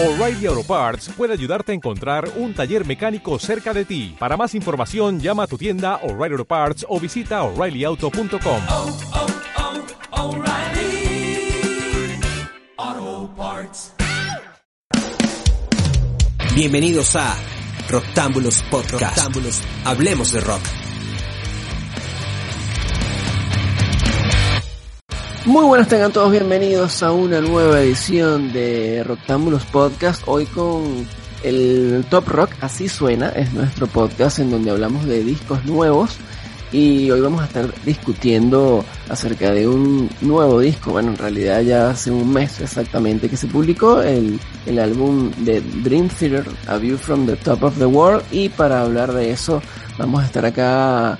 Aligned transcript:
O'Reilly 0.00 0.46
Auto 0.46 0.62
Parts 0.62 1.08
puede 1.16 1.32
ayudarte 1.32 1.72
a 1.72 1.74
encontrar 1.74 2.30
un 2.36 2.54
taller 2.54 2.86
mecánico 2.86 3.36
cerca 3.40 3.74
de 3.74 3.84
ti. 3.84 4.14
Para 4.16 4.36
más 4.36 4.54
información, 4.54 5.18
llama 5.18 5.42
a 5.42 5.46
tu 5.48 5.58
tienda 5.58 5.96
O'Reilly 6.04 6.34
Auto 6.34 6.44
Parts 6.44 6.86
o 6.88 7.00
visita 7.00 7.42
oreillyauto.com. 7.42 8.62
oh, 8.68 8.96
oh, 12.76 13.30
Parts. 13.36 13.92
Bienvenidos 16.54 17.16
a 17.16 17.34
Roctámbulos 17.90 18.62
Podcast. 18.70 19.16
Roctámbulos. 19.16 19.62
Hablemos 19.84 20.30
de 20.30 20.40
rock. 20.40 20.87
Muy 25.48 25.64
buenas 25.64 25.88
tengan 25.88 26.12
todos 26.12 26.30
bienvenidos 26.30 27.02
a 27.02 27.10
una 27.10 27.40
nueva 27.40 27.80
edición 27.80 28.52
de 28.52 29.02
Roctámbulos 29.02 29.64
Podcast. 29.64 30.24
Hoy 30.26 30.44
con 30.44 31.06
el 31.42 32.04
Top 32.10 32.28
Rock, 32.28 32.50
así 32.60 32.86
suena, 32.86 33.30
es 33.30 33.54
nuestro 33.54 33.86
podcast 33.86 34.40
en 34.40 34.50
donde 34.50 34.70
hablamos 34.70 35.06
de 35.06 35.24
discos 35.24 35.64
nuevos. 35.64 36.18
Y 36.70 37.10
hoy 37.10 37.22
vamos 37.22 37.40
a 37.40 37.46
estar 37.46 37.72
discutiendo 37.82 38.84
acerca 39.08 39.50
de 39.50 39.66
un 39.66 40.10
nuevo 40.20 40.60
disco. 40.60 40.90
Bueno, 40.90 41.12
en 41.12 41.16
realidad 41.16 41.62
ya 41.62 41.88
hace 41.88 42.10
un 42.10 42.30
mes 42.30 42.60
exactamente 42.60 43.30
que 43.30 43.38
se 43.38 43.46
publicó 43.46 44.02
el, 44.02 44.38
el 44.66 44.78
álbum 44.78 45.30
de 45.38 45.62
Dream 45.62 46.10
Theater, 46.10 46.44
A 46.66 46.76
View 46.76 46.98
from 46.98 47.24
the 47.24 47.36
Top 47.36 47.62
of 47.62 47.78
the 47.78 47.86
World. 47.86 48.22
Y 48.32 48.50
para 48.50 48.82
hablar 48.82 49.14
de 49.14 49.30
eso 49.30 49.62
vamos 49.96 50.22
a 50.22 50.26
estar 50.26 50.44
acá 50.44 51.18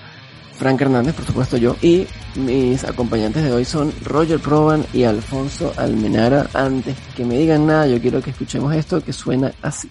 Frank 0.58 0.82
Hernández, 0.82 1.14
por 1.14 1.24
supuesto 1.24 1.56
yo, 1.56 1.76
y 1.80 2.06
mis 2.36 2.84
acompañantes 2.84 3.44
de 3.44 3.52
hoy 3.52 3.64
son 3.64 3.92
Roger 4.04 4.38
Proban 4.38 4.84
y 4.92 5.04
Alfonso 5.04 5.72
Almenara. 5.76 6.48
Antes 6.54 6.96
que 7.16 7.24
me 7.24 7.38
digan 7.38 7.66
nada, 7.66 7.86
yo 7.86 8.00
quiero 8.00 8.22
que 8.22 8.30
escuchemos 8.30 8.74
esto 8.74 9.02
que 9.02 9.12
suena 9.12 9.52
así. 9.62 9.88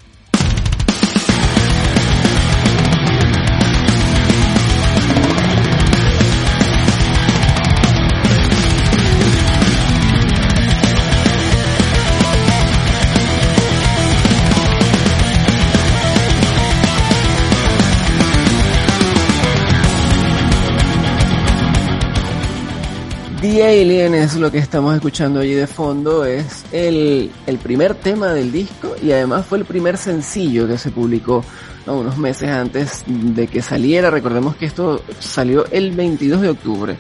The 23.50 23.64
Alien 23.64 24.14
es 24.14 24.36
lo 24.36 24.52
que 24.52 24.58
estamos 24.58 24.94
escuchando 24.94 25.40
allí 25.40 25.54
de 25.54 25.68
fondo, 25.68 26.26
es 26.26 26.66
el, 26.74 27.32
el 27.46 27.58
primer 27.60 27.96
tema 27.96 28.34
del 28.34 28.52
disco 28.52 28.94
y 29.02 29.14
además 29.14 29.46
fue 29.46 29.58
el 29.60 29.64
primer 29.64 29.96
sencillo 29.96 30.68
que 30.68 30.78
se 30.78 30.92
publicó 30.92 31.46
¿no? 31.86 32.00
unos 32.00 32.18
meses 32.18 32.50
antes 32.50 33.06
de 33.08 33.48
que 33.48 33.62
saliera. 33.62 34.12
Recordemos 34.12 34.58
que 34.58 34.66
esto 34.66 35.02
salió 35.20 35.66
el 35.68 35.92
22 35.92 36.42
de 36.42 36.50
octubre 36.50 36.98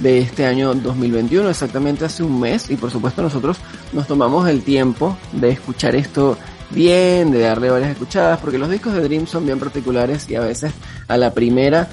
de 0.00 0.18
este 0.18 0.44
año 0.44 0.74
2021, 0.74 1.48
exactamente 1.48 2.04
hace 2.04 2.22
un 2.22 2.40
mes 2.40 2.68
y 2.68 2.76
por 2.76 2.90
supuesto 2.90 3.22
nosotros 3.22 3.56
nos 3.94 4.06
tomamos 4.06 4.46
el 4.50 4.62
tiempo 4.64 5.16
de 5.32 5.48
escuchar 5.48 5.96
esto 5.96 6.36
bien, 6.68 7.30
de 7.30 7.40
darle 7.40 7.70
varias 7.70 7.92
escuchadas, 7.92 8.38
porque 8.40 8.58
los 8.58 8.68
discos 8.68 8.92
de 8.92 9.00
Dream 9.00 9.26
son 9.26 9.46
bien 9.46 9.58
particulares 9.58 10.28
y 10.28 10.34
a 10.34 10.40
veces 10.40 10.72
a 11.08 11.16
la 11.16 11.32
primera 11.32 11.88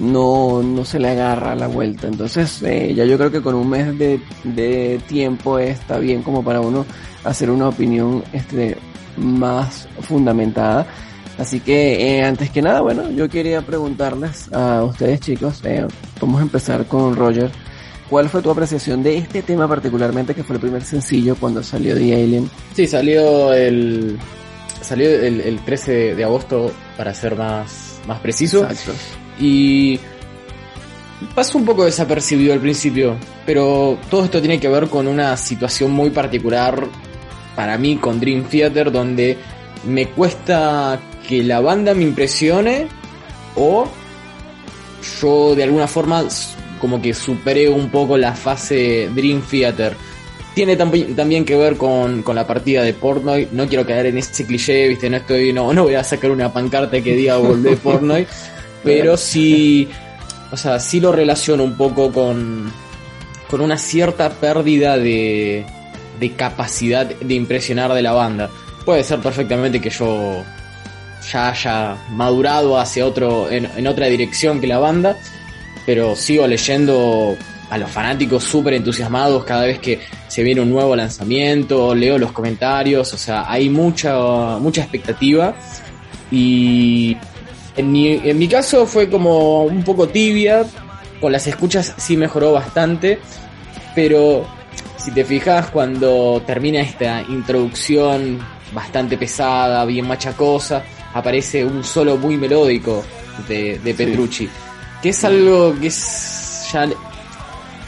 no, 0.00 0.62
no 0.62 0.84
se 0.84 0.98
le 0.98 1.10
agarra 1.10 1.54
la 1.54 1.66
vuelta. 1.66 2.06
Entonces, 2.06 2.62
eh, 2.62 2.92
ya 2.94 3.04
yo 3.04 3.16
creo 3.18 3.30
que 3.30 3.42
con 3.42 3.54
un 3.54 3.68
mes 3.68 3.98
de, 3.98 4.20
de 4.44 5.00
tiempo 5.06 5.58
está 5.58 5.98
bien 5.98 6.22
como 6.22 6.42
para 6.42 6.60
uno 6.60 6.86
hacer 7.24 7.50
una 7.50 7.68
opinión 7.68 8.22
este, 8.32 8.76
más 9.16 9.88
fundamentada. 10.00 10.86
Así 11.38 11.60
que, 11.60 12.16
eh, 12.18 12.24
antes 12.24 12.50
que 12.50 12.62
nada, 12.62 12.80
bueno, 12.80 13.10
yo 13.10 13.28
quería 13.28 13.62
preguntarles 13.62 14.52
a 14.52 14.82
ustedes 14.82 15.20
chicos, 15.20 15.60
eh, 15.64 15.86
vamos 16.20 16.40
a 16.40 16.42
empezar 16.42 16.86
con 16.86 17.14
Roger. 17.14 17.50
¿Cuál 18.10 18.28
fue 18.28 18.40
tu 18.42 18.50
apreciación 18.50 19.02
de 19.02 19.18
este 19.18 19.42
tema 19.42 19.68
particularmente 19.68 20.34
que 20.34 20.42
fue 20.42 20.56
el 20.56 20.60
primer 20.60 20.82
sencillo 20.82 21.36
cuando 21.36 21.62
salió 21.62 21.94
The 21.94 22.14
Alien? 22.14 22.50
Sí, 22.74 22.86
salió 22.86 23.52
el 23.52 24.18
salió 24.80 25.10
el, 25.10 25.40
el 25.42 25.60
13 25.60 25.92
de, 25.92 26.14
de 26.14 26.24
agosto 26.24 26.72
para 26.96 27.12
ser 27.12 27.36
más, 27.36 28.00
más 28.06 28.18
preciso. 28.20 28.62
Exacto. 28.62 28.92
Y 29.40 29.98
pasó 31.34 31.58
un 31.58 31.64
poco 31.64 31.84
desapercibido 31.84 32.52
al 32.52 32.60
principio, 32.60 33.16
pero 33.46 33.98
todo 34.10 34.24
esto 34.24 34.40
tiene 34.40 34.58
que 34.60 34.68
ver 34.68 34.88
con 34.88 35.06
una 35.08 35.36
situación 35.36 35.92
muy 35.92 36.10
particular 36.10 36.86
para 37.56 37.76
mí 37.78 37.96
con 37.96 38.20
Dream 38.20 38.44
Theater, 38.44 38.92
donde 38.92 39.36
me 39.86 40.06
cuesta 40.08 40.98
que 41.26 41.42
la 41.42 41.60
banda 41.60 41.94
me 41.94 42.02
impresione 42.04 42.86
o 43.56 43.86
yo 45.20 45.54
de 45.54 45.64
alguna 45.64 45.86
forma 45.86 46.24
como 46.80 47.00
que 47.02 47.12
superé 47.14 47.68
un 47.68 47.90
poco 47.90 48.16
la 48.16 48.34
fase 48.34 49.08
Dream 49.14 49.42
Theater. 49.42 49.96
Tiene 50.54 50.76
tambi- 50.78 51.14
también 51.14 51.44
que 51.44 51.56
ver 51.56 51.76
con, 51.76 52.22
con 52.22 52.34
la 52.36 52.46
partida 52.46 52.82
de 52.82 52.92
Portnoy. 52.94 53.48
No 53.52 53.66
quiero 53.68 53.86
caer 53.86 54.06
en 54.06 54.18
ese 54.18 54.44
cliché, 54.44 54.88
viste, 54.88 55.08
no 55.10 55.18
estoy, 55.18 55.52
no, 55.52 55.72
no 55.72 55.84
voy 55.84 55.94
a 55.94 56.02
sacar 56.04 56.30
una 56.30 56.52
pancarta 56.52 57.00
que 57.00 57.14
diga 57.14 57.36
volvé 57.36 57.76
Portnoy. 57.82 58.26
Pero 58.82 59.16
sí, 59.16 59.88
o 60.50 60.56
sea, 60.56 60.80
sí 60.80 61.00
lo 61.00 61.12
relaciono 61.12 61.64
un 61.64 61.76
poco 61.76 62.12
con, 62.12 62.72
con 63.48 63.60
una 63.60 63.76
cierta 63.76 64.30
pérdida 64.30 64.96
de, 64.96 65.64
de 66.18 66.32
capacidad 66.32 67.06
de 67.06 67.34
impresionar 67.34 67.92
de 67.92 68.02
la 68.02 68.12
banda. 68.12 68.50
Puede 68.84 69.04
ser 69.04 69.20
perfectamente 69.20 69.80
que 69.80 69.90
yo 69.90 70.44
ya 71.32 71.50
haya 71.50 71.96
madurado 72.10 72.78
hacia 72.78 73.04
otro, 73.04 73.50
en, 73.50 73.68
en 73.76 73.86
otra 73.86 74.06
dirección 74.06 74.60
que 74.60 74.66
la 74.66 74.78
banda, 74.78 75.16
pero 75.84 76.16
sigo 76.16 76.46
leyendo 76.46 77.36
a 77.70 77.76
los 77.76 77.90
fanáticos 77.90 78.44
súper 78.44 78.74
entusiasmados 78.74 79.44
cada 79.44 79.64
vez 79.64 79.78
que 79.78 80.00
se 80.28 80.42
viene 80.42 80.60
un 80.60 80.70
nuevo 80.70 80.96
lanzamiento, 80.96 81.94
leo 81.94 82.18
los 82.18 82.32
comentarios, 82.32 83.12
o 83.12 83.18
sea, 83.18 83.50
hay 83.50 83.68
mucha, 83.68 84.58
mucha 84.58 84.82
expectativa 84.82 85.54
y 86.30 87.16
en 87.78 87.92
mi, 87.92 88.08
en 88.12 88.36
mi 88.36 88.48
caso 88.48 88.86
fue 88.86 89.08
como 89.08 89.62
un 89.62 89.84
poco 89.84 90.08
tibia, 90.08 90.66
con 91.20 91.30
las 91.30 91.46
escuchas 91.46 91.94
sí 91.96 92.16
mejoró 92.16 92.52
bastante, 92.52 93.20
pero 93.94 94.44
si 94.96 95.12
te 95.12 95.24
fijas 95.24 95.70
cuando 95.70 96.42
termina 96.44 96.80
esta 96.80 97.22
introducción 97.22 98.40
bastante 98.72 99.16
pesada, 99.16 99.84
bien 99.84 100.08
machacosa, 100.08 100.82
aparece 101.14 101.64
un 101.64 101.84
solo 101.84 102.16
muy 102.16 102.36
melódico 102.36 103.04
de, 103.46 103.78
de 103.78 103.94
Petrucci, 103.94 104.48
que 105.00 105.10
es 105.10 105.24
algo 105.24 105.74
que 105.80 105.86
es 105.86 106.68
ya, 106.72 106.88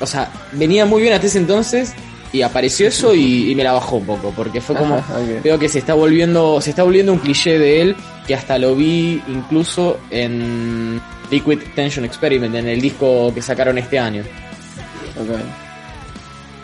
o 0.00 0.06
sea, 0.06 0.30
venía 0.52 0.86
muy 0.86 1.02
bien 1.02 1.14
hasta 1.14 1.26
ese 1.26 1.38
entonces 1.38 1.94
y 2.32 2.42
apareció 2.42 2.86
eso 2.88 3.14
y, 3.14 3.50
y 3.50 3.54
me 3.54 3.64
la 3.64 3.72
bajó 3.72 3.96
un 3.96 4.06
poco, 4.06 4.32
porque 4.36 4.60
fue 4.60 4.76
como, 4.76 4.96
Ajá, 4.96 5.16
veo 5.42 5.58
que 5.58 5.68
se 5.68 5.78
está 5.78 5.94
volviendo, 5.94 6.60
se 6.60 6.70
está 6.70 6.82
volviendo 6.82 7.12
un 7.12 7.18
cliché 7.18 7.58
de 7.58 7.82
él, 7.82 7.96
que 8.26 8.34
hasta 8.34 8.58
lo 8.58 8.76
vi 8.76 9.20
incluso 9.28 9.98
en 10.10 11.00
Liquid 11.30 11.58
Tension 11.74 12.04
Experiment, 12.04 12.54
en 12.54 12.68
el 12.68 12.80
disco 12.80 13.32
que 13.34 13.42
sacaron 13.42 13.78
este 13.78 13.98
año. 13.98 14.22
Ok. 15.20 15.40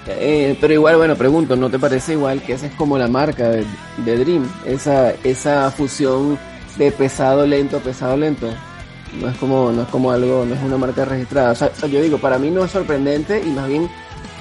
Eh, 0.09 0.57
pero 0.61 0.73
igual, 0.73 0.97
bueno, 0.97 1.17
pregunto, 1.17 1.57
¿no 1.57 1.69
te 1.69 1.79
parece 1.79 2.13
igual 2.13 2.41
que 2.43 2.53
esa 2.53 2.67
es 2.67 2.75
como 2.75 2.97
la 2.97 3.09
marca 3.09 3.49
de, 3.51 3.65
de 4.05 4.17
Dream? 4.19 4.49
Esa, 4.65 5.11
esa 5.25 5.71
fusión 5.73 6.39
de 6.79 6.93
pesado 6.93 7.45
lento, 7.45 7.81
pesado 7.81 8.17
lento. 8.17 8.49
No 9.21 9.29
es 9.29 9.37
como, 9.39 9.73
no 9.73 9.83
es 9.83 9.89
como 9.89 10.13
algo, 10.13 10.45
no 10.47 10.55
es 10.55 10.63
una 10.63 10.77
marca 10.77 11.05
registrada. 11.05 11.53
O 11.53 11.55
sea, 11.55 11.71
yo 11.89 12.01
digo, 12.01 12.19
para 12.19 12.39
mí 12.39 12.51
no 12.51 12.65
es 12.65 12.71
sorprendente 12.71 13.43
y 13.45 13.51
más 13.51 13.67
bien 13.67 13.89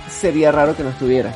sería 0.10 0.52
raro 0.52 0.76
que 0.76 0.84
no 0.84 0.90
estuviera. 0.90 1.34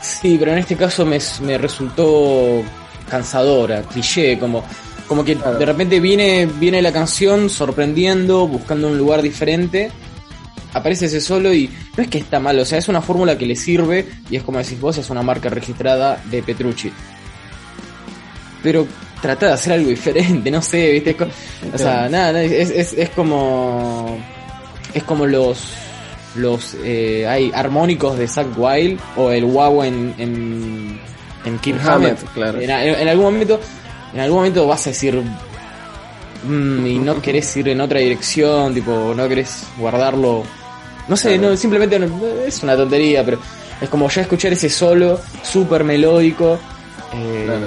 Sí, 0.00 0.36
pero 0.38 0.52
en 0.52 0.58
este 0.58 0.76
caso 0.76 1.04
me, 1.06 1.18
me 1.42 1.58
resultó 1.58 2.62
cansadora, 3.08 3.82
cliché, 3.82 4.38
como, 4.38 4.64
como 5.06 5.24
que 5.24 5.36
Claro. 5.36 5.58
de 5.58 5.66
repente 5.66 6.00
viene, 6.00 6.46
viene 6.46 6.82
la 6.82 6.92
canción 6.92 7.48
sorprendiendo, 7.50 8.46
buscando 8.48 8.88
un 8.88 8.98
lugar 8.98 9.22
diferente, 9.22 9.90
aparece 10.72 11.06
ese 11.06 11.20
solo 11.20 11.52
y 11.52 11.70
no 11.96 12.02
es 12.02 12.08
que 12.08 12.18
está 12.18 12.40
mal, 12.40 12.58
o 12.58 12.64
sea, 12.64 12.78
es 12.78 12.88
una 12.88 13.02
fórmula 13.02 13.36
que 13.36 13.46
le 13.46 13.54
sirve 13.54 14.08
y 14.30 14.36
es 14.36 14.42
como 14.42 14.58
decís 14.58 14.80
vos, 14.80 14.96
es 14.98 15.10
una 15.10 15.22
marca 15.22 15.48
registrada 15.50 16.20
de 16.30 16.42
Petrucci. 16.42 16.90
Pero 18.62 18.86
trata 19.20 19.46
de 19.46 19.52
hacer 19.52 19.74
algo 19.74 19.88
diferente, 19.90 20.50
no 20.50 20.62
sé, 20.62 20.92
viste, 20.92 21.10
Es 21.10 21.74
o 21.74 21.78
sea, 21.78 22.08
nada, 22.08 22.32
nada, 22.32 22.42
es, 22.42 22.70
es, 22.70 22.92
es 22.94 23.10
como, 23.10 24.18
es 24.94 25.02
como 25.04 25.26
los, 25.26 25.74
los, 26.36 26.74
eh, 26.82 27.26
hay 27.28 27.50
armónicos 27.54 28.16
de 28.18 28.26
Zack 28.28 28.48
Wild 28.56 28.98
o 29.16 29.30
el 29.30 29.44
wow 29.44 29.82
en, 29.82 30.14
en, 30.18 31.00
en 31.44 31.58
Kirk 31.58 31.78
Hammett. 31.86 32.18
Hammett, 32.18 32.32
claro. 32.32 32.60
En, 32.60 33.08
algún 33.08 33.24
momento, 33.24 33.60
en 34.14 34.20
algún 34.20 34.38
momento 34.38 34.66
vas 34.66 34.86
a 34.86 34.90
decir, 34.90 35.22
"Mm", 36.48 36.86
y 36.86 36.98
no 36.98 37.20
querés 37.22 37.54
ir 37.56 37.68
en 37.68 37.80
otra 37.80 38.00
dirección, 38.00 38.74
tipo, 38.74 39.12
no 39.16 39.28
querés 39.28 39.64
guardarlo. 39.78 40.42
No 41.08 41.16
sé, 41.16 41.36
Claro. 41.36 41.50
no, 41.50 41.56
simplemente 41.56 41.98
no- 41.98 42.20
es 42.46 42.62
una 42.62 42.76
tontería, 42.76 43.24
pero 43.24 43.38
es 43.80 43.88
como 43.88 44.08
ya 44.08 44.22
escuchar 44.22 44.52
ese 44.52 44.68
solo 44.70 45.20
súper 45.42 45.84
melódico 45.84 46.58
eh, 47.14 47.42
Claro, 47.44 47.66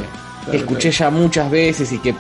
que 0.50 0.58
escuché 0.58 0.90
ya 0.92 1.10
muchas 1.10 1.52
veces 1.52 1.92
y 1.92 2.00
que 2.00 2.16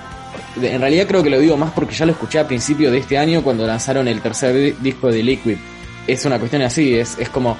en 0.61 0.79
realidad 0.81 1.07
creo 1.07 1.23
que 1.23 1.29
lo 1.29 1.39
digo 1.39 1.55
más 1.57 1.71
porque 1.71 1.95
ya 1.95 2.05
lo 2.05 2.11
escuché 2.11 2.39
a 2.39 2.47
principio 2.47 2.91
de 2.91 2.99
este 2.99 3.17
año 3.17 3.41
cuando 3.43 3.65
lanzaron 3.65 4.07
el 4.07 4.21
tercer 4.21 4.53
di- 4.55 4.75
disco 4.81 5.07
de 5.09 5.23
Liquid. 5.23 5.57
Es 6.07 6.23
una 6.25 6.37
cuestión 6.39 6.61
así, 6.61 6.95
es, 6.95 7.17
es 7.19 7.29
como. 7.29 7.57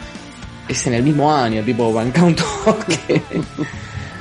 Es 0.67 0.85
en 0.87 0.95
el 0.95 1.03
mismo 1.03 1.33
año, 1.33 1.61
tipo, 1.63 1.93
banca 1.93 2.23
un 2.23 2.35
toque. 2.35 3.21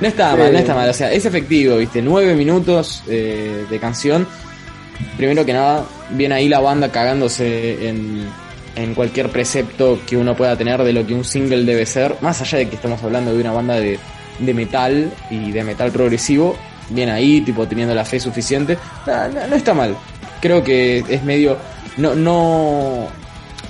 no 0.01 0.07
está 0.07 0.31
Sí. 0.33 0.37
mal, 0.37 0.53
no 0.53 0.59
está 0.59 0.75
mal. 0.75 0.89
O 0.89 0.93
sea, 0.93 1.11
es 1.11 1.25
efectivo, 1.25 1.77
¿viste? 1.77 2.01
Nueve 2.01 2.35
minutos 2.35 3.03
eh, 3.07 3.65
de 3.69 3.79
canción. 3.79 4.27
Primero 5.17 5.43
que 5.45 5.53
nada, 5.53 5.85
viene 6.11 6.35
ahí 6.35 6.47
la 6.47 6.59
banda 6.59 6.89
cagándose 6.91 7.89
en, 7.89 8.27
en 8.75 8.93
cualquier 8.93 9.29
precepto 9.29 9.99
que 10.07 10.15
uno 10.17 10.35
pueda 10.35 10.55
tener 10.55 10.81
de 10.83 10.93
lo 10.93 11.05
que 11.05 11.13
un 11.13 11.23
single 11.25 11.63
debe 11.65 11.85
ser. 11.85 12.15
Más 12.21 12.39
allá 12.41 12.59
de 12.59 12.69
que 12.69 12.75
estamos 12.75 13.01
hablando 13.03 13.33
de 13.33 13.41
una 13.41 13.51
banda 13.51 13.75
de, 13.79 13.97
de 14.39 14.53
metal 14.53 15.11
y 15.31 15.51
de 15.51 15.63
metal 15.63 15.91
progresivo. 15.91 16.55
Viene 16.91 17.11
ahí, 17.11 17.41
tipo, 17.41 17.67
teniendo 17.67 17.95
la 17.95 18.05
fe 18.05 18.19
suficiente. 18.19 18.77
No, 19.07 19.27
no- 19.29 19.47
no 19.47 19.55
está 19.55 19.73
mal. 19.73 19.95
Creo 20.41 20.63
que 20.63 21.03
es 21.09 21.23
medio. 21.23 21.57
No, 21.97 22.13
no. 22.13 23.07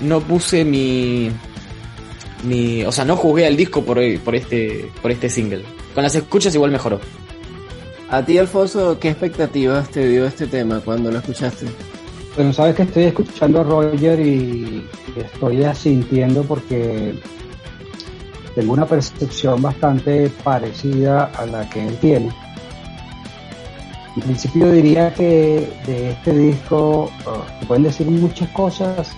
No 0.01 0.21
puse 0.21 0.65
mi. 0.65 1.31
Mi. 2.43 2.83
O 2.83 2.91
sea, 2.91 3.05
no 3.05 3.15
jugué 3.15 3.45
al 3.45 3.55
disco 3.55 3.83
por, 3.83 3.99
por 4.19 4.35
este. 4.35 4.91
por 5.01 5.11
este 5.11 5.29
single. 5.29 5.63
Con 5.93 6.03
las 6.03 6.15
escuchas 6.15 6.53
igual 6.55 6.71
mejoró. 6.71 6.99
A 8.09 8.23
ti, 8.23 8.37
Alfonso, 8.37 8.99
¿qué 8.99 9.09
expectativas 9.09 9.89
te 9.89 10.07
dio 10.07 10.25
este 10.25 10.45
tema 10.45 10.79
cuando 10.79 11.11
lo 11.11 11.17
escuchaste? 11.17 11.65
Bueno, 12.35 12.53
sabes 12.53 12.75
que 12.75 12.83
estoy 12.83 13.03
escuchando 13.03 13.61
a 13.61 13.63
Roger 13.63 14.19
y 14.19 14.85
estoy 15.15 15.63
asintiendo 15.63 16.43
porque 16.43 17.15
tengo 18.53 18.73
una 18.73 18.85
percepción 18.85 19.61
bastante 19.61 20.29
parecida 20.43 21.31
a 21.37 21.45
la 21.45 21.69
que 21.69 21.87
él 21.87 21.97
tiene. 21.97 22.29
En 24.15 24.21
principio 24.21 24.71
diría 24.71 25.13
que 25.13 25.69
de 25.85 26.11
este 26.11 26.37
disco 26.37 27.11
uh, 27.25 27.59
se 27.59 27.65
pueden 27.65 27.83
decir 27.83 28.07
muchas 28.07 28.49
cosas, 28.49 29.11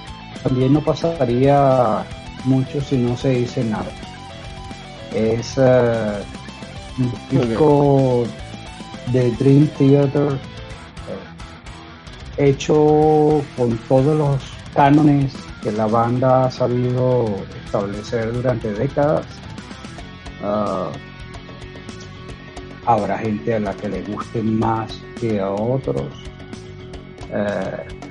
también 0.44 0.74
no 0.74 0.82
pasaría 0.82 2.06
mucho 2.46 2.82
si 2.82 2.98
no 2.98 3.16
se 3.18 3.30
dice 3.30 3.64
nada. 3.64 3.92
Es 5.14 5.58
uh, 5.58 6.24
un 7.02 7.12
disco 7.30 8.26
de 9.12 9.32
Dream 9.32 9.68
Theater 9.78 10.34
eh, 12.38 12.50
hecho 12.50 13.42
con 13.56 13.78
todos 13.88 14.18
los 14.18 14.42
cánones 14.74 15.34
que 15.64 15.72
la 15.72 15.88
banda 15.88 16.46
ha 16.46 16.52
sabido 16.52 17.26
establecer 17.66 18.32
durante 18.34 18.74
décadas. 18.74 19.26
Ah, 20.44 20.92
habrá 22.86 23.18
gente 23.18 23.56
a 23.56 23.60
la 23.60 23.74
que 23.74 23.90
le 23.90 24.02
guste 24.04 24.42
más 24.42 25.02
que 25.20 25.40
a 25.40 25.50
otros. 25.50 26.08
Eh, 27.34 28.07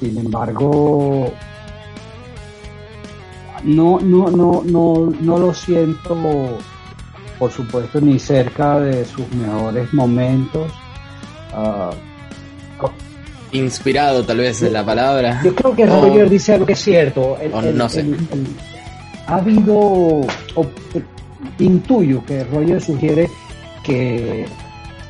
sin 0.00 0.18
embargo, 0.18 1.32
no, 3.64 3.98
no, 4.00 4.30
no, 4.30 4.62
no, 4.64 5.12
no 5.20 5.38
lo 5.38 5.54
siento, 5.54 6.58
por 7.38 7.50
supuesto, 7.50 8.00
ni 8.00 8.18
cerca 8.18 8.78
de 8.80 9.04
sus 9.04 9.28
mejores 9.32 9.92
momentos. 9.94 10.70
Ah, 11.52 11.90
Inspirado, 13.52 14.24
tal 14.24 14.38
vez, 14.38 14.60
es 14.60 14.72
la 14.72 14.84
palabra. 14.84 15.40
yo 15.42 15.54
creo 15.54 15.74
que 15.74 15.86
Roger 15.86 16.28
dice 16.28 16.54
algo 16.54 16.66
que 16.66 16.72
es 16.74 16.80
cierto. 16.80 17.38
El- 17.40 17.76
no 17.78 17.88
sé. 17.88 18.00
el- 18.00 18.16
ha 19.26 19.36
habido, 19.36 19.74
o- 19.76 20.66
intuyo 21.58 22.22
que 22.26 22.44
Roger 22.44 22.82
sugiere 22.82 23.30
que 23.82 24.46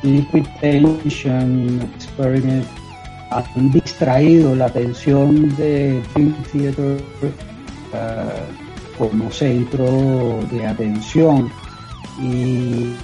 Liquid 0.03 0.45
Tension 0.61 1.81
Experiment 1.95 2.65
han 3.29 3.71
distraído 3.71 4.55
la 4.55 4.65
atención 4.65 5.55
de 5.57 6.01
Dream 6.13 6.35
Theater 6.51 6.97
eh, 7.93 8.23
como 8.97 9.31
centro 9.31 10.39
de 10.51 10.65
atención. 10.65 11.51
Y 12.19 12.95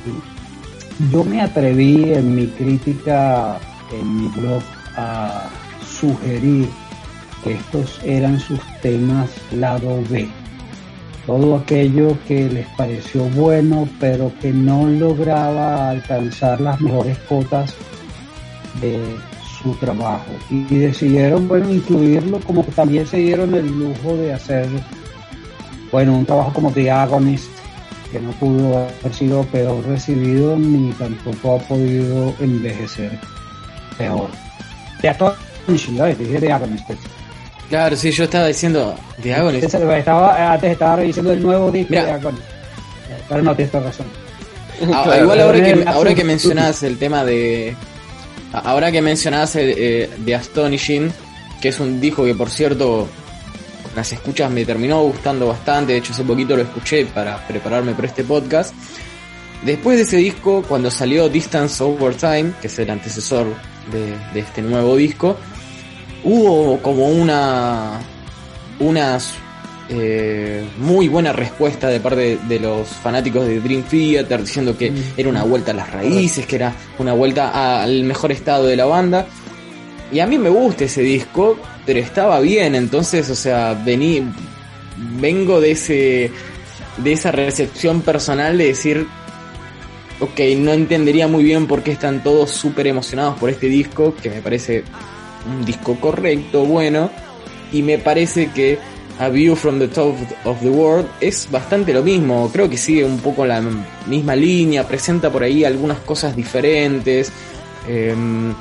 yo 1.11 1.23
me 1.23 1.41
atreví 1.41 2.13
en 2.13 2.35
mi 2.35 2.47
crítica 2.47 3.59
en 3.91 4.21
mi 4.21 4.27
blog 4.29 4.63
a 4.97 5.49
sugerir 5.85 6.69
que 7.43 7.53
estos 7.53 7.99
eran 8.03 8.39
sus 8.39 8.59
temas 8.81 9.29
lado 9.51 10.01
B. 10.09 10.27
Todo 11.25 11.55
aquello 11.55 12.17
que 12.27 12.49
les 12.49 12.67
pareció 12.75 13.23
bueno, 13.29 13.87
pero 13.99 14.31
que 14.41 14.51
no 14.51 14.87
lograba 14.87 15.89
alcanzar 15.89 16.59
las 16.59 16.81
mejores 16.81 17.17
cotas 17.19 17.73
de 18.81 18.99
su 19.63 19.73
trabajo. 19.75 20.25
Y 20.49 20.63
decidieron, 20.75 21.47
bueno, 21.47 21.69
incluirlo 21.69 22.39
como 22.41 22.65
que 22.65 22.71
también 22.71 23.07
se 23.07 23.17
dieron 23.17 23.53
el 23.55 23.67
lujo 23.67 24.15
de 24.17 24.33
hacer, 24.33 24.67
bueno, 25.91 26.13
un 26.17 26.25
trabajo 26.25 26.51
como 26.53 26.71
The 26.71 26.91
Agonist, 26.91 27.49
que 28.11 28.19
no 28.19 28.31
pudo 28.33 28.77
haber 28.77 29.13
sido 29.13 29.43
peor 29.45 29.83
recibido 29.87 30.55
ni 30.57 30.91
tampoco 30.91 31.55
ha 31.55 31.59
podido 31.59 32.33
envejecer 32.39 33.17
peor. 33.97 34.27
De 35.01 35.15
¿no? 35.91 36.05
dije 36.05 36.39
The 36.39 36.51
Agonist. 36.51 36.89
Claro, 37.69 37.95
sí, 37.95 38.11
yo 38.11 38.25
estaba 38.25 38.47
diciendo. 38.47 38.95
Agonist. 39.35 39.73
Estaba, 39.73 40.53
antes 40.53 40.71
estaba 40.73 40.97
revisando 40.97 41.31
el 41.33 41.41
nuevo 41.41 41.71
disco 41.71 41.93
de 41.93 42.11
Agonist. 42.11 42.43
Pero 43.29 43.41
no 43.41 43.55
tienes 43.55 43.73
razón. 43.73 44.05
Ah, 44.93 45.01
Claro, 45.05 45.23
igual 45.23 45.39
ahora 45.41 45.63
que, 45.63 45.83
ahora 45.87 46.09
que 46.13 46.21
azul. 46.21 46.27
mencionás 46.27 46.83
el 46.83 46.97
tema 46.97 47.23
de. 47.23 47.75
Ahora 48.53 48.91
que 48.91 49.01
mencionás 49.01 49.55
eh, 49.55 49.73
eh, 49.75 50.09
de 50.17 50.35
Astonishing, 50.35 51.11
que 51.59 51.69
es 51.69 51.79
un 51.79 51.99
disco 51.99 52.23
que 52.23 52.35
por 52.35 52.49
cierto, 52.49 53.07
las 53.95 54.13
escuchas 54.13 54.51
me 54.51 54.63
terminó 54.63 55.01
gustando 55.01 55.47
bastante. 55.47 55.93
De 55.93 55.99
hecho, 55.99 56.13
hace 56.13 56.23
poquito 56.23 56.55
lo 56.55 56.61
escuché 56.61 57.05
para 57.07 57.45
prepararme 57.47 57.93
para 57.93 58.07
este 58.07 58.23
podcast. 58.23 58.73
Después 59.63 59.97
de 59.97 60.03
ese 60.03 60.17
disco, 60.17 60.63
cuando 60.67 60.91
salió 60.91 61.29
Distance 61.29 61.83
Over 61.83 62.15
Time, 62.15 62.53
que 62.61 62.67
es 62.67 62.77
el 62.79 62.89
antecesor 62.89 63.47
de, 63.91 64.15
de 64.33 64.39
este 64.39 64.61
nuevo 64.61 64.95
disco, 64.97 65.37
hubo 66.23 66.79
como 66.81 67.07
una. 67.09 67.99
unas 68.79 69.33
eh, 69.89 70.63
muy 70.77 71.07
buena 71.07 71.33
respuesta 71.33 71.87
de 71.89 71.99
parte 71.99 72.21
de, 72.21 72.37
de 72.47 72.59
los 72.59 72.87
fanáticos 72.87 73.45
de 73.45 73.59
Dream 73.59 73.83
Theater 73.83 74.41
diciendo 74.41 74.77
que 74.77 74.93
era 75.17 75.29
una 75.29 75.43
vuelta 75.43 75.71
a 75.71 75.75
las 75.75 75.91
raíces, 75.91 76.45
que 76.45 76.55
era 76.55 76.73
una 76.99 77.13
vuelta 77.13 77.81
al 77.83 78.03
mejor 78.03 78.31
estado 78.31 78.65
de 78.65 78.75
la 78.75 78.85
banda. 78.85 79.27
Y 80.11 80.19
a 80.19 80.27
mí 80.27 80.37
me 80.37 80.49
gusta 80.49 80.85
ese 80.85 81.01
disco, 81.01 81.57
pero 81.85 81.99
estaba 81.99 82.39
bien, 82.39 82.75
entonces, 82.75 83.29
o 83.29 83.35
sea, 83.35 83.73
vení, 83.73 84.23
vengo 85.19 85.59
de 85.59 85.71
ese 85.71 86.31
de 86.97 87.11
esa 87.11 87.31
recepción 87.31 88.01
personal 88.01 88.57
de 88.57 88.67
decir, 88.67 89.07
ok, 90.19 90.39
no 90.57 90.73
entendería 90.73 91.27
muy 91.27 91.43
bien 91.43 91.67
por 91.67 91.83
qué 91.83 91.91
están 91.91 92.23
todos 92.23 92.51
súper 92.51 92.87
emocionados 92.87 93.37
por 93.39 93.49
este 93.49 93.67
disco, 93.67 94.13
que 94.21 94.29
me 94.29 94.41
parece 94.41 94.83
un 95.51 95.65
disco 95.65 95.99
correcto, 95.99 96.65
bueno, 96.65 97.09
y 97.71 97.81
me 97.81 97.97
parece 97.97 98.51
que 98.51 98.77
A 99.19 99.29
View 99.29 99.55
from 99.55 99.79
the 99.79 99.87
Top 99.87 100.15
of 100.43 100.59
the 100.61 100.69
World 100.69 101.07
es 101.21 101.47
bastante 101.51 101.93
lo 101.93 102.01
mismo, 102.03 102.49
creo 102.51 102.69
que 102.69 102.77
sigue 102.77 103.05
un 103.05 103.19
poco 103.19 103.45
la 103.45 103.61
misma 104.07 104.35
línea, 104.35 104.87
presenta 104.87 105.29
por 105.31 105.43
ahí 105.43 105.63
algunas 105.63 105.99
cosas 105.99 106.35
diferentes, 106.35 107.31
em, 107.87 108.53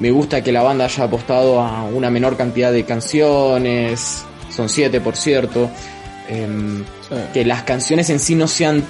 me 0.00 0.10
gusta 0.10 0.42
que 0.42 0.52
la 0.52 0.62
banda 0.62 0.86
haya 0.86 1.04
apostado 1.04 1.60
a 1.60 1.84
una 1.84 2.10
menor 2.10 2.36
cantidad 2.36 2.72
de 2.72 2.84
canciones, 2.84 4.24
son 4.54 4.68
siete 4.70 5.00
por 5.02 5.16
cierto, 5.16 5.68
em, 6.28 6.82
que 7.34 7.44
las 7.44 7.62
canciones 7.64 8.08
en 8.10 8.18
sí 8.20 8.34
no 8.34 8.48
sean 8.48 8.82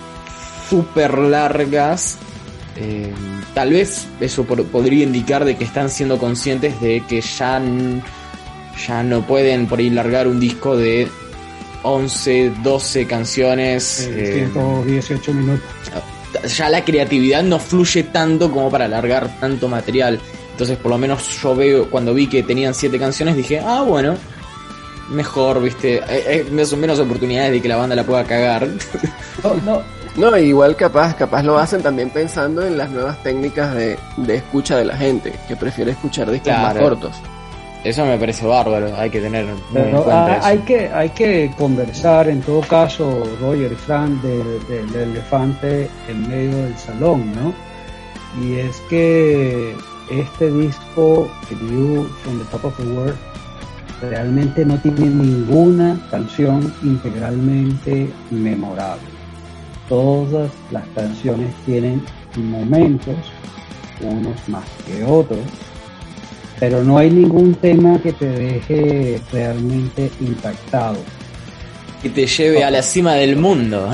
súper 0.68 1.18
largas. 1.18 2.18
eh, 2.82 3.12
tal 3.52 3.70
vez 3.72 4.06
eso 4.20 4.44
por- 4.44 4.64
podría 4.66 5.02
indicar 5.04 5.44
de 5.44 5.56
que 5.56 5.64
están 5.64 5.90
siendo 5.90 6.18
conscientes 6.18 6.80
de 6.80 7.02
que 7.06 7.20
ya, 7.20 7.60
ya 8.86 9.02
no 9.02 9.26
pueden 9.26 9.66
por 9.66 9.78
ahí 9.78 9.90
largar 9.90 10.26
un 10.26 10.40
disco 10.40 10.76
de 10.76 11.08
11, 11.82 12.52
12 12.62 13.06
canciones. 13.06 14.08
eh, 14.10 14.48
118 14.52 15.32
minutos. 15.34 15.64
ya 16.56 16.68
la 16.68 16.84
creatividad 16.84 17.42
no 17.42 17.58
fluye 17.58 18.04
tanto 18.04 18.50
como 18.50 18.70
para 18.70 18.84
alargar 18.86 19.28
tanto 19.40 19.68
material. 19.68 20.20
Entonces, 20.52 20.76
por 20.76 20.90
lo 20.90 20.98
menos 20.98 21.40
yo 21.42 21.54
veo, 21.56 21.88
cuando 21.90 22.12
vi 22.12 22.26
que 22.26 22.42
tenían 22.42 22.74
siete 22.74 22.98
canciones, 22.98 23.34
dije, 23.36 23.60
ah, 23.64 23.82
bueno, 23.82 24.14
mejor, 25.10 25.62
viste, 25.62 25.96
eh, 25.96 26.02
eh, 26.08 26.46
menos, 26.50 26.76
menos 26.76 26.98
oportunidades 26.98 27.52
de 27.52 27.62
que 27.62 27.68
la 27.68 27.76
banda 27.76 27.96
la 27.96 28.04
pueda 28.04 28.24
cagar. 28.24 28.68
No, 29.42 29.54
no, 29.64 29.82
No, 30.30 30.36
igual 30.36 30.76
capaz, 30.76 31.14
capaz 31.14 31.42
lo 31.42 31.56
hacen 31.58 31.80
también 31.82 32.10
pensando 32.10 32.62
en 32.66 32.76
las 32.76 32.90
nuevas 32.90 33.22
técnicas 33.22 33.74
de, 33.74 33.96
de 34.18 34.34
escucha 34.34 34.76
de 34.76 34.84
la 34.84 34.96
gente, 34.98 35.32
que 35.48 35.56
prefiere 35.56 35.92
escuchar 35.92 36.30
discos 36.30 36.52
más 36.52 36.76
cortos. 36.76 37.12
Eso 37.82 38.04
me 38.04 38.18
parece 38.18 38.46
bárbaro, 38.46 38.94
hay 38.94 39.08
que 39.08 39.20
tener 39.20 39.46
muy 39.46 39.82
en 39.82 39.90
cuenta 39.92 40.46
hay, 40.46 40.56
eso. 40.56 40.64
que, 40.66 40.88
hay 40.88 41.08
que 41.10 41.50
conversar, 41.56 42.28
en 42.28 42.42
todo 42.42 42.60
caso, 42.60 43.22
Roger 43.40 43.72
y 43.72 43.74
Frank, 43.74 44.20
del, 44.20 44.94
elefante 44.94 45.88
en 46.06 46.28
medio 46.28 46.56
del 46.64 46.76
salón, 46.76 47.32
¿no? 47.32 47.54
Y 48.44 48.58
es 48.58 48.80
que 48.90 49.74
este 50.10 50.50
disco, 50.50 51.30
The 51.48 51.54
View 51.54 52.06
from 52.22 52.38
the 52.38 52.44
Top 52.50 52.66
of 52.66 52.76
the 52.76 52.82
World, 52.82 53.16
realmente 54.02 54.62
no 54.64 54.76
tiene 54.78 55.06
ninguna 55.06 55.98
canción 56.10 56.72
integralmente 56.82 58.10
memorable. 58.30 59.08
Todas 59.88 60.50
las 60.70 60.86
canciones 60.94 61.54
tienen 61.64 62.04
momentos, 62.36 63.16
unos 64.02 64.48
más 64.48 64.64
que 64.86 65.02
otros, 65.02 65.40
pero 66.60 66.84
no 66.84 66.98
hay 66.98 67.10
ningún 67.10 67.54
tema 67.54 67.98
que 68.02 68.12
te 68.12 68.26
deje 68.28 69.20
realmente 69.32 70.10
impactado. 70.20 70.98
Que 72.02 72.10
te 72.10 72.26
lleve 72.26 72.62
a 72.62 72.70
la 72.70 72.82
cima 72.82 73.14
del 73.14 73.36
mundo. 73.36 73.88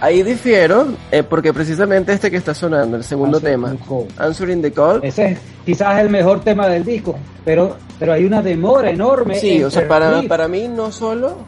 Ahí 0.00 0.22
difiero, 0.22 0.86
eh, 1.10 1.24
porque 1.24 1.52
precisamente 1.52 2.12
este 2.12 2.30
que 2.30 2.36
está 2.36 2.54
sonando, 2.54 2.98
el 2.98 3.04
segundo 3.04 3.38
Answer 3.38 3.52
tema, 3.52 3.74
the. 3.74 4.22
Answering 4.22 4.62
the 4.62 4.70
Call, 4.70 5.00
Ese 5.02 5.32
es 5.32 5.38
quizás 5.64 6.00
el 6.00 6.08
mejor 6.08 6.40
tema 6.42 6.68
del 6.68 6.84
disco, 6.84 7.18
pero, 7.44 7.76
pero 7.98 8.12
hay 8.12 8.24
una 8.24 8.40
demora 8.40 8.90
enorme. 8.90 9.34
Sí, 9.36 9.64
o 9.64 9.70
sea, 9.70 9.88
para, 9.88 10.22
para 10.22 10.46
mí 10.46 10.68
no 10.68 10.92
solo, 10.92 11.38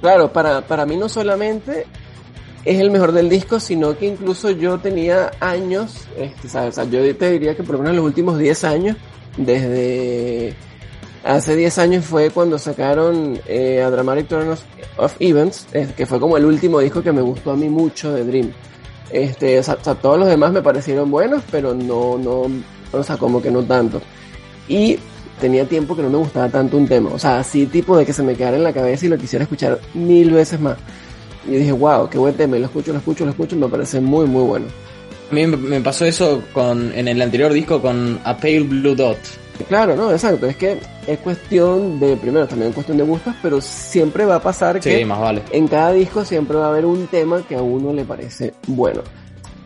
claro, 0.00 0.32
para, 0.32 0.60
para 0.60 0.86
mí 0.86 0.96
no 0.96 1.08
solamente 1.08 1.86
es 2.64 2.78
el 2.78 2.90
mejor 2.92 3.10
del 3.10 3.28
disco, 3.28 3.58
sino 3.58 3.96
que 3.98 4.06
incluso 4.06 4.50
yo 4.50 4.78
tenía 4.78 5.32
años, 5.40 6.06
este, 6.16 6.48
¿sabes? 6.48 6.78
O 6.78 6.82
sea, 6.82 6.84
yo 6.84 7.16
te 7.16 7.30
diría 7.32 7.56
que 7.56 7.64
por 7.64 7.72
lo 7.72 7.78
menos 7.78 7.90
en 7.90 7.96
los 7.96 8.04
últimos 8.04 8.38
10 8.38 8.64
años, 8.64 8.96
desde 9.36 10.54
hace 11.24 11.56
10 11.56 11.78
años 11.78 12.04
fue 12.04 12.30
cuando 12.30 12.58
sacaron 12.58 13.38
eh, 13.46 13.82
A 13.82 13.90
Dramatic 13.90 14.28
Turn 14.28 14.50
of, 14.50 14.62
of 14.96 15.14
Events, 15.20 15.66
eh, 15.72 15.88
que 15.96 16.06
fue 16.06 16.20
como 16.20 16.36
el 16.36 16.44
último 16.44 16.80
disco 16.80 17.02
que 17.02 17.12
me 17.12 17.22
gustó 17.22 17.52
a 17.52 17.56
mí 17.56 17.68
mucho 17.68 18.12
de 18.12 18.24
Dream. 18.24 18.52
Este, 19.10 19.58
o 19.58 19.62
sea, 19.62 19.76
todos 19.76 20.18
los 20.18 20.28
demás 20.28 20.52
me 20.52 20.62
parecieron 20.62 21.10
buenos, 21.10 21.42
pero 21.50 21.74
no, 21.74 22.16
no, 22.16 22.46
o 22.92 23.02
sea, 23.02 23.16
como 23.16 23.42
que 23.42 23.50
no 23.50 23.62
tanto. 23.62 24.00
Y 24.68 24.98
tenía 25.40 25.64
tiempo 25.66 25.96
que 25.96 26.02
no 26.02 26.10
me 26.10 26.18
gustaba 26.18 26.48
tanto 26.48 26.76
un 26.76 26.86
tema. 26.86 27.10
O 27.12 27.18
sea, 27.18 27.40
así 27.40 27.66
tipo 27.66 27.96
de 27.96 28.06
que 28.06 28.12
se 28.12 28.22
me 28.22 28.36
quedara 28.36 28.56
en 28.56 28.62
la 28.62 28.72
cabeza 28.72 29.06
y 29.06 29.08
lo 29.08 29.18
quisiera 29.18 29.42
escuchar 29.42 29.80
mil 29.94 30.30
veces 30.30 30.60
más. 30.60 30.76
Y 31.46 31.52
dije, 31.52 31.72
wow, 31.72 32.08
qué 32.08 32.18
buen 32.18 32.34
tema. 32.34 32.56
Lo 32.58 32.66
escucho, 32.66 32.92
lo 32.92 32.98
escucho, 32.98 33.24
lo 33.24 33.30
escucho. 33.30 33.56
Me 33.56 33.68
parece 33.68 34.00
muy, 34.00 34.26
muy 34.26 34.42
bueno. 34.42 34.66
A 35.30 35.34
mí 35.34 35.46
me- 35.46 35.80
pasó 35.80 36.04
eso 36.04 36.42
con 36.52 36.92
en 36.94 37.06
el 37.08 37.20
anterior 37.22 37.52
disco 37.52 37.80
con 37.80 38.18
A 38.24 38.36
Pale 38.36 38.60
Blue 38.60 38.94
Dot. 38.94 39.18
Claro, 39.68 39.94
no, 39.94 40.10
exacto. 40.10 40.46
Es 40.46 40.56
que 40.56 40.78
es 41.06 41.18
cuestión 41.18 42.00
de, 42.00 42.16
primero, 42.16 42.46
también 42.48 42.72
cuestión 42.72 42.96
de 42.96 43.04
gustos, 43.04 43.34
pero 43.42 43.60
siempre 43.60 44.24
va 44.24 44.36
a 44.36 44.42
pasar 44.42 44.80
que 44.80 45.04
más 45.04 45.20
vale. 45.20 45.42
en 45.52 45.68
cada 45.68 45.92
disco 45.92 46.24
siempre 46.24 46.56
va 46.56 46.66
a 46.66 46.68
haber 46.70 46.86
un 46.86 47.06
tema 47.08 47.42
que 47.46 47.56
a 47.56 47.62
uno 47.62 47.92
le 47.92 48.04
parece 48.04 48.54
bueno. 48.66 49.02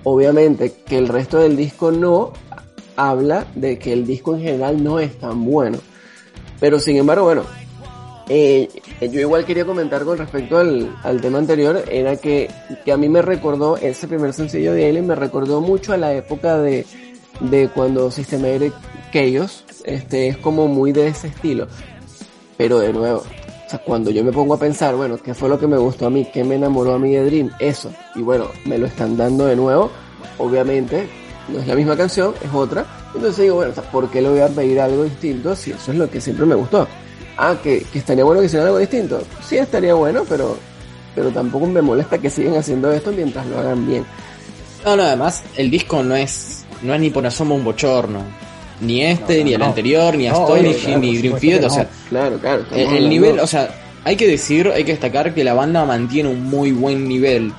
Obviamente 0.02 0.74
que 0.84 0.98
el 0.98 1.08
resto 1.08 1.38
del 1.38 1.56
disco 1.56 1.90
no 1.92 2.32
habla 2.96 3.46
de 3.54 3.78
que 3.78 3.92
el 3.92 4.04
disco 4.06 4.34
en 4.34 4.42
general 4.42 4.82
no 4.82 4.98
es 4.98 5.18
tan 5.18 5.44
bueno. 5.44 5.78
Pero 6.60 6.78
sin 6.78 6.96
embargo, 6.96 7.24
bueno, 7.24 7.44
eh, 8.28 8.68
yo 9.00 9.20
igual 9.20 9.44
quería 9.44 9.66
comentar 9.66 10.04
con 10.04 10.16
respecto 10.16 10.56
al, 10.56 11.20
tema 11.20 11.38
anterior, 11.38 11.84
era 11.90 12.16
que, 12.16 12.50
a 12.90 12.96
mí 12.96 13.08
me 13.08 13.22
recordó, 13.22 13.76
ese 13.76 14.08
primer 14.08 14.32
sencillo 14.32 14.72
de 14.72 14.88
Alien 14.88 15.06
me 15.06 15.14
recordó 15.14 15.60
mucho 15.60 15.92
a 15.92 15.96
la 15.96 16.12
época 16.14 16.58
de, 16.58 16.86
cuando 17.74 18.10
Systematic 18.10 18.72
Chaos, 19.12 19.64
este, 19.84 20.28
es 20.28 20.36
como 20.38 20.68
muy 20.68 20.92
de 20.92 21.08
ese 21.08 21.28
estilo. 21.28 21.66
Pero 22.56 22.78
de 22.78 22.92
nuevo, 22.92 23.18
o 23.18 23.70
sea, 23.70 23.80
cuando 23.80 24.10
yo 24.10 24.24
me 24.24 24.32
pongo 24.32 24.54
a 24.54 24.58
pensar, 24.58 24.94
bueno, 24.94 25.18
¿qué 25.18 25.34
fue 25.34 25.48
lo 25.48 25.58
que 25.58 25.66
me 25.66 25.76
gustó 25.76 26.06
a 26.06 26.10
mí? 26.10 26.26
¿Qué 26.32 26.44
me 26.44 26.54
enamoró 26.54 26.94
a 26.94 26.98
mí 26.98 27.12
de 27.14 27.24
Dream? 27.24 27.50
Eso. 27.58 27.92
Y 28.14 28.22
bueno, 28.22 28.46
me 28.64 28.78
lo 28.78 28.86
están 28.86 29.16
dando 29.16 29.46
de 29.46 29.56
nuevo. 29.56 29.90
Obviamente, 30.38 31.08
no 31.48 31.58
es 31.58 31.66
la 31.66 31.74
misma 31.74 31.96
canción, 31.96 32.32
es 32.42 32.52
otra. 32.54 32.86
Entonces 33.14 33.42
digo, 33.42 33.56
bueno, 33.56 33.72
¿por 33.92 34.08
qué 34.08 34.22
le 34.22 34.30
voy 34.30 34.40
a 34.40 34.48
pedir 34.48 34.80
algo 34.80 35.04
distinto 35.04 35.54
si 35.56 35.72
eso 35.72 35.92
es 35.92 35.98
lo 35.98 36.08
que 36.08 36.20
siempre 36.20 36.46
me 36.46 36.54
gustó? 36.54 36.86
Ah, 37.36 37.56
que, 37.62 37.84
que 37.92 37.98
estaría 37.98 38.24
bueno 38.24 38.40
que 38.40 38.46
hiciera 38.46 38.66
algo 38.66 38.78
distinto. 38.78 39.22
Sí, 39.46 39.56
estaría 39.58 39.94
bueno, 39.94 40.24
pero, 40.28 40.56
pero 41.14 41.30
tampoco 41.30 41.66
me 41.66 41.82
molesta 41.82 42.18
que 42.18 42.30
sigan 42.30 42.56
haciendo 42.56 42.92
esto 42.92 43.10
mientras 43.12 43.46
lo 43.46 43.58
hagan 43.58 43.86
bien. 43.86 44.04
No, 44.84 44.96
no, 44.96 45.02
además 45.02 45.42
el 45.56 45.70
disco 45.70 46.02
no 46.02 46.14
es 46.14 46.64
no 46.82 46.94
es 46.94 47.00
ni 47.00 47.10
por 47.10 47.26
asomo 47.26 47.54
un 47.54 47.64
bochorno. 47.64 48.20
Ni 48.80 49.02
este, 49.02 49.34
No, 49.34 49.38
no, 49.38 49.44
ni 49.46 49.52
el 49.54 49.58
no. 49.60 49.64
anterior, 49.66 50.16
ni 50.16 50.26
No, 50.28 50.42
Astonishing, 50.42 50.84
claro, 50.84 51.00
ni 51.00 51.18
Theater. 51.40 51.64
O 51.66 51.70
sea, 51.70 51.88
Claro, 52.08 52.38
claro. 52.38 52.64
el, 52.72 52.96
el 52.96 53.08
nivel, 53.08 53.38
o 53.40 53.46
sea, 53.46 53.74
hay 54.04 54.16
que 54.16 54.26
decir, 54.28 54.68
hay 54.74 54.84
que 54.84 54.92
destacar 54.92 55.32
que 55.32 55.42
la 55.44 55.54
banda 55.54 55.84
mantiene 55.84 56.28
un 56.28 56.42
muy 56.44 56.72
buen 56.72 57.08
nivel. 57.08 57.52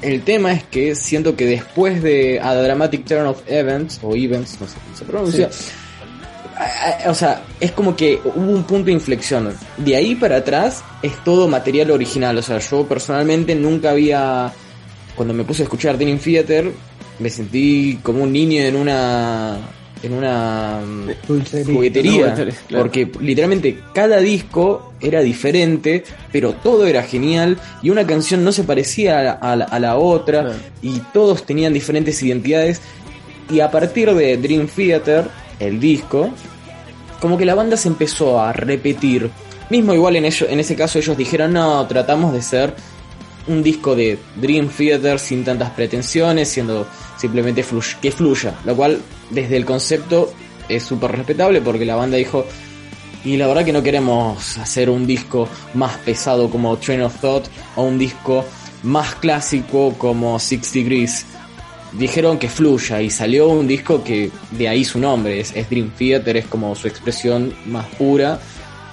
El 0.00 0.22
tema 0.22 0.52
es 0.52 0.64
que 0.64 0.96
siento 0.96 1.36
que 1.36 1.46
después 1.46 2.02
de 2.02 2.40
A 2.42 2.54
Dramatic 2.54 3.04
Turn 3.04 3.26
of 3.26 3.40
Events, 3.46 4.00
o 4.02 4.16
Events, 4.16 4.58
no 4.60 4.66
sé 4.66 4.74
cómo 4.84 4.96
se 4.96 5.04
pronuncia, 5.04 5.50
o 7.06 7.14
sea, 7.14 7.42
es 7.60 7.72
como 7.72 7.94
que 7.96 8.20
hubo 8.24 8.50
un 8.52 8.64
punto 8.64 8.86
de 8.86 8.92
inflexión. 8.92 9.54
De 9.76 9.96
ahí 9.96 10.14
para 10.14 10.36
atrás 10.36 10.82
es 11.02 11.12
todo 11.24 11.48
material 11.48 11.90
original. 11.90 12.36
O 12.38 12.42
sea, 12.42 12.58
yo 12.58 12.86
personalmente 12.86 13.54
nunca 13.54 13.90
había. 13.90 14.52
Cuando 15.14 15.34
me 15.34 15.44
puse 15.44 15.62
a 15.62 15.64
escuchar 15.64 15.98
Dream 15.98 16.18
Theater, 16.18 16.72
me 17.18 17.28
sentí 17.30 17.98
como 18.02 18.22
un 18.22 18.32
niño 18.32 18.62
en 18.62 18.76
una. 18.76 19.58
en 20.02 20.12
una. 20.14 20.80
mm, 20.84 21.64
juguetería. 21.66 22.34
Claro. 22.34 22.54
Porque 22.84 23.10
literalmente 23.20 23.78
cada 23.94 24.18
disco 24.18 24.92
era 25.00 25.20
diferente, 25.20 26.04
pero 26.32 26.52
todo 26.54 26.86
era 26.86 27.02
genial 27.02 27.58
y 27.82 27.90
una 27.90 28.06
canción 28.06 28.42
no 28.44 28.52
se 28.52 28.64
parecía 28.64 29.18
a 29.20 29.22
la, 29.22 29.32
a 29.32 29.56
la- 29.56 29.64
a 29.64 29.78
la 29.78 29.96
otra 29.96 30.42
Claro. 30.42 30.58
y 30.80 30.98
todos 31.12 31.44
tenían 31.44 31.72
diferentes 31.72 32.22
identidades. 32.22 32.80
Y 33.50 33.60
a 33.60 33.70
partir 33.70 34.12
de 34.14 34.36
Dream 34.38 34.66
Theater, 34.68 35.26
el 35.60 35.78
disco, 35.78 36.30
como 37.22 37.38
que 37.38 37.44
la 37.44 37.54
banda 37.54 37.76
se 37.76 37.86
empezó 37.86 38.40
a 38.40 38.52
repetir. 38.52 39.30
Mismo 39.70 39.94
igual 39.94 40.16
en, 40.16 40.24
ello, 40.24 40.48
en 40.50 40.58
ese 40.58 40.74
caso 40.74 40.98
ellos 40.98 41.16
dijeron, 41.16 41.52
no, 41.52 41.86
tratamos 41.86 42.32
de 42.32 42.42
ser 42.42 42.74
un 43.46 43.62
disco 43.62 43.94
de 43.94 44.18
Dream 44.34 44.68
Theater 44.68 45.20
sin 45.20 45.44
tantas 45.44 45.70
pretensiones, 45.70 46.48
siendo 46.48 46.84
simplemente 47.16 47.64
que 48.00 48.10
fluya. 48.10 48.58
Lo 48.64 48.74
cual, 48.74 49.00
desde 49.30 49.56
el 49.56 49.64
concepto, 49.64 50.32
es 50.68 50.82
súper 50.82 51.12
respetable 51.12 51.60
porque 51.60 51.84
la 51.84 51.94
banda 51.94 52.16
dijo, 52.16 52.44
y 53.24 53.36
la 53.36 53.46
verdad 53.46 53.64
que 53.64 53.72
no 53.72 53.84
queremos 53.84 54.58
hacer 54.58 54.90
un 54.90 55.06
disco 55.06 55.48
más 55.74 55.98
pesado 55.98 56.50
como 56.50 56.76
Train 56.76 57.02
of 57.02 57.20
Thought 57.20 57.46
o 57.76 57.84
un 57.84 58.00
disco 58.00 58.44
más 58.82 59.14
clásico 59.14 59.94
como 59.96 60.40
Six 60.40 60.72
Degrees. 60.72 61.26
Dijeron 61.98 62.38
que 62.38 62.48
fluya 62.48 63.02
y 63.02 63.10
salió 63.10 63.48
un 63.48 63.66
disco 63.66 64.02
que 64.02 64.30
de 64.50 64.68
ahí 64.68 64.84
su 64.84 64.98
nombre, 64.98 65.40
es, 65.40 65.54
es 65.54 65.68
Dream 65.68 65.90
Theater, 65.96 66.36
es 66.38 66.46
como 66.46 66.74
su 66.74 66.88
expresión 66.88 67.52
más 67.66 67.86
pura. 67.96 68.38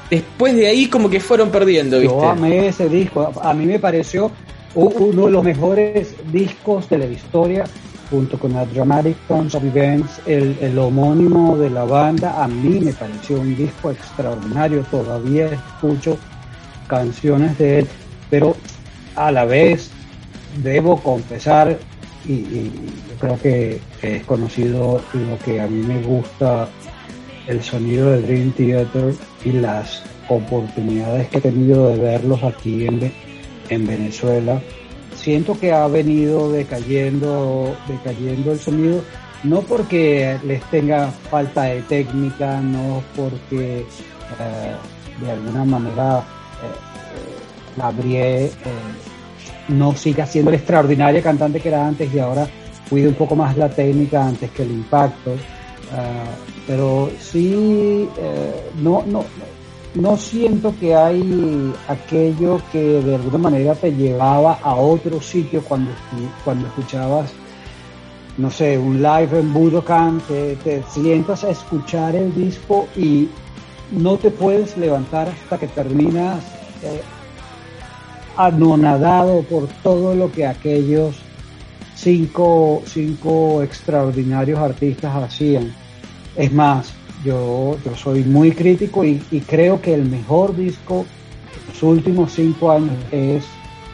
Después 0.09 0.55
de 0.55 0.67
ahí 0.67 0.87
como 0.87 1.09
que 1.09 1.19
fueron 1.19 1.49
perdiendo, 1.49 1.99
¿viste? 1.99 2.13
Yo 2.13 2.29
amé 2.29 2.67
ese 2.67 2.89
disco. 2.89 3.31
A 3.41 3.53
mí 3.53 3.65
me 3.65 3.79
pareció 3.79 4.31
uno 4.75 5.25
de 5.25 5.31
los 5.31 5.43
mejores 5.43 6.13
discos 6.31 6.89
de 6.89 6.97
la 6.97 7.05
historia, 7.05 7.63
junto 8.09 8.37
con 8.39 8.53
la 8.53 8.65
Dramatic 8.65 9.15
Turns 9.27 9.55
of 9.55 9.63
Events, 9.63 10.19
el, 10.25 10.57
el 10.61 10.77
homónimo 10.77 11.57
de 11.57 11.69
la 11.69 11.85
banda. 11.85 12.43
A 12.43 12.47
mí 12.47 12.79
me 12.79 12.91
pareció 12.91 13.39
un 13.39 13.55
disco 13.55 13.91
extraordinario. 13.91 14.83
Todavía 14.91 15.45
escucho 15.47 16.17
canciones 16.87 17.57
de 17.57 17.79
él, 17.79 17.87
pero 18.29 18.55
a 19.15 19.31
la 19.31 19.45
vez 19.45 19.91
debo 20.63 21.01
confesar, 21.01 21.77
y, 22.25 22.33
y 22.33 22.71
yo 23.09 23.15
creo 23.19 23.39
que 23.41 23.79
es 24.01 24.23
conocido 24.25 25.01
lo 25.13 25.39
que 25.39 25.59
a 25.61 25.67
mí 25.67 25.85
me 25.85 26.01
gusta 26.03 26.67
el 27.47 27.63
sonido 27.63 28.11
de 28.11 28.21
Dream 28.21 28.51
Theater 28.51 29.13
y 29.43 29.51
las 29.53 30.03
oportunidades 30.27 31.27
que 31.29 31.37
he 31.39 31.41
tenido 31.41 31.89
de 31.89 31.97
verlos 31.97 32.43
aquí 32.43 32.85
en, 32.85 32.99
Ve- 32.99 33.11
en 33.69 33.87
Venezuela. 33.87 34.61
Siento 35.15 35.59
que 35.59 35.71
ha 35.71 35.87
venido 35.87 36.51
decayendo, 36.51 37.75
decayendo 37.87 38.51
el 38.51 38.59
sonido, 38.59 39.01
no 39.43 39.61
porque 39.61 40.37
les 40.45 40.61
tenga 40.69 41.07
falta 41.29 41.63
de 41.63 41.81
técnica, 41.83 42.61
no 42.61 43.01
porque 43.15 43.79
eh, 43.79 44.75
de 45.25 45.31
alguna 45.31 45.65
manera 45.65 46.19
eh, 46.19 46.21
eh, 46.67 47.77
Gabriel 47.77 48.43
eh, 48.45 48.51
no 49.69 49.95
siga 49.95 50.25
siendo 50.25 50.51
el 50.51 50.57
extraordinario 50.57 51.21
cantante 51.21 51.59
que 51.59 51.69
era 51.69 51.87
antes 51.87 52.13
y 52.13 52.19
ahora 52.19 52.47
cuide 52.89 53.07
un 53.07 53.13
poco 53.13 53.35
más 53.35 53.55
la 53.57 53.69
técnica 53.69 54.25
antes 54.25 54.49
que 54.51 54.63
el 54.63 54.71
impacto. 54.71 55.35
Ah, 55.93 56.25
pero 56.67 57.09
sí, 57.19 58.07
eh, 58.17 58.69
no, 58.81 59.03
no, 59.07 59.25
no 59.95 60.17
siento 60.17 60.73
que 60.79 60.95
hay 60.95 61.73
aquello 61.87 62.61
que 62.71 63.01
de 63.01 63.15
alguna 63.15 63.37
manera 63.37 63.75
te 63.75 63.91
llevaba 63.91 64.59
a 64.61 64.75
otro 64.75 65.19
sitio 65.21 65.63
cuando, 65.63 65.91
cuando 66.43 66.67
escuchabas, 66.67 67.31
no 68.37 68.51
sé, 68.51 68.77
un 68.77 69.01
live 69.01 69.39
en 69.39 69.51
Budokan, 69.51 70.21
te, 70.27 70.55
te 70.57 70.83
sientas 70.91 71.43
a 71.43 71.49
escuchar 71.49 72.15
el 72.15 72.33
disco 72.35 72.87
y 72.95 73.29
no 73.91 74.17
te 74.17 74.29
puedes 74.29 74.77
levantar 74.77 75.27
hasta 75.27 75.57
que 75.57 75.67
terminas 75.67 76.43
eh, 76.83 77.01
anonadado 78.39 79.41
por 79.43 79.67
todo 79.83 80.15
lo 80.15 80.31
que 80.31 80.45
aquellos 80.47 81.17
cinco, 81.93 82.81
cinco 82.85 83.61
extraordinarios 83.61 84.57
artistas 84.57 85.13
hacían. 85.13 85.73
Es 86.37 86.51
más, 86.53 86.93
yo, 87.25 87.77
yo 87.83 87.95
soy 87.97 88.23
muy 88.23 88.53
crítico 88.53 89.03
y, 89.03 89.21
y 89.29 89.41
creo 89.41 89.81
que 89.81 89.93
el 89.93 90.05
mejor 90.05 90.55
disco 90.55 91.05
de 91.51 91.73
los 91.73 91.83
últimos 91.83 92.31
cinco 92.31 92.71
años 92.71 92.95
es 93.11 93.43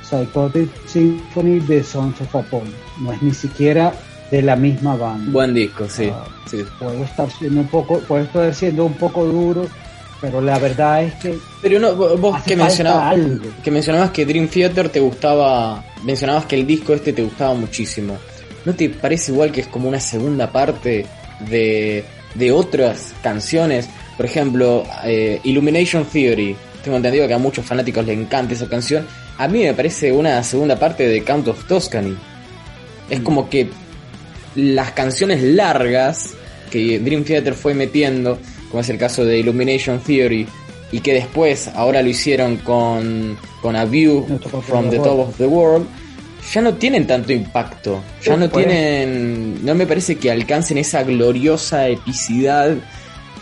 Psychotic 0.03 0.69
Symphony 0.85 1.59
de 1.61 1.83
Sons 1.83 2.21
of 2.21 2.35
Apollo. 2.35 2.71
No 3.01 3.13
es 3.13 3.21
ni 3.23 3.33
siquiera 3.33 3.93
de 4.29 4.43
la 4.43 4.55
misma 4.55 4.95
banda. 4.95 5.31
Buen 5.31 5.55
disco, 5.55 5.85
sí. 5.89 6.11
Ah, 6.13 6.27
sí. 6.45 6.57
Puedo 6.77 7.03
estar 7.03 7.31
siendo 7.31 7.61
un 7.61 7.67
poco, 7.67 7.97
puedo 8.01 8.23
estar 8.23 8.53
siendo 8.53 8.85
un 8.85 8.93
poco 8.93 9.25
duro, 9.25 9.65
pero 10.25 10.41
la 10.41 10.60
verdad 10.60 11.03
es 11.03 11.13
que 11.15 11.38
Pero 11.62 11.79
no, 11.79 11.96
vos 11.96 12.41
que 12.44 12.55
mencionabas, 12.55 13.15
que 13.63 13.72
mencionabas 13.72 14.12
que 14.12 14.25
Dream 14.25 14.48
Theater 14.48 14.89
te 14.89 15.00
gustaba, 15.00 15.84
mencionabas 16.03 16.46
que 16.46 16.55
el 16.55 16.65
disco 16.65 16.94
este 16.94 17.13
te 17.13 17.24
gustaba 17.24 17.53
muchísimo. 17.53 18.17
¿No 18.65 18.74
te 18.74 18.89
parece 18.89 19.32
igual 19.32 19.51
que 19.51 19.62
es 19.62 19.67
como 19.67 19.88
una 19.88 20.00
segunda 20.00 20.51
parte 20.51 21.05
de, 21.50 22.03
de 22.34 22.51
otras 22.51 23.13
canciones? 23.22 23.88
Por 24.17 24.25
ejemplo, 24.25 24.84
eh, 25.03 25.39
Illumination 25.44 26.05
Theory. 26.05 26.55
Tengo 26.84 26.98
entendido 26.98 27.27
que 27.27 27.34
a 27.34 27.38
muchos 27.38 27.65
fanáticos 27.65 28.05
les 28.05 28.17
encanta 28.17 28.53
esa 28.53 28.67
canción. 28.67 29.05
A 29.38 29.48
mí 29.48 29.63
me 29.63 29.74
parece 29.74 30.12
una 30.12 30.41
segunda 30.44 30.79
parte 30.79 31.08
de 31.08 31.24
Count 31.24 31.48
of 31.48 31.67
Tuscany. 31.67 32.15
Es 33.10 33.20
como 33.20 33.50
que 33.50 33.70
las 34.55 34.91
canciones 34.91 35.41
largas 35.44 36.34
que 36.72 37.00
Dream 37.00 37.24
Theater 37.24 37.53
fue 37.53 37.74
metiendo, 37.74 38.39
como 38.75 38.82
es 38.82 38.89
el 38.89 38.98
caso 38.98 39.24
de 39.24 39.39
Illumination 39.39 40.00
Theory, 40.01 40.46
y 40.91 41.00
que 41.00 41.13
después 41.13 41.70
ahora 41.75 42.01
lo 42.01 42.10
hicieron 42.10 42.58
con, 42.58 43.38
con 43.62 43.74
A 43.77 43.86
View 43.86 44.25
from 44.67 44.89
the 44.89 44.98
Top 44.98 45.29
of 45.29 45.38
the 45.38 45.46
World, 45.46 45.88
ya 46.53 46.62
no 46.62 46.74
tienen 46.74 47.08
tanto 47.08 47.32
impacto, 47.32 48.03
ya 48.22 48.36
no 48.36 48.50
tienen, 48.50 49.63
no 49.65 49.74
me 49.75 49.88
parece 49.88 50.17
que 50.17 50.29
alcancen 50.29 50.77
esa 50.77 51.03
gloriosa 51.03 51.88
epicidad 51.88 52.75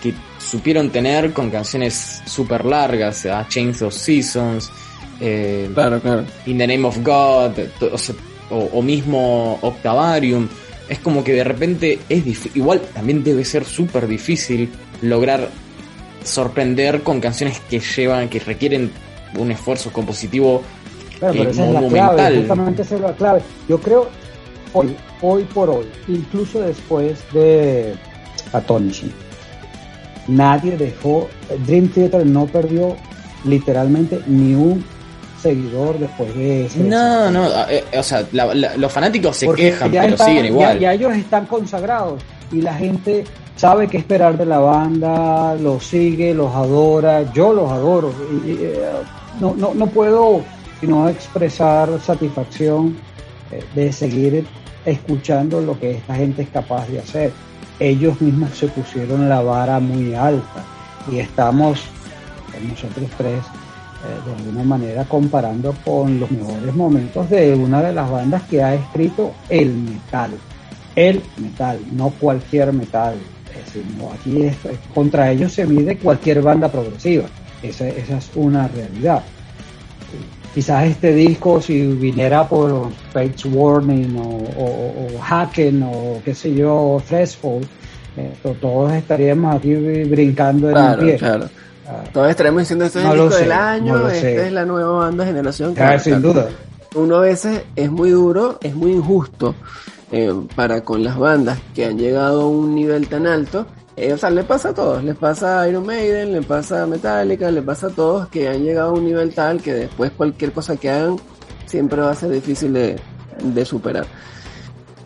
que 0.03 0.13
supieron 0.37 0.91
tener 0.91 1.33
con 1.33 1.49
canciones 1.49 2.21
súper 2.27 2.63
largas, 2.63 3.25
a 3.25 3.47
Chains 3.47 3.81
of 3.81 3.91
Seasons, 3.95 4.69
eh, 5.19 5.67
Claro, 5.73 5.99
claro. 5.99 6.25
In 6.45 6.59
the 6.59 6.67
Name 6.67 6.85
of 6.85 6.97
God, 6.99 7.57
o, 7.91 7.97
sea, 7.97 8.13
o- 8.51 8.69
o 8.71 8.81
mismo 8.83 9.57
Octavarium. 9.63 10.47
Es 10.87 10.99
como 10.99 11.23
que 11.23 11.31
de 11.33 11.43
repente 11.43 11.97
es 12.07 12.23
difí- 12.23 12.51
igual 12.53 12.81
también 12.93 13.23
debe 13.23 13.43
ser 13.43 13.65
súper 13.65 14.05
difícil 14.07 14.69
lograr 15.03 15.49
sorprender 16.23 17.03
con 17.03 17.19
canciones 17.19 17.59
que 17.69 17.79
llevan, 17.79 18.29
que 18.29 18.39
requieren 18.39 18.91
un 19.37 19.51
esfuerzo 19.51 19.91
compositivo 19.91 20.61
Claro, 21.19 21.33
pero 21.37 21.49
eh, 21.49 21.51
esa 21.51 21.65
es 21.67 21.73
la 21.73 21.87
clave, 21.89 22.37
justamente 22.37 22.81
esa 22.81 22.95
es 22.95 23.01
la 23.01 23.13
clave. 23.13 23.41
Yo 23.69 23.79
creo, 23.79 24.09
hoy, 24.73 24.95
hoy 25.21 25.43
por 25.45 25.69
hoy, 25.69 25.85
incluso 26.09 26.59
después 26.61 27.19
de 27.33 27.93
Atonishing, 28.51 29.11
nadie 30.27 30.75
dejó, 30.77 31.29
Dream 31.65 31.87
Theater 31.89 32.25
no 32.25 32.45
perdió 32.47 32.95
literalmente 33.45 34.21
ni 34.27 34.53
un 34.55 34.83
seguidor 35.41 35.97
después 35.99 36.33
de 36.35 36.65
ese. 36.65 36.79
No, 36.79 37.29
no, 37.31 37.47
eh, 37.69 37.83
o 37.97 38.03
sea, 38.03 38.25
la- 38.31 38.53
la- 38.53 38.75
los 38.77 38.91
fanáticos 38.91 39.37
se 39.37 39.45
Porque 39.45 39.71
quejan, 39.71 39.91
pero 39.91 40.17
siguen 40.17 40.45
igual. 40.45 40.75
Ya, 40.79 40.91
ya 40.91 40.93
ellos 40.93 41.15
están 41.15 41.45
consagrados 41.45 42.21
y 42.51 42.61
la 42.61 42.73
gente 42.73 43.23
sabe 43.63 43.87
qué 43.87 43.95
esperar 43.95 44.37
de 44.37 44.45
la 44.45 44.59
banda, 44.59 45.55
los 45.55 45.85
sigue, 45.85 46.33
los 46.33 46.53
adora, 46.53 47.31
yo 47.31 47.53
los 47.53 47.71
adoro. 47.71 48.13
Y, 48.45 48.51
eh, 48.59 48.77
no, 49.39 49.55
no, 49.55 49.73
no 49.73 49.87
puedo 49.87 50.41
sino 50.81 51.07
expresar 51.07 51.97
satisfacción 52.01 52.97
eh, 53.51 53.63
de 53.73 53.93
seguir 53.93 54.45
escuchando 54.83 55.61
lo 55.61 55.79
que 55.79 55.91
esta 55.91 56.15
gente 56.15 56.41
es 56.41 56.49
capaz 56.49 56.89
de 56.89 56.99
hacer. 56.99 57.31
Ellos 57.79 58.19
mismos 58.19 58.49
se 58.49 58.67
pusieron 58.67 59.29
la 59.29 59.41
vara 59.41 59.79
muy 59.79 60.13
alta 60.13 60.65
y 61.09 61.19
estamos, 61.19 61.79
eh, 62.53 62.67
nosotros 62.67 63.09
tres, 63.17 63.43
de 64.25 64.43
alguna 64.43 64.63
manera 64.65 65.05
comparando 65.05 65.73
con 65.85 66.19
los 66.19 66.29
mejores 66.29 66.75
momentos 66.75 67.29
de 67.29 67.55
una 67.55 67.81
de 67.81 67.93
las 67.93 68.11
bandas 68.11 68.43
que 68.43 68.61
ha 68.61 68.75
escrito 68.75 69.31
el 69.47 69.73
metal. 69.73 70.31
El 70.97 71.21
metal, 71.37 71.79
no 71.93 72.09
cualquier 72.09 72.73
metal. 72.73 73.15
Es 73.59 73.65
decir, 73.65 73.83
no, 73.97 74.11
aquí 74.11 74.43
es- 74.43 74.57
contra 74.93 75.31
ellos 75.31 75.51
se 75.53 75.65
mide 75.65 75.97
cualquier 75.97 76.41
banda 76.41 76.69
progresiva. 76.69 77.25
Esa, 77.61 77.87
esa 77.87 78.17
es 78.17 78.29
una 78.35 78.67
realidad. 78.67 79.23
Quizás 80.53 80.85
este 80.85 81.13
disco, 81.13 81.59
si 81.61 81.87
viniera 81.87 82.47
por 82.47 82.89
Fates 83.11 83.45
Warning 83.45 84.15
o, 84.17 84.21
o, 84.61 85.07
o 85.17 85.21
Hacken 85.23 85.81
o 85.83 86.21
qué 86.23 86.35
sé 86.35 86.53
yo, 86.53 87.01
Threshold, 87.07 87.65
eh, 88.17 88.31
to- 88.43 88.55
todos 88.61 88.93
estaríamos 88.93 89.55
aquí 89.55 89.73
brincando 89.73 90.67
en 90.67 90.73
Claro, 90.75 91.01
pie. 91.01 91.15
claro. 91.15 91.49
Ah, 91.87 92.03
Todos 92.13 92.29
estaremos 92.29 92.61
diciendo 92.61 92.85
esto 92.85 92.99
es 92.99 93.05
No 93.05 93.13
el 93.13 93.19
disco 93.21 93.33
sé, 93.33 93.41
del 93.41 93.51
año, 93.51 93.97
no 93.97 94.07
esta 94.09 94.21
sé. 94.21 94.45
es 94.47 94.51
la 94.53 94.65
nueva 94.65 94.91
banda 94.99 95.25
generación. 95.25 95.73
Claro, 95.73 95.99
sin 95.99 96.21
duda. 96.21 96.47
Uno 96.95 97.15
a 97.15 97.21
veces 97.21 97.63
es 97.75 97.89
muy 97.89 98.11
duro, 98.11 98.59
es 98.61 98.75
muy 98.75 98.91
injusto 98.91 99.55
eh, 100.13 100.31
para 100.55 100.83
con 100.83 101.03
las 101.03 101.17
bandas 101.17 101.59
que 101.73 101.85
han 101.85 101.97
llegado 101.97 102.43
a 102.43 102.47
un 102.47 102.75
nivel 102.75 103.07
tan 103.07 103.25
alto. 103.25 103.65
Eh, 103.95 104.13
o 104.13 104.17
sea, 104.17 104.29
le 104.29 104.43
pasa 104.43 104.69
a 104.69 104.73
todos, 104.73 105.03
le 105.03 105.15
pasa 105.15 105.61
a 105.61 105.67
Iron 105.67 105.85
Maiden, 105.85 106.33
le 106.33 106.43
pasa 106.43 106.83
a 106.83 106.85
Metallica, 106.85 107.49
le 107.49 107.63
pasa 107.63 107.87
a 107.87 107.89
todos 107.89 108.27
que 108.27 108.47
han 108.47 108.63
llegado 108.63 108.91
a 108.91 108.93
un 108.93 109.05
nivel 109.05 109.33
tal 109.33 109.59
que 109.59 109.73
después 109.73 110.11
cualquier 110.11 110.51
cosa 110.51 110.77
que 110.77 110.89
hagan 110.89 111.17
siempre 111.65 111.99
va 111.99 112.11
a 112.11 112.15
ser 112.15 112.29
difícil 112.29 112.73
de, 112.73 112.95
de 113.43 113.65
superar. 113.65 114.05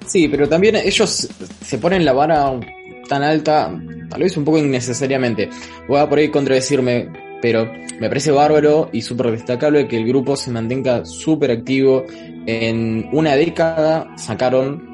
Sí, 0.06 0.28
pero 0.28 0.50
también 0.50 0.76
ellos 0.76 1.30
se 1.65 1.78
ponen 1.78 2.04
la 2.04 2.12
vara 2.12 2.52
tan 3.08 3.24
alta, 3.24 3.72
tal 4.10 4.22
vez 4.22 4.36
un 4.36 4.43
poco 4.43 4.58
innecesariamente. 4.58 5.50
Voy 5.88 6.00
a 6.00 6.10
por 6.10 6.17
ahí 6.17 6.30
contradecirme, 6.30 7.10
pero 7.41 7.65
me 8.00 8.10
parece 8.10 8.32
bárbaro 8.32 8.89
y 8.91 9.02
súper 9.02 9.32
destacable 9.32 9.88
que 9.88 9.98
el 9.98 10.08
grupo 10.08 10.36
se 10.36 10.52
mantenga 10.52 11.06
súper 11.06 11.52
activo. 11.52 12.04
En 12.46 13.10
una 13.12 13.36
década 13.36 14.08
sacaron 14.17 14.87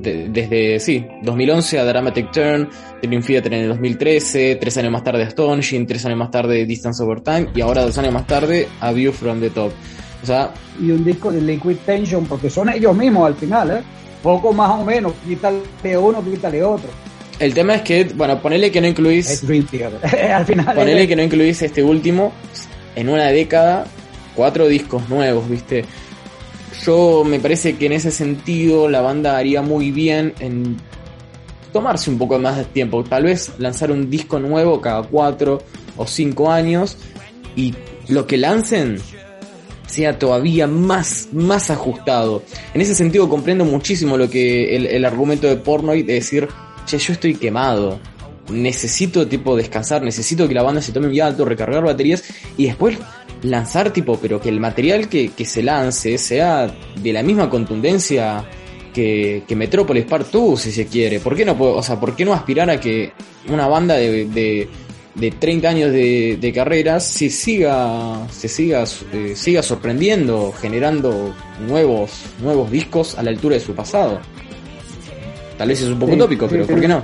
de- 0.00 0.28
desde, 0.28 0.78
sí, 0.80 1.06
2011 1.22 1.78
a 1.78 1.84
Dramatic 1.84 2.30
Turn, 2.32 2.68
Dream 3.02 3.22
Theater 3.22 3.52
en 3.54 3.60
el 3.62 3.68
2013, 3.68 4.56
tres 4.56 4.76
años 4.78 4.92
más 4.92 5.04
tarde 5.04 5.22
Astonishing, 5.24 5.86
tres 5.86 6.04
años 6.06 6.18
más 6.18 6.30
tarde 6.30 6.64
Distance 6.66 7.02
Over 7.02 7.20
Time 7.20 7.48
y 7.54 7.60
ahora 7.60 7.82
dos 7.82 7.96
años 7.98 8.12
más 8.12 8.26
tarde 8.26 8.68
A 8.80 8.92
View 8.92 9.12
From 9.12 9.40
The 9.40 9.50
Top. 9.50 9.72
O 10.22 10.26
sea, 10.26 10.52
y 10.80 10.90
un 10.90 11.04
disco 11.04 11.30
de 11.30 11.40
Liquid 11.40 11.76
Tension, 11.84 12.24
porque 12.26 12.50
son 12.50 12.68
ellos 12.70 12.96
mismos 12.96 13.26
al 13.26 13.34
final, 13.34 13.70
¿eh? 13.70 13.82
Poco 14.22 14.52
más 14.52 14.70
o 14.80 14.84
menos, 14.84 15.12
quítale 15.26 15.60
uno, 15.98 16.24
quítale 16.24 16.62
otro. 16.64 16.88
el 17.38 17.54
tema 17.54 17.76
es 17.76 17.82
que, 17.82 18.04
bueno, 18.14 18.40
ponele 18.40 18.70
que 18.72 18.80
no 18.80 18.86
incluís... 18.88 19.30
Es 19.30 19.46
Dream 19.46 19.66
Theater. 19.66 20.00
al 20.32 20.44
final. 20.46 20.74
Ponele 20.74 21.02
es- 21.02 21.08
que 21.08 21.16
no 21.16 21.22
incluís 21.22 21.62
este 21.62 21.82
último, 21.82 22.32
en 22.96 23.08
una 23.10 23.26
década, 23.26 23.84
cuatro 24.34 24.66
discos 24.66 25.08
nuevos, 25.08 25.48
¿viste? 25.48 25.84
Yo 26.84 27.24
me 27.24 27.40
parece 27.40 27.76
que 27.76 27.86
en 27.86 27.92
ese 27.92 28.10
sentido 28.10 28.88
la 28.88 29.00
banda 29.00 29.36
haría 29.36 29.62
muy 29.62 29.90
bien 29.90 30.34
en 30.40 30.76
tomarse 31.72 32.10
un 32.10 32.18
poco 32.18 32.38
más 32.38 32.56
de 32.56 32.64
tiempo. 32.64 33.04
Tal 33.04 33.24
vez 33.24 33.52
lanzar 33.58 33.90
un 33.90 34.08
disco 34.10 34.38
nuevo 34.38 34.80
cada 34.80 35.02
cuatro 35.02 35.62
o 35.96 36.06
cinco 36.06 36.50
años 36.50 36.96
y 37.54 37.74
lo 38.08 38.26
que 38.26 38.36
lancen 38.36 38.98
sea 39.86 40.18
todavía 40.18 40.66
más, 40.66 41.28
más 41.32 41.70
ajustado. 41.70 42.42
En 42.74 42.80
ese 42.80 42.94
sentido 42.94 43.28
comprendo 43.28 43.64
muchísimo 43.64 44.16
lo 44.16 44.28
que 44.28 44.76
el, 44.76 45.04
argumento 45.04 45.46
de 45.46 45.56
Pornoy 45.56 46.02
de 46.02 46.14
decir, 46.14 46.48
che, 46.86 46.98
yo 46.98 47.12
estoy 47.12 47.34
quemado. 47.34 47.98
Necesito 48.50 49.26
tipo 49.26 49.56
descansar, 49.56 50.02
necesito 50.02 50.46
que 50.46 50.54
la 50.54 50.62
banda 50.62 50.80
se 50.80 50.92
tome 50.92 51.08
un 51.08 51.20
alto, 51.20 51.44
recargar 51.44 51.82
baterías 51.82 52.22
y 52.56 52.66
después 52.66 52.96
lanzar 53.46 53.92
tipo, 53.92 54.18
pero 54.20 54.40
que 54.40 54.48
el 54.48 54.60
material 54.60 55.08
que, 55.08 55.30
que 55.30 55.44
se 55.44 55.62
lance 55.62 56.18
sea 56.18 56.66
de 57.02 57.12
la 57.12 57.22
misma 57.22 57.48
contundencia 57.48 58.44
que, 58.92 59.42
que 59.46 59.56
Metropolis 59.56 60.04
Part 60.04 60.30
2, 60.30 60.60
si 60.60 60.72
se 60.72 60.86
quiere. 60.86 61.20
¿Por 61.20 61.36
qué 61.36 61.44
no 61.44 61.56
o 61.58 61.82
sea, 61.82 61.98
por 62.00 62.16
qué 62.16 62.24
no 62.24 62.32
aspirar 62.32 62.70
a 62.70 62.80
que 62.80 63.12
una 63.48 63.66
banda 63.68 63.94
de, 63.94 64.24
de, 64.26 64.68
de 65.14 65.30
30 65.30 65.68
años 65.68 65.92
de, 65.92 66.38
de 66.40 66.52
carrera 66.52 66.98
se 67.00 67.28
siga, 67.30 68.26
se 68.30 68.48
siga, 68.48 68.84
eh, 69.12 69.32
siga 69.34 69.62
sorprendiendo, 69.62 70.52
generando 70.52 71.34
nuevos, 71.66 72.10
nuevos 72.40 72.70
discos 72.70 73.18
a 73.18 73.22
la 73.22 73.30
altura 73.30 73.56
de 73.56 73.60
su 73.60 73.74
pasado? 73.74 74.20
Tal 75.58 75.68
vez 75.68 75.80
es 75.80 75.88
un 75.88 75.98
poco 75.98 76.12
Sí, 76.12 76.18
utópico, 76.18 76.48
sí, 76.48 76.54
pero 76.54 76.66
¿por 76.66 76.80
qué 76.80 76.88
no? 76.88 77.02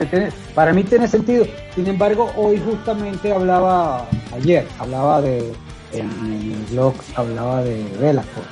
para 0.55 0.73
mí 0.75 0.85
tiene 0.85 1.09
sentido. 1.09 1.47
Sin 1.75 1.87
embargo, 1.87 2.31
hoy 2.37 2.61
justamente 2.63 3.33
hablaba, 3.33 4.07
ayer, 4.35 4.67
hablaba 4.79 5.23
de, 5.23 5.53
en, 5.93 6.11
en 6.27 6.53
el 6.53 6.67
blog, 6.71 6.95
hablaba 7.15 7.63
de 7.63 7.85
Velacor, 8.01 8.45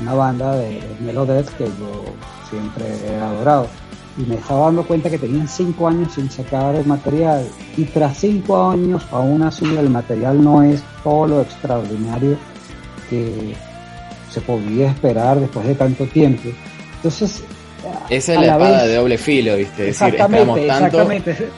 una 0.00 0.14
banda 0.14 0.56
de 0.56 0.80
Melodeath 1.00 1.48
que 1.56 1.64
yo 1.64 2.04
siempre 2.48 2.84
he 3.06 3.16
adorado. 3.16 3.68
y 4.18 4.22
me 4.22 4.34
estaba 4.34 4.66
dando 4.66 4.86
cuenta 4.86 5.08
que 5.08 5.18
tenían 5.18 5.48
cinco 5.48 5.88
años 5.88 6.12
sin 6.12 6.30
sacar 6.30 6.74
el 6.74 6.84
material 6.84 7.46
y 7.76 7.84
tras 7.84 8.18
cinco 8.18 8.70
años 8.70 9.02
aún 9.10 9.42
así 9.42 9.64
el 9.64 9.88
material 9.88 10.42
no 10.42 10.62
es 10.62 10.82
todo 11.02 11.26
lo 11.26 11.40
extraordinario 11.40 12.36
que 13.08 13.54
se 14.30 14.40
podía 14.40 14.90
esperar 14.90 15.40
después 15.40 15.66
de 15.66 15.74
tanto 15.74 16.06
tiempo. 16.06 16.48
Entonces, 16.96 17.42
esa 18.08 18.34
es 18.34 18.40
la, 18.40 18.52
espada 18.52 18.86
de 18.86 18.94
doble 18.94 19.18
filo, 19.18 19.56
¿viste? 19.56 19.88
exactamente, 19.88 20.66
exactamente. 20.66 21.48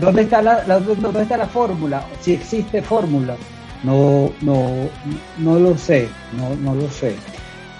¿Dónde 0.00 0.22
está 0.22 0.42
la, 0.42 0.62
dónde 0.62 1.22
está 1.22 1.36
la 1.36 1.46
fórmula? 1.46 2.04
Si 2.20 2.32
existe 2.34 2.82
fórmula, 2.82 3.36
no, 3.82 4.32
no, 4.42 4.88
no 5.38 5.58
lo 5.58 5.76
sé, 5.76 6.08
no, 6.36 6.54
no 6.56 6.74
lo 6.74 6.90
sé. 6.90 7.16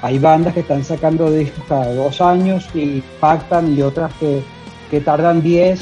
Hay 0.02 0.18
bandas 0.18 0.54
que 0.54 0.60
están 0.60 0.82
sacando 0.82 1.30
discos 1.30 1.64
cada 1.68 1.92
dos 1.94 2.20
años 2.20 2.66
y 2.74 3.02
pactan 3.20 3.76
y 3.76 3.82
otras 3.82 4.12
que, 4.14 4.42
que 4.90 5.00
tardan 5.00 5.42
10, 5.42 5.80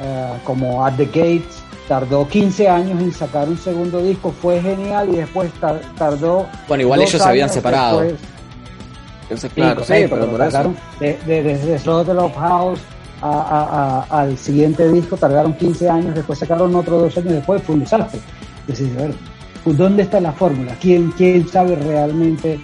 eh, 0.00 0.32
como 0.44 0.84
At 0.86 0.94
the 0.94 1.06
Gates, 1.06 1.62
tardó 1.88 2.28
15 2.28 2.68
años 2.68 3.00
en 3.00 3.12
sacar 3.12 3.48
un 3.48 3.58
segundo 3.58 4.02
disco, 4.02 4.32
fue 4.40 4.60
genial 4.60 5.08
y 5.12 5.16
después 5.16 5.50
tardó... 5.96 6.46
Bueno, 6.68 6.82
igual 6.82 7.02
ellos 7.02 7.20
se 7.20 7.28
habían 7.28 7.48
separado. 7.48 8.04
Entonces, 9.22 9.52
claro, 9.52 9.82
sí, 9.82 9.94
pero 10.08 10.30
por 10.30 10.40
eso. 10.40 10.74
Desde 11.00 11.42
de, 11.42 11.78
Slaughter 11.80 12.16
of 12.16 12.36
House 12.36 12.78
a, 13.20 14.04
a, 14.08 14.20
al 14.20 14.38
siguiente 14.38 14.88
disco 14.92 15.16
tardaron 15.16 15.54
15 15.54 15.90
años, 15.90 16.14
después 16.14 16.38
sacaron 16.38 16.72
otros 16.76 17.02
dos 17.02 17.18
años 17.18 17.32
después, 17.34 17.60
fue 17.62 17.74
un 17.74 17.80
desastre. 17.80 18.20
A 18.68 19.02
ver, 19.02 19.14
¿dónde 19.74 20.02
está 20.02 20.20
la 20.20 20.32
fórmula? 20.32 20.76
¿Quién, 20.80 21.10
¿Quién 21.12 21.48
sabe 21.48 21.76
realmente 21.76 22.60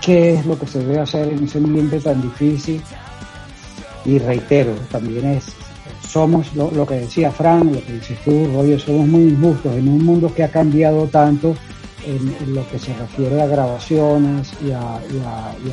qué 0.00 0.34
es 0.34 0.46
lo 0.46 0.58
que 0.58 0.66
se 0.66 0.80
debe 0.80 1.00
hacer 1.00 1.28
en 1.28 1.44
ese 1.44 1.58
ambiente 1.58 2.00
tan 2.00 2.20
difícil? 2.20 2.82
Y 4.04 4.18
reitero, 4.18 4.72
también 4.90 5.24
es, 5.26 5.46
somos 6.06 6.54
lo, 6.54 6.86
que 6.86 6.94
decía 6.94 7.30
Frank, 7.30 7.64
lo 7.72 7.84
que 7.84 7.92
dices 7.92 8.18
tú, 8.24 8.46
Roger, 8.54 8.80
somos 8.80 9.06
muy 9.06 9.22
injustos 9.22 9.74
en 9.74 9.88
un 9.88 10.04
mundo 10.04 10.32
que 10.34 10.42
ha 10.42 10.50
cambiado 10.50 11.06
tanto 11.06 11.54
en, 12.04 12.54
lo 12.54 12.68
que 12.68 12.78
se 12.78 12.92
refiere 12.94 13.40
a 13.40 13.46
grabaciones 13.46 14.52
y 14.64 14.72
a, 14.72 15.00
y 15.14 15.70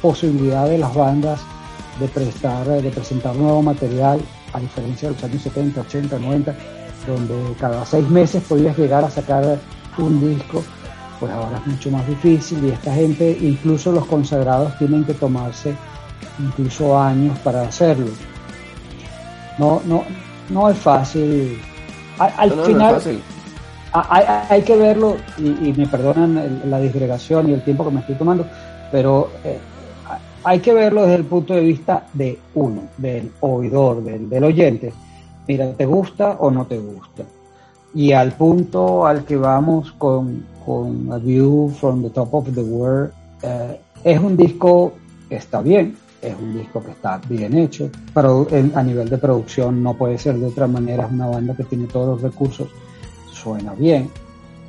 posibilidad 0.00 0.68
de 0.68 0.78
las 0.78 0.94
bandas 0.94 1.40
de 1.98 2.08
prestar, 2.08 2.66
de 2.66 2.90
presentar 2.90 3.34
nuevo 3.34 3.62
material, 3.62 4.20
a 4.52 4.60
diferencia 4.60 5.08
de 5.08 5.14
los 5.14 5.24
años 5.24 5.42
70, 5.42 5.80
80, 5.80 6.18
90, 6.18 6.56
donde 7.06 7.54
cada 7.58 7.84
seis 7.84 8.08
meses 8.08 8.42
podías 8.44 8.76
llegar 8.76 9.04
a 9.04 9.10
sacar 9.10 9.58
un 9.98 10.20
disco, 10.20 10.62
pues 11.20 11.32
ahora 11.32 11.58
es 11.58 11.66
mucho 11.66 11.90
más 11.90 12.06
difícil 12.06 12.64
y 12.64 12.70
esta 12.70 12.94
gente, 12.94 13.36
incluso 13.40 13.92
los 13.92 14.06
consagrados, 14.06 14.76
tienen 14.78 15.04
que 15.04 15.14
tomarse 15.14 15.74
incluso 16.38 16.98
años 16.98 17.38
para 17.40 17.62
hacerlo. 17.62 18.10
No, 19.58 19.82
no, 19.84 20.04
no 20.48 20.70
es 20.70 20.78
fácil. 20.78 21.60
Al, 22.18 22.50
final, 22.64 23.00
hay, 23.92 24.62
que 24.62 24.76
verlo, 24.76 25.16
y, 25.38 25.72
me 25.76 25.86
perdonan 25.86 26.62
la 26.66 26.78
disgregación 26.78 27.50
y 27.50 27.52
el 27.52 27.62
tiempo 27.62 27.84
que 27.84 27.90
me 27.90 28.00
estoy 28.00 28.14
tomando, 28.14 28.46
pero 28.90 29.30
eh, 29.44 29.58
hay 30.44 30.60
que 30.60 30.72
verlo 30.72 31.02
desde 31.02 31.16
el 31.16 31.24
punto 31.24 31.54
de 31.54 31.60
vista 31.60 32.06
de 32.12 32.38
uno, 32.54 32.84
del 32.96 33.30
oidor, 33.40 34.02
del, 34.02 34.44
oyente. 34.44 34.92
Mira, 35.46 35.72
¿te 35.72 35.86
gusta 35.86 36.36
o 36.38 36.50
no 36.50 36.66
te 36.66 36.78
gusta? 36.78 37.24
Y 37.94 38.12
al 38.12 38.32
punto 38.32 39.06
al 39.06 39.24
que 39.24 39.36
vamos 39.36 39.92
con, 39.92 40.44
con 40.64 41.12
A 41.12 41.18
View 41.18 41.70
from 41.78 42.02
the 42.02 42.10
Top 42.10 42.32
of 42.34 42.54
the 42.54 42.62
World, 42.62 43.12
eh, 43.42 43.80
es 44.04 44.20
un 44.20 44.36
disco 44.36 44.92
que 45.28 45.36
está 45.36 45.60
bien, 45.60 45.96
es 46.20 46.34
un 46.34 46.54
disco 46.56 46.82
que 46.82 46.92
está 46.92 47.20
bien 47.28 47.56
hecho, 47.58 47.90
pero 48.14 48.46
a 48.74 48.82
nivel 48.82 49.08
de 49.08 49.18
producción 49.18 49.82
no 49.82 49.94
puede 49.94 50.16
ser 50.18 50.38
de 50.38 50.46
otra 50.46 50.66
manera, 50.66 51.06
es 51.06 51.12
una 51.12 51.26
banda 51.26 51.54
que 51.54 51.64
tiene 51.64 51.86
todos 51.86 52.08
los 52.08 52.22
recursos 52.22 52.68
suena 53.32 53.74
bien. 53.74 54.08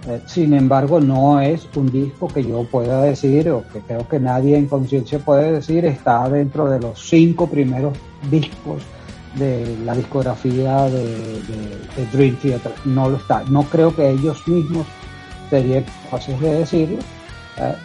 Eh, 0.07 0.21
sin 0.25 0.53
embargo, 0.53 0.99
no 0.99 1.39
es 1.39 1.67
un 1.75 1.89
disco 1.89 2.27
que 2.27 2.43
yo 2.43 2.63
pueda 2.63 3.01
decir, 3.03 3.49
o 3.51 3.63
que 3.71 3.79
creo 3.79 4.07
que 4.07 4.19
nadie 4.19 4.57
en 4.57 4.67
conciencia 4.67 5.19
puede 5.19 5.53
decir, 5.53 5.85
está 5.85 6.27
dentro 6.27 6.69
de 6.69 6.79
los 6.79 6.99
cinco 7.07 7.47
primeros 7.47 7.93
discos 8.29 8.83
de 9.35 9.77
la 9.83 9.95
discografía 9.95 10.83
de, 10.83 11.41
Dream 12.11 12.35
Theater. 12.37 12.73
No 12.85 13.09
lo 13.09 13.17
está. 13.17 13.43
No 13.49 13.63
creo 13.63 13.95
que 13.95 14.09
ellos 14.09 14.47
mismos 14.47 14.85
serían 15.49 15.85
capaces 16.05 16.39
de 16.39 16.53
decirlo, 16.55 16.99
eh, 17.57 17.75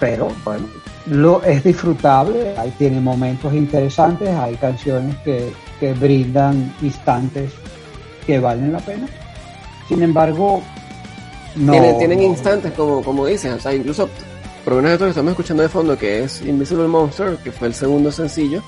pero 0.00 0.28
bueno, 0.44 0.66
lo, 1.06 1.42
es 1.42 1.62
disfrutable, 1.62 2.56
ahí 2.56 2.72
tiene 2.78 3.00
momentos 3.00 3.52
interesantes, 3.52 4.28
hay 4.30 4.56
canciones 4.56 5.16
que, 5.18 5.52
que 5.78 5.92
brindan 5.92 6.74
instantes 6.80 7.52
que 8.26 8.38
valen 8.38 8.72
la 8.72 8.78
pena 8.78 9.06
sin 9.92 10.02
embargo, 10.02 10.62
no. 11.56 11.72
Tienen, 11.98 12.22
instantes, 12.22 12.72
como, 12.72 13.02
como 13.02 13.26
dices, 13.26 13.52
o 13.52 13.60
sea, 13.60 13.74
incluso, 13.74 14.08
por 14.64 14.72
lo 14.72 14.76
menos 14.76 14.92
esto 14.92 15.04
que 15.04 15.10
estamos 15.10 15.30
escuchando 15.32 15.62
de 15.62 15.68
fondo, 15.68 15.98
que 15.98 16.24
es 16.24 16.40
Invisible 16.40 16.88
Monster, 16.88 17.36
que 17.44 17.52
fue 17.52 17.68
el 17.68 17.74
segundo 17.74 18.10
sencillo. 18.10 18.62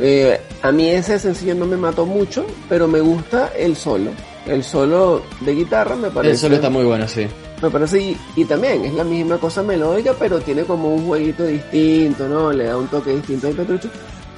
Eh, 0.00 0.40
a 0.62 0.72
mí 0.72 0.88
ese 0.88 1.18
sencillo 1.18 1.54
no 1.54 1.66
me 1.66 1.76
mató 1.76 2.06
mucho, 2.06 2.46
pero 2.68 2.88
me 2.88 3.00
gusta 3.00 3.52
el 3.56 3.76
solo. 3.76 4.10
El 4.46 4.64
solo 4.64 5.22
de 5.40 5.54
guitarra 5.54 5.94
me 5.96 6.10
parece. 6.10 6.32
El 6.32 6.38
solo 6.38 6.54
está 6.56 6.70
muy 6.70 6.84
bueno, 6.84 7.06
sí. 7.06 7.26
Me 7.62 7.70
parece, 7.70 8.16
y, 8.36 8.44
también 8.46 8.84
es 8.86 8.94
la 8.94 9.04
misma 9.04 9.36
cosa 9.36 9.62
melódica, 9.62 10.14
pero 10.18 10.40
tiene 10.40 10.64
como 10.64 10.94
un 10.94 11.06
jueguito 11.06 11.44
distinto, 11.44 12.26
¿no? 12.26 12.50
Le 12.52 12.64
da 12.64 12.76
un 12.78 12.88
toque 12.88 13.14
distinto 13.14 13.48
al 13.48 13.54
Petrucci. 13.54 13.90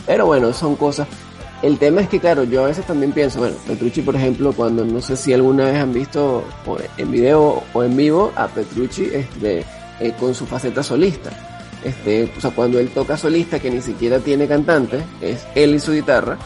Pero 0.04 0.26
bueno, 0.26 0.52
son 0.52 0.74
cosas. 0.74 1.06
El 1.62 1.78
tema 1.78 2.00
es 2.00 2.08
que, 2.08 2.18
claro, 2.18 2.42
yo 2.42 2.64
a 2.64 2.66
veces 2.66 2.84
también 2.84 3.12
pienso, 3.12 3.38
bueno, 3.38 3.54
Petrucci, 3.64 4.02
por 4.02 4.16
ejemplo, 4.16 4.52
cuando 4.52 4.84
no 4.84 5.00
sé 5.00 5.16
si 5.16 5.32
alguna 5.32 5.66
vez 5.66 5.76
han 5.76 5.92
visto 5.92 6.42
en 6.96 7.12
video 7.12 7.62
o 7.72 7.82
en 7.84 7.96
vivo 7.96 8.32
a 8.34 8.48
Petrucci 8.48 9.08
este, 9.12 9.64
eh, 10.00 10.12
con 10.18 10.34
su 10.34 10.44
faceta 10.44 10.82
solista. 10.82 11.30
Este, 11.84 12.30
o 12.36 12.40
sea, 12.40 12.50
cuando 12.50 12.78
él 12.78 12.90
toca 12.90 13.16
solista, 13.16 13.58
que 13.58 13.70
ni 13.70 13.80
siquiera 13.80 14.18
tiene 14.18 14.46
cantante, 14.46 15.02
es 15.20 15.44
él 15.54 15.74
y 15.74 15.80
su 15.80 15.92
guitarra. 15.92 16.38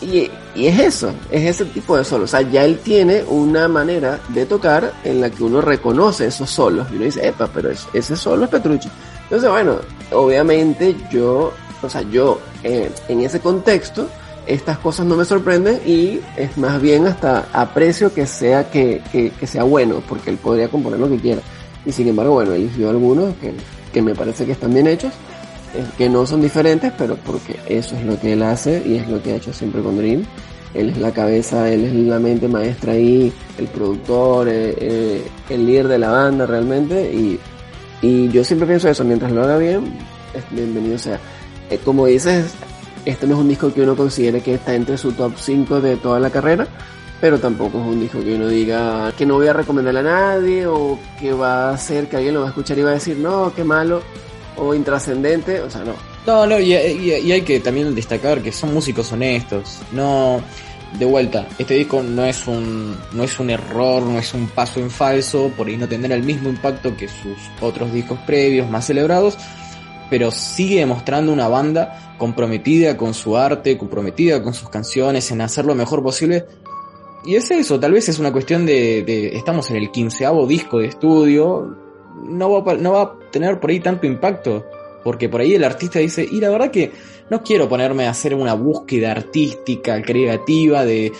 Y, 0.00 0.30
y, 0.54 0.66
es 0.66 0.78
eso, 0.78 1.10
es 1.30 1.44
ese 1.44 1.64
tipo 1.66 1.96
de 1.96 2.04
solo. 2.04 2.24
O 2.24 2.28
sea, 2.28 2.42
ya 2.42 2.64
él 2.64 2.78
tiene 2.78 3.24
una 3.28 3.66
manera 3.68 4.20
de 4.28 4.44
tocar 4.44 4.92
en 5.04 5.20
la 5.20 5.30
que 5.30 5.42
uno 5.42 5.60
reconoce 5.60 6.26
esos 6.26 6.50
solos. 6.50 6.86
Y 6.90 6.96
uno 6.96 7.04
dice, 7.04 7.26
epa, 7.26 7.48
pero 7.52 7.70
ese 7.70 8.16
solo 8.16 8.44
es 8.44 8.50
Petrucci. 8.50 8.90
Entonces, 9.24 9.50
bueno, 9.50 9.78
obviamente 10.12 10.94
yo, 11.10 11.52
o 11.82 11.90
sea, 11.90 12.02
yo 12.02 12.40
eh, 12.62 12.90
en 13.08 13.20
ese 13.20 13.40
contexto, 13.40 14.08
estas 14.46 14.78
cosas 14.78 15.06
no 15.06 15.16
me 15.16 15.24
sorprenden 15.24 15.80
y 15.84 16.20
es 16.36 16.56
más 16.56 16.80
bien 16.80 17.06
hasta 17.06 17.48
aprecio 17.52 18.14
que 18.14 18.26
sea 18.26 18.70
que, 18.70 19.02
que, 19.10 19.46
sea 19.46 19.64
bueno, 19.64 20.02
porque 20.08 20.30
él 20.30 20.36
podría 20.36 20.68
componer 20.68 21.00
lo 21.00 21.08
que 21.08 21.18
quiera. 21.18 21.42
Y 21.84 21.92
sin 21.92 22.08
embargo, 22.08 22.34
bueno, 22.34 22.52
eligió 22.52 22.90
algunos 22.90 23.34
que, 23.36 23.52
que 23.96 24.02
me 24.02 24.14
parece 24.14 24.44
que 24.44 24.52
están 24.52 24.74
bien 24.74 24.86
hechos, 24.88 25.14
eh, 25.74 25.82
que 25.96 26.06
no 26.10 26.26
son 26.26 26.42
diferentes, 26.42 26.92
pero 26.98 27.16
porque 27.16 27.58
eso 27.66 27.96
es 27.96 28.04
lo 28.04 28.20
que 28.20 28.34
él 28.34 28.42
hace 28.42 28.82
y 28.84 28.96
es 28.96 29.08
lo 29.08 29.22
que 29.22 29.32
ha 29.32 29.36
hecho 29.36 29.54
siempre 29.54 29.80
con 29.80 29.96
Dream. 29.96 30.22
Él 30.74 30.90
es 30.90 30.98
la 30.98 31.12
cabeza, 31.12 31.72
él 31.72 31.86
es 31.86 31.94
la 31.94 32.18
mente 32.18 32.46
maestra 32.46 32.92
ahí, 32.92 33.32
el 33.56 33.66
productor, 33.68 34.48
eh, 34.50 34.74
eh, 34.78 35.26
el 35.48 35.64
líder 35.64 35.88
de 35.88 35.98
la 35.98 36.10
banda 36.10 36.44
realmente. 36.44 37.10
Y, 37.10 37.40
y 38.02 38.28
yo 38.28 38.44
siempre 38.44 38.68
pienso 38.68 38.90
eso, 38.90 39.02
mientras 39.02 39.32
lo 39.32 39.44
haga 39.44 39.56
bien, 39.56 39.84
es 40.34 40.44
bienvenido 40.50 40.98
sea. 40.98 41.18
como 41.82 42.04
dices, 42.04 42.52
este 43.06 43.26
no 43.26 43.36
es 43.36 43.40
un 43.40 43.48
disco 43.48 43.72
que 43.72 43.80
uno 43.80 43.96
considere 43.96 44.42
que 44.42 44.56
está 44.56 44.74
entre 44.74 44.98
su 44.98 45.12
top 45.12 45.32
5 45.38 45.80
de 45.80 45.96
toda 45.96 46.20
la 46.20 46.28
carrera, 46.28 46.66
pero 47.26 47.40
tampoco 47.40 47.80
es 47.80 47.84
un 47.84 47.98
disco 47.98 48.22
que 48.22 48.36
uno 48.36 48.46
diga 48.46 49.12
que 49.18 49.26
no 49.26 49.34
voy 49.34 49.48
a 49.48 49.52
recomendarle 49.52 49.98
a 49.98 50.02
nadie 50.04 50.64
o 50.64 50.96
que 51.18 51.32
va 51.32 51.70
a 51.70 51.74
hacer 51.74 52.06
que 52.06 52.14
alguien 52.14 52.34
lo 52.34 52.42
va 52.42 52.46
a 52.46 52.50
escuchar 52.50 52.78
y 52.78 52.82
va 52.82 52.90
a 52.90 52.94
decir, 52.94 53.16
no, 53.16 53.52
qué 53.52 53.64
malo 53.64 54.00
o 54.56 54.72
intrascendente, 54.72 55.60
o 55.60 55.68
sea, 55.68 55.82
no. 55.82 55.94
No, 56.24 56.46
no, 56.46 56.60
y, 56.60 56.72
hay 56.72 57.42
que 57.42 57.58
también 57.58 57.92
destacar 57.96 58.40
que 58.42 58.52
son 58.52 58.72
músicos 58.72 59.10
honestos, 59.10 59.80
no 59.90 60.40
de 61.00 61.04
vuelta, 61.04 61.48
este 61.58 61.74
disco 61.74 62.00
no 62.00 62.24
es 62.24 62.46
un 62.46 62.96
no 63.10 63.24
es 63.24 63.40
un 63.40 63.50
error, 63.50 64.04
no 64.04 64.20
es 64.20 64.32
un 64.32 64.46
paso 64.46 64.78
en 64.78 64.88
falso, 64.88 65.50
por 65.56 65.66
ahí 65.66 65.76
no 65.76 65.88
tendrá 65.88 66.14
el 66.14 66.22
mismo 66.22 66.48
impacto 66.48 66.96
que 66.96 67.08
sus 67.08 67.36
otros 67.60 67.92
discos 67.92 68.20
previos 68.24 68.70
más 68.70 68.86
celebrados, 68.86 69.36
pero 70.10 70.30
sigue 70.30 70.78
demostrando 70.78 71.32
una 71.32 71.48
banda 71.48 72.14
comprometida 72.18 72.96
con 72.96 73.14
su 73.14 73.36
arte, 73.36 73.76
comprometida 73.76 74.40
con 74.44 74.54
sus 74.54 74.68
canciones, 74.68 75.28
en 75.32 75.40
hacer 75.40 75.64
lo 75.64 75.74
mejor 75.74 76.04
posible. 76.04 76.44
Y 77.26 77.34
es 77.34 77.50
eso, 77.50 77.80
tal 77.80 77.92
vez 77.92 78.08
es 78.08 78.20
una 78.20 78.30
cuestión 78.30 78.64
de, 78.64 79.32
estamos 79.34 79.68
en 79.70 79.76
el 79.78 79.90
quinceavo 79.90 80.46
disco 80.46 80.78
de 80.78 80.86
estudio, 80.86 81.76
no 82.24 82.62
va, 82.62 82.74
no 82.74 82.92
va 82.92 83.02
a 83.02 83.18
tener 83.32 83.58
por 83.58 83.70
ahí 83.70 83.80
tanto 83.80 84.06
impacto, 84.06 84.64
porque 85.02 85.28
por 85.28 85.40
ahí 85.40 85.54
el 85.54 85.64
artista 85.64 85.98
dice, 85.98 86.24
y 86.30 86.38
la 86.40 86.50
verdad 86.50 86.70
que 86.70 86.92
no 87.28 87.42
quiero 87.42 87.68
ponerme 87.68 88.06
a 88.06 88.10
hacer 88.10 88.32
una 88.32 88.54
búsqueda 88.54 89.10
artística, 89.10 90.00
creativa, 90.02 90.84
de, 90.84 91.12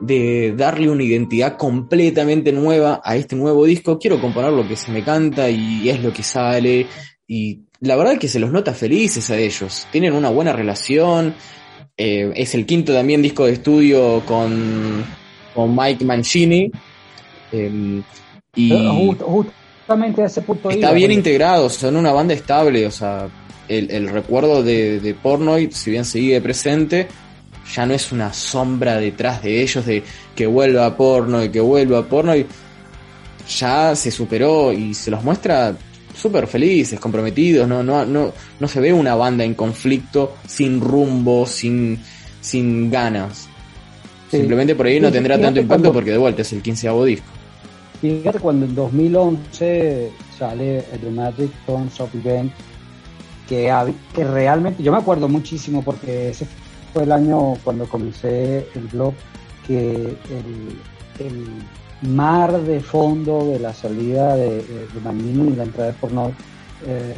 de 0.00 0.52
darle 0.56 0.90
una 0.90 1.04
identidad 1.04 1.56
completamente 1.56 2.50
nueva 2.50 3.00
a 3.04 3.14
este 3.14 3.36
nuevo 3.36 3.64
disco, 3.64 4.00
quiero 4.00 4.20
componer 4.20 4.52
lo 4.52 4.66
que 4.66 4.74
se 4.74 4.90
me 4.90 5.04
canta 5.04 5.48
y 5.48 5.88
es 5.88 6.02
lo 6.02 6.12
que 6.12 6.24
sale 6.24 6.88
y 7.28 7.60
la 7.78 7.94
verdad 7.94 8.18
que 8.18 8.26
se 8.26 8.40
los 8.40 8.50
nota 8.50 8.74
felices 8.74 9.30
a 9.30 9.38
ellos. 9.38 9.86
Tienen 9.90 10.12
una 10.12 10.28
buena 10.28 10.52
relación. 10.52 11.34
Eh, 11.96 12.32
es 12.36 12.54
el 12.54 12.66
quinto 12.66 12.92
también 12.92 13.22
disco 13.22 13.46
de 13.46 13.52
estudio 13.52 14.22
con, 14.26 15.04
con 15.54 15.74
Mike 15.76 16.04
Mancini. 16.04 16.70
eh, 17.52 18.02
y 18.54 18.70
Just- 18.70 19.22
justamente 19.22 20.22
a 20.22 20.26
ese 20.26 20.42
punto 20.42 20.70
está 20.70 20.78
iba, 20.80 20.92
bien 20.92 21.08
porque- 21.08 21.14
integrado, 21.14 21.68
son 21.70 21.96
una 21.96 22.12
banda 22.12 22.34
estable. 22.34 22.86
O 22.86 22.90
sea, 22.90 23.28
el, 23.68 23.90
el 23.90 24.08
recuerdo 24.08 24.62
de, 24.62 25.00
de 25.00 25.14
Pornoid, 25.14 25.70
si 25.72 25.90
bien 25.90 26.04
sigue 26.04 26.40
presente, 26.40 27.08
ya 27.74 27.86
no 27.86 27.94
es 27.94 28.12
una 28.12 28.32
sombra 28.32 28.96
detrás 28.98 29.42
de 29.42 29.62
ellos 29.62 29.86
de 29.86 30.02
que 30.34 30.46
vuelva 30.46 30.86
a 30.86 30.96
Pornoid, 30.96 31.50
que 31.50 31.60
vuelva 31.60 31.98
a 32.00 32.02
Pornoid. 32.02 32.46
Ya 33.58 33.94
se 33.96 34.10
superó 34.10 34.72
y 34.72 34.94
se 34.94 35.10
los 35.10 35.22
muestra 35.24 35.74
súper 36.14 36.46
felices, 36.46 37.00
comprometidos, 37.00 37.66
no, 37.66 37.82
no, 37.82 38.04
no, 38.04 38.32
no 38.60 38.68
se 38.68 38.80
ve 38.80 38.92
una 38.92 39.14
banda 39.14 39.44
en 39.44 39.54
conflicto, 39.54 40.36
sin 40.46 40.80
rumbo, 40.80 41.46
sin, 41.46 41.98
sin 42.40 42.90
ganas. 42.90 43.48
Sí. 44.32 44.38
Simplemente 44.38 44.74
por 44.74 44.86
ahí 44.86 44.98
no 44.98 45.12
tendrá 45.12 45.38
tanto 45.38 45.60
impacto 45.60 45.82
cuando- 45.84 45.92
porque 45.92 46.10
de 46.12 46.18
vuelta 46.18 46.42
es 46.42 46.52
el 46.52 46.62
quinceavo 46.62 47.04
disco. 47.04 47.26
Fíjate 48.00 48.40
cuando 48.40 48.66
en 48.66 48.74
2011 48.74 50.10
sale 50.36 50.78
el 50.92 51.00
Dramatic 51.02 51.50
Tons 51.66 52.00
of 52.00 52.12
Event, 52.14 52.50
que, 53.48 53.70
que 54.14 54.24
realmente, 54.24 54.82
yo 54.82 54.90
me 54.90 54.98
acuerdo 54.98 55.28
muchísimo 55.28 55.82
porque 55.82 56.30
ese 56.30 56.46
fue 56.92 57.04
el 57.04 57.12
año 57.12 57.54
cuando 57.62 57.86
comencé 57.86 58.66
el 58.74 58.88
blog, 58.90 59.14
que 59.66 59.92
el, 59.92 61.24
el 61.24 61.46
mar 62.10 62.58
de 62.62 62.80
fondo 62.80 63.46
de 63.46 63.58
la 63.60 63.72
salida 63.74 64.34
de, 64.34 64.56
de 64.56 65.00
Magnini 65.04 65.52
y 65.52 65.56
la 65.56 65.62
entrada 65.64 65.92
de 65.92 65.98
Porno 65.98 66.32
eh, 66.86 67.14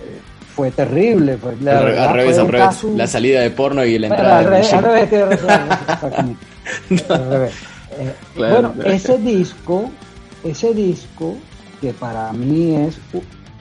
fue 0.55 0.71
terrible. 0.71 1.37
Fue, 1.39 1.55
la 1.63 1.79
al, 1.79 1.85
verdad 1.87 2.13
revés, 2.13 2.35
fue 2.35 2.43
al 2.45 2.49
revés. 2.53 2.67
caso- 2.67 2.93
La 2.97 3.07
salida 3.07 3.41
de 3.41 3.51
porno 3.51 3.85
y 3.85 3.99
la 3.99 4.09
entrada 4.09 4.39
al 4.41 4.45
de 4.45 4.51
al. 4.51 4.75
Al 4.75 4.85
revés. 4.85 6.37
Eh, 7.97 8.13
Claro, 8.35 8.55
bueno, 8.55 8.73
claro. 8.73 8.91
ese 8.91 9.19
disco, 9.19 9.89
ese 10.43 10.75
disco 10.75 11.37
que 11.81 11.93
para 11.93 12.33
mí 12.33 12.75
es 12.75 12.99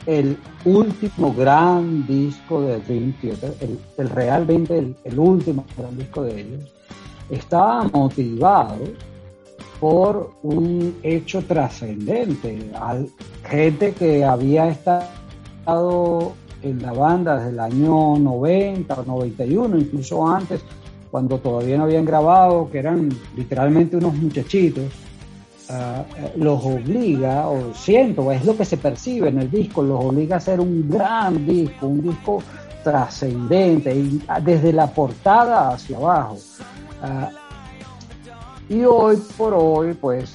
el 0.08 0.38
último 0.66 1.32
gran 1.36 2.08
disco 2.08 2.62
de 2.62 2.80
Dream 2.80 3.13
Theater, 3.22 3.54
el, 3.60 3.80
el 3.98 4.10
realmente 4.10 4.80
el, 4.80 4.96
el 5.04 5.20
último 5.20 5.66
gran 5.78 5.96
disco 5.96 6.24
de 6.24 6.42
ellos, 6.42 6.63
estaba 7.30 7.84
motivado 7.84 8.78
por 9.80 10.32
un 10.44 10.96
hecho 11.04 11.42
trascendente. 11.42 12.72
Gente 13.44 13.94
que 13.94 14.24
había 14.24 14.70
estado 14.70 16.34
en 16.62 16.82
la 16.82 16.94
banda 16.94 17.36
desde 17.38 17.50
el 17.52 17.60
año 17.60 18.18
90 18.18 18.94
o 18.94 19.04
91, 19.04 19.78
incluso 19.78 20.28
antes, 20.28 20.62
cuando 21.13 21.38
todavía 21.38 21.78
no 21.78 21.84
habían 21.84 22.06
grabado, 22.06 22.71
que 22.71 22.80
eran 22.80 23.08
literalmente 23.36 23.97
unos 23.97 24.15
muchachitos, 24.15 24.86
ah, 25.69 26.04
eh, 26.17 26.34
los 26.38 26.65
obliga, 26.65 27.49
o 27.49 27.71
siento, 27.76 28.32
es 28.32 28.43
lo 28.43 28.58
que 28.58 28.65
se 28.65 28.78
percibe 28.78 29.30
en 29.30 29.38
el 29.38 29.52
disco, 29.52 29.84
los 29.84 30.04
obliga 30.04 30.34
a 30.34 30.38
hacer 30.39 30.60
un 30.60 30.89
gran 30.89 31.45
disco, 31.45 31.86
un 31.86 32.02
disco 32.02 32.41
trascendente, 32.84 33.95
ah, 34.28 34.39
desde 34.39 34.73
la 34.73 34.88
portada 34.88 35.69
hacia 35.69 35.97
abajo. 35.97 36.38
Ah, 37.04 37.30
y 38.67 38.84
hoy 38.84 39.17
por 39.38 39.54
hoy, 39.54 39.93
pues, 39.93 40.34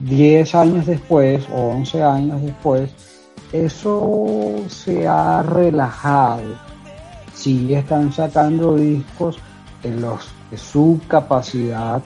10 0.00 0.54
años 0.56 0.84
después 0.84 1.42
o 1.50 1.68
11 1.70 2.02
años 2.02 2.42
después, 2.42 2.90
eso 3.50 4.56
se 4.68 5.08
ha 5.08 5.42
relajado. 5.42 6.42
Sí 7.32 7.72
están 7.72 8.12
sacando 8.12 8.76
discos 8.76 9.38
en 9.82 10.00
los 10.00 10.28
que 10.50 10.56
su 10.56 11.00
capacidad 11.08 12.02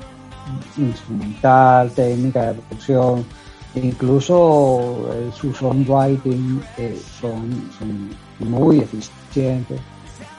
instrumental, 0.77 1.91
técnica 1.91 2.53
de 2.53 2.55
producción, 2.55 3.25
incluso 3.75 5.09
eh, 5.13 5.31
su 5.35 5.53
songwriting 5.53 6.63
eh, 6.79 7.01
son, 7.21 7.71
son 7.79 8.11
muy 8.39 8.81
eficientes. 8.81 9.81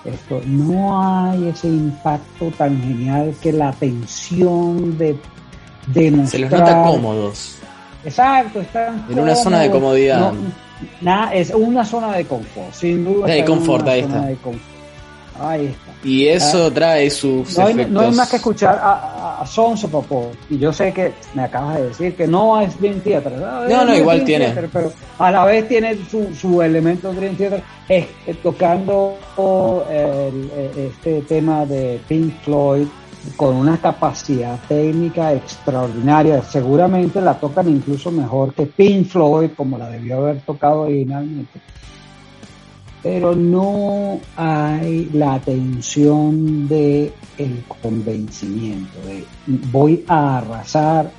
Esto, 0.06 0.40
no 0.46 1.04
hay 1.04 1.48
ese 1.48 1.68
impacto 1.68 2.52
tan 2.58 2.80
genial 2.80 3.36
que 3.42 3.52
la 3.52 3.72
tensión 3.72 4.98
de 4.98 5.18
demostrar 5.88 6.28
Se 6.28 6.40
los 6.40 6.52
nota 6.52 6.84
cómodos. 6.84 7.58
Exacto, 8.04 8.62
están 8.62 9.04
En 9.10 9.20
una 9.20 9.36
zona 9.36 9.62
de 9.62 9.72
comodidad. 9.72 10.32
No, 10.32 10.38
nada, 11.02 11.34
es 11.34 11.50
una 11.50 11.84
zona 11.84 12.16
de 12.16 12.26
confort, 12.26 12.72
sin 12.72 13.04
duda. 13.04 13.28
De 13.28 13.44
confort, 13.44 13.88
ahí 13.88 14.02
está. 14.02 14.22
de 14.22 14.36
confort. 14.36 14.64
Ahí 15.40 15.66
está. 15.66 15.85
Y 16.06 16.28
eso 16.28 16.72
trae 16.72 17.10
sus 17.10 17.58
No 17.58 17.66
hay, 17.66 17.74
efectos. 17.74 17.92
no 17.94 18.00
hay 18.02 18.12
más 18.12 18.30
que 18.30 18.36
escuchar 18.36 18.78
a, 18.78 18.92
a, 18.94 19.42
a 19.42 19.48
Sons 19.48 19.84
of 19.86 19.96
a 19.96 20.02
Pop. 20.02 20.34
Y 20.50 20.58
yo 20.60 20.72
sé 20.72 20.94
que 20.94 21.14
me 21.34 21.42
acabas 21.44 21.78
de 21.78 21.88
decir 21.88 22.16
que 22.16 22.28
no 22.28 22.62
es 22.62 22.80
Dream 22.80 23.00
Theater. 23.02 23.32
No, 23.34 23.68
No, 23.68 23.86
no, 23.86 23.96
igual 23.98 24.24
tiene. 24.24 24.46
Theater, 24.46 24.70
pero 24.72 24.94
a 25.18 25.32
la 25.32 25.44
vez 25.46 25.68
tiene 25.68 25.98
su, 26.10 26.34
su 26.36 26.62
elemento 26.62 27.12
Dream 27.12 27.36
Theater. 27.36 27.64
Eh, 27.90 28.08
tocando 28.44 29.18
el- 29.90 30.50
eh, 30.56 30.92
este 30.96 31.22
tema 31.22 31.66
de 31.66 32.00
Pink 32.08 32.34
Floyd 32.44 32.88
con 33.36 33.56
una 33.56 33.78
capacidad 33.78 34.60
técnica 34.68 35.34
extraordinaria. 35.34 36.44
Seguramente 36.44 37.20
la 37.22 37.34
tocan 37.34 37.68
incluso 37.70 38.12
mejor 38.12 38.54
que 38.54 38.68
Pink 38.68 39.08
Floyd, 39.08 39.50
como 39.58 39.78
la 39.80 39.90
debió 39.90 40.18
haber 40.18 40.42
tocado 40.42 40.82
originalmente 40.82 41.60
pero 43.06 43.36
no 43.36 44.20
hay 44.36 45.12
la 45.14 45.36
atención 45.36 46.68
de 46.68 47.14
el 47.38 47.64
convencimiento 47.80 49.00
de 49.06 49.24
voy 49.72 50.04
a 50.08 50.40
arrasar 50.40 51.12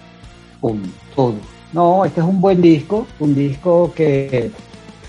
con 0.60 0.82
todo. 1.14 1.36
No, 1.72 2.04
este 2.04 2.22
es 2.22 2.26
un 2.26 2.40
buen 2.40 2.60
disco, 2.60 3.06
un 3.20 3.36
disco 3.36 3.92
que 3.94 4.50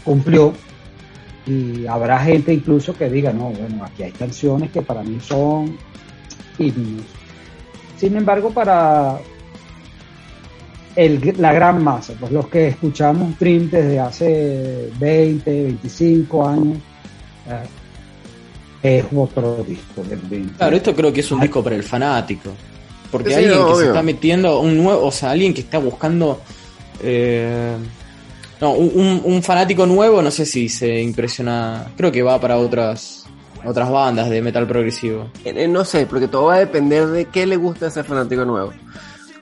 cumplió 0.03 0.53
y 1.47 1.87
habrá 1.87 2.19
gente 2.19 2.53
incluso 2.53 2.93
que 2.95 3.09
diga, 3.09 3.33
no, 3.33 3.49
bueno, 3.49 3.83
aquí 3.83 4.03
hay 4.03 4.11
canciones 4.11 4.69
que 4.69 4.83
para 4.83 5.01
mí 5.01 5.17
son 5.19 5.75
himnos. 6.59 7.07
Sin 7.97 8.15
embargo, 8.15 8.51
para 8.51 9.17
el- 10.97 11.35
la 11.37 11.53
gran 11.53 11.81
masa, 11.83 12.13
pues 12.19 12.31
los 12.31 12.47
que 12.47 12.67
escuchamos 12.67 13.37
Dream 13.39 13.69
desde 13.69 13.99
hace 13.99 14.89
20, 14.99 15.63
25 15.63 16.45
años, 16.47 16.77
eh, 17.47 18.99
es 18.99 19.05
otro 19.15 19.63
disco 19.67 20.03
Dream. 20.29 20.49
Claro, 20.57 20.75
esto 20.75 20.93
creo 20.95 21.13
que 21.13 21.21
es 21.21 21.31
un 21.31 21.39
disco 21.39 21.63
para 21.63 21.75
el 21.75 21.83
fanático. 21.83 22.51
Porque 23.11 23.29
Sí, 23.29 23.35
alguien 23.35 23.59
no, 23.59 23.67
que 23.69 23.75
se 23.75 23.85
está 23.87 24.03
metiendo, 24.03 24.59
un 24.59 24.77
nuevo, 24.83 25.05
o 25.05 25.11
sea, 25.11 25.31
alguien 25.31 25.53
que 25.53 25.61
está 25.61 25.77
buscando. 25.79 26.41
eh, 27.03 27.75
no, 28.59 28.71
un, 28.71 28.91
un- 28.95 29.21
un 29.23 29.43
fanático 29.43 29.85
nuevo, 29.85 30.19
no 30.21 30.31
sé 30.31 30.45
si 30.47 30.67
se 30.67 30.99
impresiona. 30.99 31.85
Creo 31.95 32.11
que 32.11 32.23
va 32.23 32.41
para 32.41 32.57
otras 32.57 33.23
otras 33.65 33.89
bandas 33.89 34.29
de 34.29 34.41
metal 34.41 34.65
progresivo. 34.67 35.29
Eh, 35.45 35.67
No 35.67 35.83
sé, 35.85 36.05
porque 36.07 36.27
todo 36.27 36.45
va 36.45 36.55
a 36.55 36.59
depender 36.59 37.05
de 37.07 37.25
qué 37.25 37.45
le 37.45 37.55
gusta 37.55 37.85
a 37.85 37.89
ese 37.89 38.03
fanático 38.03 38.45
nuevo. 38.45 38.71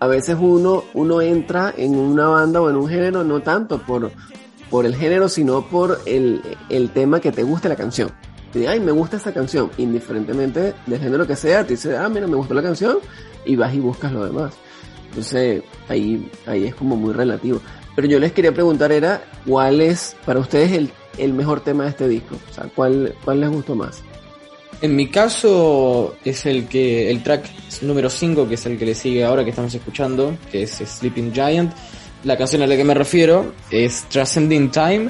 A 0.06 0.08
veces 0.08 0.38
uno, 0.40 0.84
uno 0.94 1.20
entra 1.20 1.74
en 1.76 1.96
una 1.96 2.28
banda 2.28 2.62
o 2.62 2.70
en 2.70 2.76
un 2.76 2.88
género 2.88 3.24
no 3.24 3.42
tanto 3.42 3.80
por, 3.82 4.12
por 4.70 4.86
el 4.86 4.96
género, 4.96 5.28
sino 5.28 5.68
por 5.68 6.00
el, 6.06 6.44
el 6.70 6.92
tema 6.92 7.20
que 7.20 7.32
te 7.32 7.42
guste 7.42 7.70
la 7.70 7.76
canción. 7.76 8.12
Dice, 8.54 8.68
ay, 8.68 8.80
me 8.80 8.92
gusta 8.92 9.18
esta 9.18 9.34
canción, 9.34 9.72
indiferentemente 9.80 10.76
del 10.86 11.00
género 11.00 11.26
que 11.26 11.36
sea, 11.36 11.64
te 11.64 11.74
dice, 11.74 11.98
ah, 11.98 12.08
mira, 12.08 12.28
me 12.28 12.36
gustó 12.36 12.54
la 12.54 12.62
canción, 12.62 13.00
y 13.46 13.56
vas 13.56 13.74
y 13.74 13.80
buscas 13.80 14.12
lo 14.12 14.26
demás. 14.26 14.54
Entonces, 15.10 15.64
ahí, 15.90 16.32
ahí 16.46 16.66
es 16.66 16.76
como 16.76 16.96
muy 16.96 17.12
relativo. 17.12 17.60
Pero 17.96 18.08
yo 18.08 18.20
les 18.20 18.32
quería 18.32 18.54
preguntar 18.54 18.92
era, 18.92 19.24
¿cuál 19.44 19.82
es 19.82 20.16
para 20.24 20.40
ustedes 20.40 20.72
el, 20.74 20.92
el 21.18 21.34
mejor 21.34 21.62
tema 21.62 21.86
de 21.86 21.90
este 21.90 22.08
disco? 22.08 22.36
O 22.52 22.54
sea, 22.54 22.70
¿cuál, 22.76 23.16
cuál 23.26 23.42
les 23.42 23.50
gustó 23.50 23.74
más? 23.74 24.04
En 24.86 24.96
mi 24.96 25.08
caso 25.08 26.16
es 26.24 26.46
el 26.46 26.68
que 26.68 27.10
el 27.10 27.24
track 27.24 27.50
número 27.82 28.08
5, 28.08 28.48
que 28.48 28.54
es 28.54 28.68
el 28.68 28.78
que 28.78 28.86
le 28.86 28.94
sigue 28.94 29.24
ahora 29.24 29.44
que 29.44 29.50
estamos 29.50 29.74
escuchando, 29.74 30.38
que 30.52 30.62
es 30.62 30.74
Sleeping 30.74 31.34
Giant. 31.34 31.74
La 32.24 32.38
canción 32.38 32.62
a 32.62 32.68
la 32.68 32.78
que 32.78 32.84
me 32.84 32.94
refiero 32.94 33.52
es 33.72 34.04
Transcending 34.10 34.70
Time, 34.70 35.10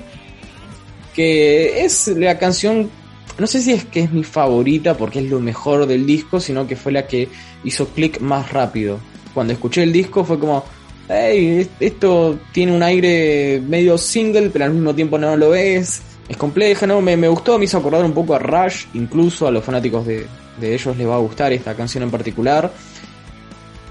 que 1.13 1.83
es 1.83 2.07
la 2.07 2.39
canción, 2.39 2.89
no 3.37 3.47
sé 3.47 3.61
si 3.61 3.73
es 3.73 3.83
que 3.83 4.03
es 4.03 4.13
mi 4.13 4.23
favorita 4.23 4.95
porque 4.95 5.19
es 5.19 5.29
lo 5.29 5.41
mejor 5.41 5.85
del 5.87 6.05
disco, 6.05 6.39
sino 6.39 6.65
que 6.65 6.77
fue 6.77 6.93
la 6.93 7.05
que 7.05 7.27
hizo 7.65 7.89
clic 7.89 8.21
más 8.21 8.53
rápido. 8.53 8.97
Cuando 9.33 9.51
escuché 9.51 9.83
el 9.83 9.91
disco 9.91 10.23
fue 10.23 10.39
como, 10.39 10.63
hey, 11.09 11.69
esto 11.81 12.39
tiene 12.53 12.71
un 12.71 12.81
aire 12.81 13.61
medio 13.67 13.97
single, 13.97 14.51
pero 14.51 14.63
al 14.63 14.73
mismo 14.73 14.95
tiempo 14.95 15.17
no 15.17 15.35
lo 15.35 15.53
es. 15.53 16.01
Es 16.27 16.37
compleja, 16.37 16.87
¿no? 16.87 17.01
Me, 17.01 17.15
me 17.15 17.27
gustó, 17.27 17.59
me 17.59 17.65
hizo 17.65 17.77
acordar 17.77 18.03
un 18.03 18.13
poco 18.13 18.33
a 18.35 18.39
Rush, 18.39 18.85
incluso 18.95 19.47
a 19.47 19.51
los 19.51 19.63
fanáticos 19.63 20.05
de, 20.07 20.25
de 20.59 20.73
ellos 20.73 20.97
les 20.97 21.07
va 21.07 21.15
a 21.15 21.19
gustar 21.19 21.53
esta 21.53 21.75
canción 21.75 22.03
en 22.03 22.09
particular. 22.11 22.71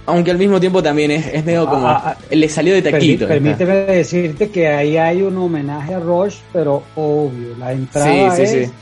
Aunque 0.06 0.30
al 0.32 0.38
mismo 0.38 0.60
tiempo 0.60 0.82
también 0.82 1.12
es, 1.12 1.26
es 1.32 1.44
medio 1.44 1.66
como. 1.66 1.86
Ah, 1.86 2.02
ah, 2.04 2.16
le 2.30 2.48
salió 2.48 2.74
de 2.74 2.82
Permí- 2.82 2.90
taquito. 2.92 3.26
permíteme 3.28 3.74
decirte 3.74 4.50
que 4.50 4.68
ahí 4.68 4.96
hay 4.98 5.22
un 5.22 5.36
homenaje 5.38 5.94
a 5.94 6.00
Rush, 6.00 6.36
pero 6.52 6.82
obvio, 6.96 7.56
la 7.58 7.72
entrada 7.72 8.36
Sí, 8.36 8.46
sí, 8.46 8.56
es 8.58 8.66
sí. 8.68 8.72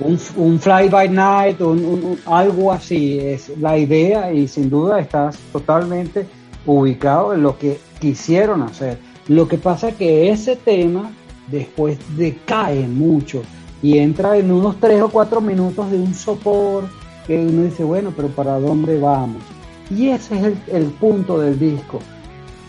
un, 0.00 0.20
un 0.36 0.60
fly 0.60 0.88
by 0.88 1.08
night, 1.08 1.60
un, 1.62 1.84
un- 1.84 2.18
algo 2.26 2.72
así 2.72 3.18
es 3.18 3.50
la 3.58 3.76
idea 3.76 4.32
y 4.32 4.46
sin 4.46 4.70
duda 4.70 5.00
estás 5.00 5.36
totalmente 5.52 6.26
ubicado 6.64 7.34
en 7.34 7.42
lo 7.42 7.58
que 7.58 7.80
quisieron 7.98 8.62
hacer. 8.62 8.98
Lo 9.26 9.48
que 9.48 9.58
pasa 9.58 9.88
es 9.88 9.96
que 9.96 10.30
ese 10.30 10.54
tema 10.56 11.10
después 11.50 11.98
decae 12.16 12.86
mucho 12.86 13.42
y 13.82 13.98
entra 13.98 14.36
en 14.36 14.50
unos 14.50 14.78
tres 14.80 15.00
o 15.02 15.08
cuatro 15.08 15.40
minutos 15.40 15.90
de 15.90 15.98
un 15.98 16.14
sopor 16.14 16.84
que 17.26 17.38
uno 17.38 17.64
dice, 17.64 17.84
bueno, 17.84 18.12
pero 18.16 18.28
¿para 18.28 18.58
dónde 18.58 18.98
vamos? 18.98 19.42
Y 19.90 20.08
ese 20.08 20.36
es 20.36 20.44
el, 20.44 20.58
el 20.72 20.84
punto 20.86 21.38
del 21.38 21.58
disco. 21.58 22.00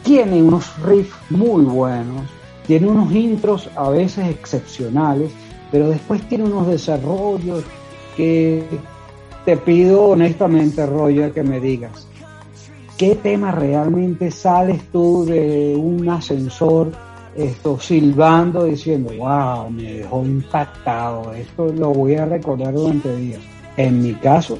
Tiene 0.03 0.41
unos 0.41 0.65
riffs 0.83 1.15
muy 1.29 1.63
buenos, 1.63 2.23
tiene 2.67 2.87
unos 2.87 3.11
intros 3.11 3.69
a 3.75 3.89
veces 3.89 4.27
excepcionales, 4.27 5.31
pero 5.71 5.89
después 5.89 6.21
tiene 6.27 6.45
unos 6.45 6.67
desarrollos 6.67 7.63
que 8.15 8.63
te 9.45 9.57
pido 9.57 10.03
honestamente, 10.03 10.85
Roger, 10.85 11.31
que 11.31 11.43
me 11.43 11.59
digas, 11.59 12.07
¿qué 12.97 13.15
tema 13.15 13.51
realmente 13.51 14.29
sales 14.29 14.81
tú 14.91 15.25
de 15.25 15.75
un 15.75 16.07
ascensor 16.09 16.91
esto 17.35 17.79
silbando 17.79 18.65
diciendo, 18.65 19.11
wow, 19.17 19.69
me 19.69 19.93
dejó 19.93 20.23
impactado, 20.23 21.33
esto 21.33 21.71
lo 21.73 21.91
voy 21.91 22.15
a 22.15 22.25
recordar 22.25 22.73
durante 22.73 23.15
días? 23.15 23.41
En 23.77 24.01
mi 24.01 24.13
caso, 24.13 24.59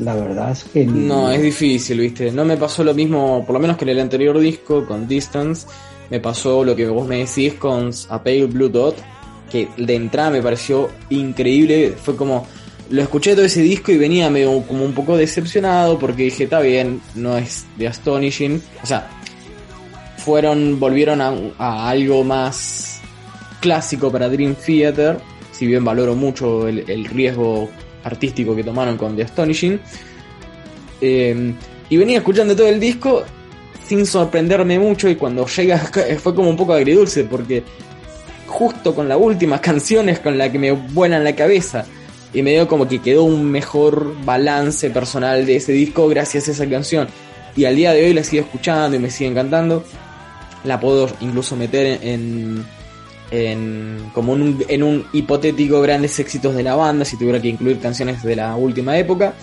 la 0.00 0.14
verdad 0.14 0.52
es 0.52 0.64
que 0.64 0.86
No, 0.86 1.30
es 1.30 1.42
difícil, 1.42 2.00
viste. 2.00 2.32
No 2.32 2.44
me 2.44 2.56
pasó 2.56 2.82
lo 2.82 2.94
mismo, 2.94 3.44
por 3.44 3.54
lo 3.54 3.60
menos 3.60 3.76
que 3.76 3.84
en 3.84 3.90
el 3.90 4.00
anterior 4.00 4.38
disco, 4.38 4.86
con 4.86 5.06
Distance. 5.06 5.66
Me 6.10 6.20
pasó 6.20 6.64
lo 6.64 6.74
que 6.74 6.88
vos 6.88 7.06
me 7.06 7.18
decís 7.18 7.54
con 7.54 7.90
A 8.08 8.22
Pale 8.22 8.46
Blue 8.46 8.68
Dot, 8.68 8.96
que 9.50 9.68
de 9.76 9.94
entrada 9.94 10.30
me 10.30 10.42
pareció 10.42 10.88
increíble. 11.10 11.94
Fue 12.02 12.16
como, 12.16 12.46
lo 12.90 13.02
escuché 13.02 13.34
todo 13.34 13.44
ese 13.44 13.62
disco 13.62 13.92
y 13.92 13.98
venía 13.98 14.30
medio 14.30 14.62
como 14.62 14.84
un 14.84 14.92
poco 14.92 15.16
decepcionado 15.16 15.98
porque 15.98 16.24
dije, 16.24 16.44
está 16.44 16.60
bien, 16.60 17.00
no 17.14 17.36
es 17.36 17.66
de 17.76 17.86
Astonishing. 17.86 18.60
O 18.82 18.86
sea, 18.86 19.08
fueron, 20.24 20.78
volvieron 20.78 21.20
a, 21.20 21.88
algo 21.88 22.24
más 22.24 23.00
clásico 23.60 24.10
para 24.10 24.28
Dream 24.28 24.54
Theater. 24.54 25.18
Si 25.52 25.66
bien 25.66 25.84
valoro 25.84 26.14
mucho 26.14 26.68
el, 26.68 27.04
riesgo 27.04 27.70
artístico 28.04 28.56
que 28.56 28.64
tomaron 28.64 28.96
con 28.96 29.16
The 29.16 29.24
Astonishing. 29.24 29.80
Eh, 31.00 31.54
y 31.88 31.96
venía 31.96 32.18
escuchando 32.18 32.54
todo 32.54 32.68
el 32.68 32.78
disco 32.78 33.24
sin 33.86 34.06
sorprenderme 34.06 34.78
mucho 34.78 35.08
y 35.08 35.16
cuando 35.16 35.44
llega 35.46 35.78
fue 36.22 36.34
como 36.34 36.48
un 36.48 36.56
poco 36.56 36.74
agridulce 36.74 37.24
porque 37.24 37.64
justo 38.46 38.94
con 38.94 39.08
la 39.08 39.16
última 39.16 39.60
canción 39.60 40.08
es 40.08 40.20
con 40.20 40.38
la 40.38 40.50
que 40.50 40.60
me 40.60 40.70
vuelan 40.70 41.24
la 41.24 41.34
cabeza 41.34 41.84
y 42.32 42.42
me 42.42 42.52
dio 42.52 42.68
como 42.68 42.86
que 42.86 43.00
quedó 43.00 43.24
un 43.24 43.50
mejor 43.50 44.14
balance 44.24 44.90
personal 44.90 45.44
de 45.44 45.56
ese 45.56 45.72
disco 45.72 46.08
gracias 46.08 46.46
a 46.46 46.52
esa 46.52 46.68
canción 46.68 47.08
y 47.56 47.64
al 47.64 47.74
día 47.74 47.92
de 47.92 48.04
hoy 48.04 48.14
la 48.14 48.22
sigo 48.22 48.44
escuchando 48.44 48.96
y 48.96 49.00
me 49.00 49.10
sigue 49.10 49.30
encantando 49.30 49.82
la 50.64 50.78
puedo 50.78 51.08
incluso 51.20 51.56
meter 51.56 52.00
en, 52.02 52.64
en 53.30 54.10
como 54.14 54.32
un, 54.32 54.64
en 54.68 54.82
un 54.82 55.06
hipotético 55.12 55.80
grandes 55.80 56.18
éxitos 56.18 56.54
de 56.54 56.62
la 56.62 56.74
banda 56.74 57.04
si 57.04 57.16
tuviera 57.16 57.40
que 57.40 57.48
incluir 57.48 57.78
canciones 57.78 58.22
de 58.22 58.36
la 58.36 58.56
última 58.56 58.96
época. 58.98 59.34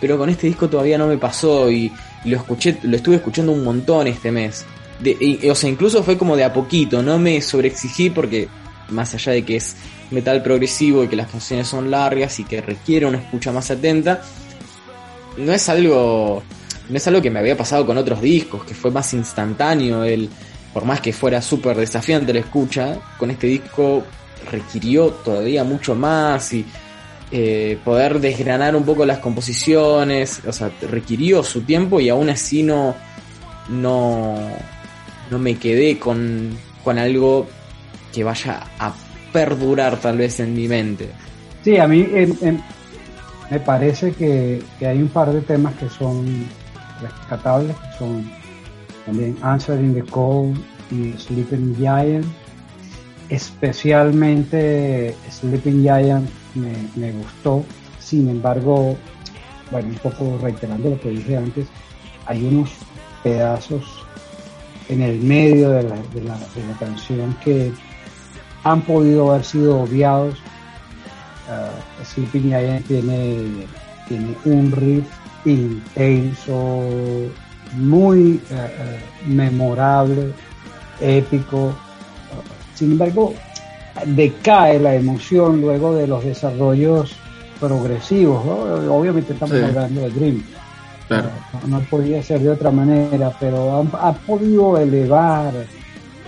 Pero 0.00 0.18
con 0.18 0.28
este 0.28 0.46
disco 0.46 0.68
todavía 0.68 0.98
no 0.98 1.06
me 1.06 1.16
pasó 1.16 1.70
y, 1.70 1.92
y 2.24 2.30
lo 2.30 2.36
escuché 2.36 2.78
lo 2.82 2.96
estuve 2.96 3.16
escuchando 3.16 3.52
un 3.52 3.64
montón 3.64 4.06
este 4.06 4.32
mes. 4.32 4.64
De, 5.00 5.50
o 5.50 5.54
sea 5.54 5.70
incluso 5.70 6.02
fue 6.02 6.16
como 6.16 6.36
de 6.36 6.44
a 6.44 6.52
poquito 6.52 7.02
no 7.02 7.18
me 7.18 7.40
sobreexigí 7.40 8.10
porque 8.10 8.48
más 8.90 9.12
allá 9.14 9.32
de 9.32 9.44
que 9.44 9.56
es 9.56 9.74
metal 10.10 10.40
progresivo 10.42 11.02
y 11.02 11.08
que 11.08 11.16
las 11.16 11.28
canciones 11.30 11.66
son 11.66 11.90
largas 11.90 12.38
y 12.38 12.44
que 12.44 12.60
requiere 12.60 13.04
una 13.04 13.18
escucha 13.18 13.50
más 13.50 13.70
atenta 13.72 14.22
no 15.36 15.52
es 15.52 15.68
algo 15.68 16.44
no 16.88 16.96
es 16.96 17.06
algo 17.08 17.20
que 17.20 17.30
me 17.30 17.40
había 17.40 17.56
pasado 17.56 17.84
con 17.84 17.98
otros 17.98 18.20
discos 18.20 18.64
que 18.64 18.74
fue 18.74 18.92
más 18.92 19.12
instantáneo 19.14 20.04
el 20.04 20.30
por 20.74 20.84
más 20.84 21.00
que 21.00 21.12
fuera 21.12 21.40
súper 21.40 21.76
desafiante 21.76 22.34
la 22.34 22.40
escucha 22.40 22.98
con 23.16 23.30
este 23.30 23.46
disco 23.46 24.04
requirió 24.50 25.10
todavía 25.10 25.64
mucho 25.64 25.94
más 25.94 26.52
y 26.52 26.66
eh, 27.30 27.78
poder 27.82 28.20
desgranar 28.20 28.76
un 28.76 28.84
poco 28.84 29.06
las 29.06 29.18
composiciones, 29.18 30.42
o 30.46 30.52
sea, 30.52 30.70
requirió 30.90 31.42
su 31.42 31.62
tiempo 31.62 31.98
y 32.00 32.08
aún 32.08 32.28
así 32.28 32.62
no, 32.62 32.94
no, 33.68 34.36
no 35.30 35.38
me 35.38 35.56
quedé 35.56 35.98
con, 35.98 36.50
con 36.82 36.98
algo 36.98 37.46
que 38.12 38.22
vaya 38.22 38.62
a 38.78 38.92
perdurar 39.32 39.96
tal 39.98 40.18
vez 40.18 40.38
en 40.40 40.54
mi 40.54 40.68
mente. 40.68 41.08
Sí, 41.64 41.78
a 41.78 41.88
mí 41.88 42.06
em, 42.12 42.36
em, 42.42 42.60
me 43.50 43.58
parece 43.58 44.12
que, 44.12 44.62
que 44.78 44.86
hay 44.86 45.00
un 45.00 45.08
par 45.08 45.32
de 45.32 45.40
temas 45.40 45.74
que 45.74 45.88
son 45.88 46.46
rescatables, 47.00 47.74
que 47.74 47.98
son 47.98 48.30
también 49.06 49.36
Answering 49.42 49.94
the 49.94 50.02
Call 50.02 50.54
y 50.90 51.12
Sleeping 51.18 51.76
Giant. 51.76 52.26
Especialmente 53.28 55.14
Sleeping 55.30 55.82
Giant 55.82 56.28
me, 56.54 56.72
me 56.96 57.12
gustó. 57.12 57.64
Sin 57.98 58.28
embargo, 58.28 58.96
bueno, 59.70 59.88
un 59.88 59.94
poco 59.96 60.38
reiterando 60.42 60.90
lo 60.90 61.00
que 61.00 61.10
dije 61.10 61.36
antes, 61.36 61.66
hay 62.26 62.44
unos 62.44 62.70
pedazos 63.22 63.84
en 64.88 65.00
el 65.00 65.20
medio 65.20 65.70
de 65.70 65.82
la, 65.84 65.96
de 65.96 66.20
la, 66.22 66.38
de 66.38 66.66
la 66.68 66.78
canción 66.78 67.34
que 67.42 67.72
han 68.62 68.82
podido 68.82 69.30
haber 69.30 69.44
sido 69.44 69.80
obviados 69.80 70.38
Uh, 71.46 71.68
Sleeping 72.02 72.48
Giant 72.48 72.86
tiene, 72.86 73.66
tiene 74.08 74.34
un 74.46 74.72
riff 74.72 75.04
intenso, 75.44 76.80
muy 77.76 78.40
uh, 78.50 78.54
uh, 78.54 79.32
memorable, 79.32 80.32
épico. 81.00 81.74
Sin 82.74 82.92
embargo, 82.92 83.34
decae 84.06 84.78
la 84.78 84.94
emoción 84.94 85.60
luego 85.60 85.94
de 85.94 86.06
los 86.06 86.24
desarrollos 86.24 87.14
progresivos. 87.60 88.44
¿no? 88.44 88.96
Obviamente 88.96 89.32
estamos 89.32 89.56
sí. 89.56 89.62
hablando 89.62 90.00
de 90.02 90.10
Dream. 90.10 90.44
Claro. 91.08 91.28
No, 91.68 91.78
no, 91.78 91.84
podía 91.86 92.22
ser 92.22 92.40
de 92.40 92.50
otra 92.50 92.70
manera, 92.70 93.30
pero 93.38 93.78
han, 93.78 93.90
ha 94.00 94.12
podido 94.12 94.78
elevar 94.78 95.52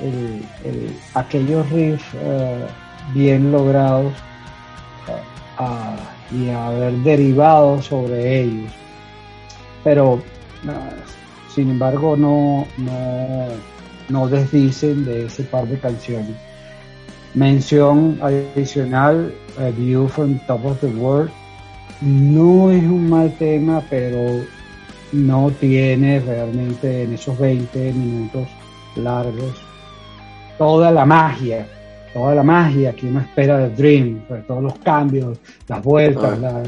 el, 0.03 0.43
el, 0.65 0.97
aquellos 1.15 1.69
riffs 1.71 2.05
bien 3.15 3.51
logrados 3.51 4.13
a, 5.59 5.97
y 6.31 6.51
haber 6.51 6.93
derivado 6.99 7.81
sobre 7.83 8.43
ellos. 8.43 8.73
Pero, 9.85 10.21
sin 11.57 11.71
embargo, 11.71 12.17
no, 12.17 12.69
no, 12.77 13.47
no 14.09 14.29
desdicen 14.29 15.05
de 15.05 15.27
ese 15.27 15.43
par 15.43 15.67
de 15.67 15.79
canciones. 15.79 16.37
Mención 17.35 18.19
adicional, 18.23 19.35
A 19.59 19.71
View 19.71 20.07
from 20.07 20.39
Top 20.47 20.65
of 20.65 20.79
the 20.81 20.87
World. 20.87 21.31
No 22.01 22.71
es 22.71 22.85
un 22.85 23.11
mal 23.11 23.35
tema, 23.39 23.83
pero 23.91 24.45
no 25.13 25.51
tiene 25.59 26.21
realmente 26.21 27.03
en 27.03 27.15
esos 27.15 27.39
20 27.39 27.93
minutos 27.93 28.47
largos 28.97 29.55
toda 30.59 30.91
la 30.91 31.05
magia 31.05 31.67
toda 32.17 32.35
la 32.35 32.43
magia 32.43 32.95
que 32.95 33.07
uno 33.07 33.21
espera 33.21 33.59
de 33.59 33.71
Dream, 33.71 34.23
pues, 34.27 34.47
todos 34.47 34.63
los 34.63 34.79
cambios, 34.79 35.39
las 35.69 35.83
vueltas, 35.83 36.39
ah. 36.43 36.63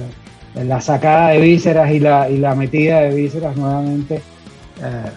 la, 0.54 0.64
la, 0.64 0.80
sacada 0.82 1.30
de 1.30 1.40
vísceras 1.40 1.90
y 1.90 2.00
la, 2.00 2.28
y 2.28 2.36
la 2.36 2.54
metida 2.54 3.00
de 3.00 3.14
vísceras 3.14 3.56
nuevamente. 3.56 4.20
Eh, 4.82 5.10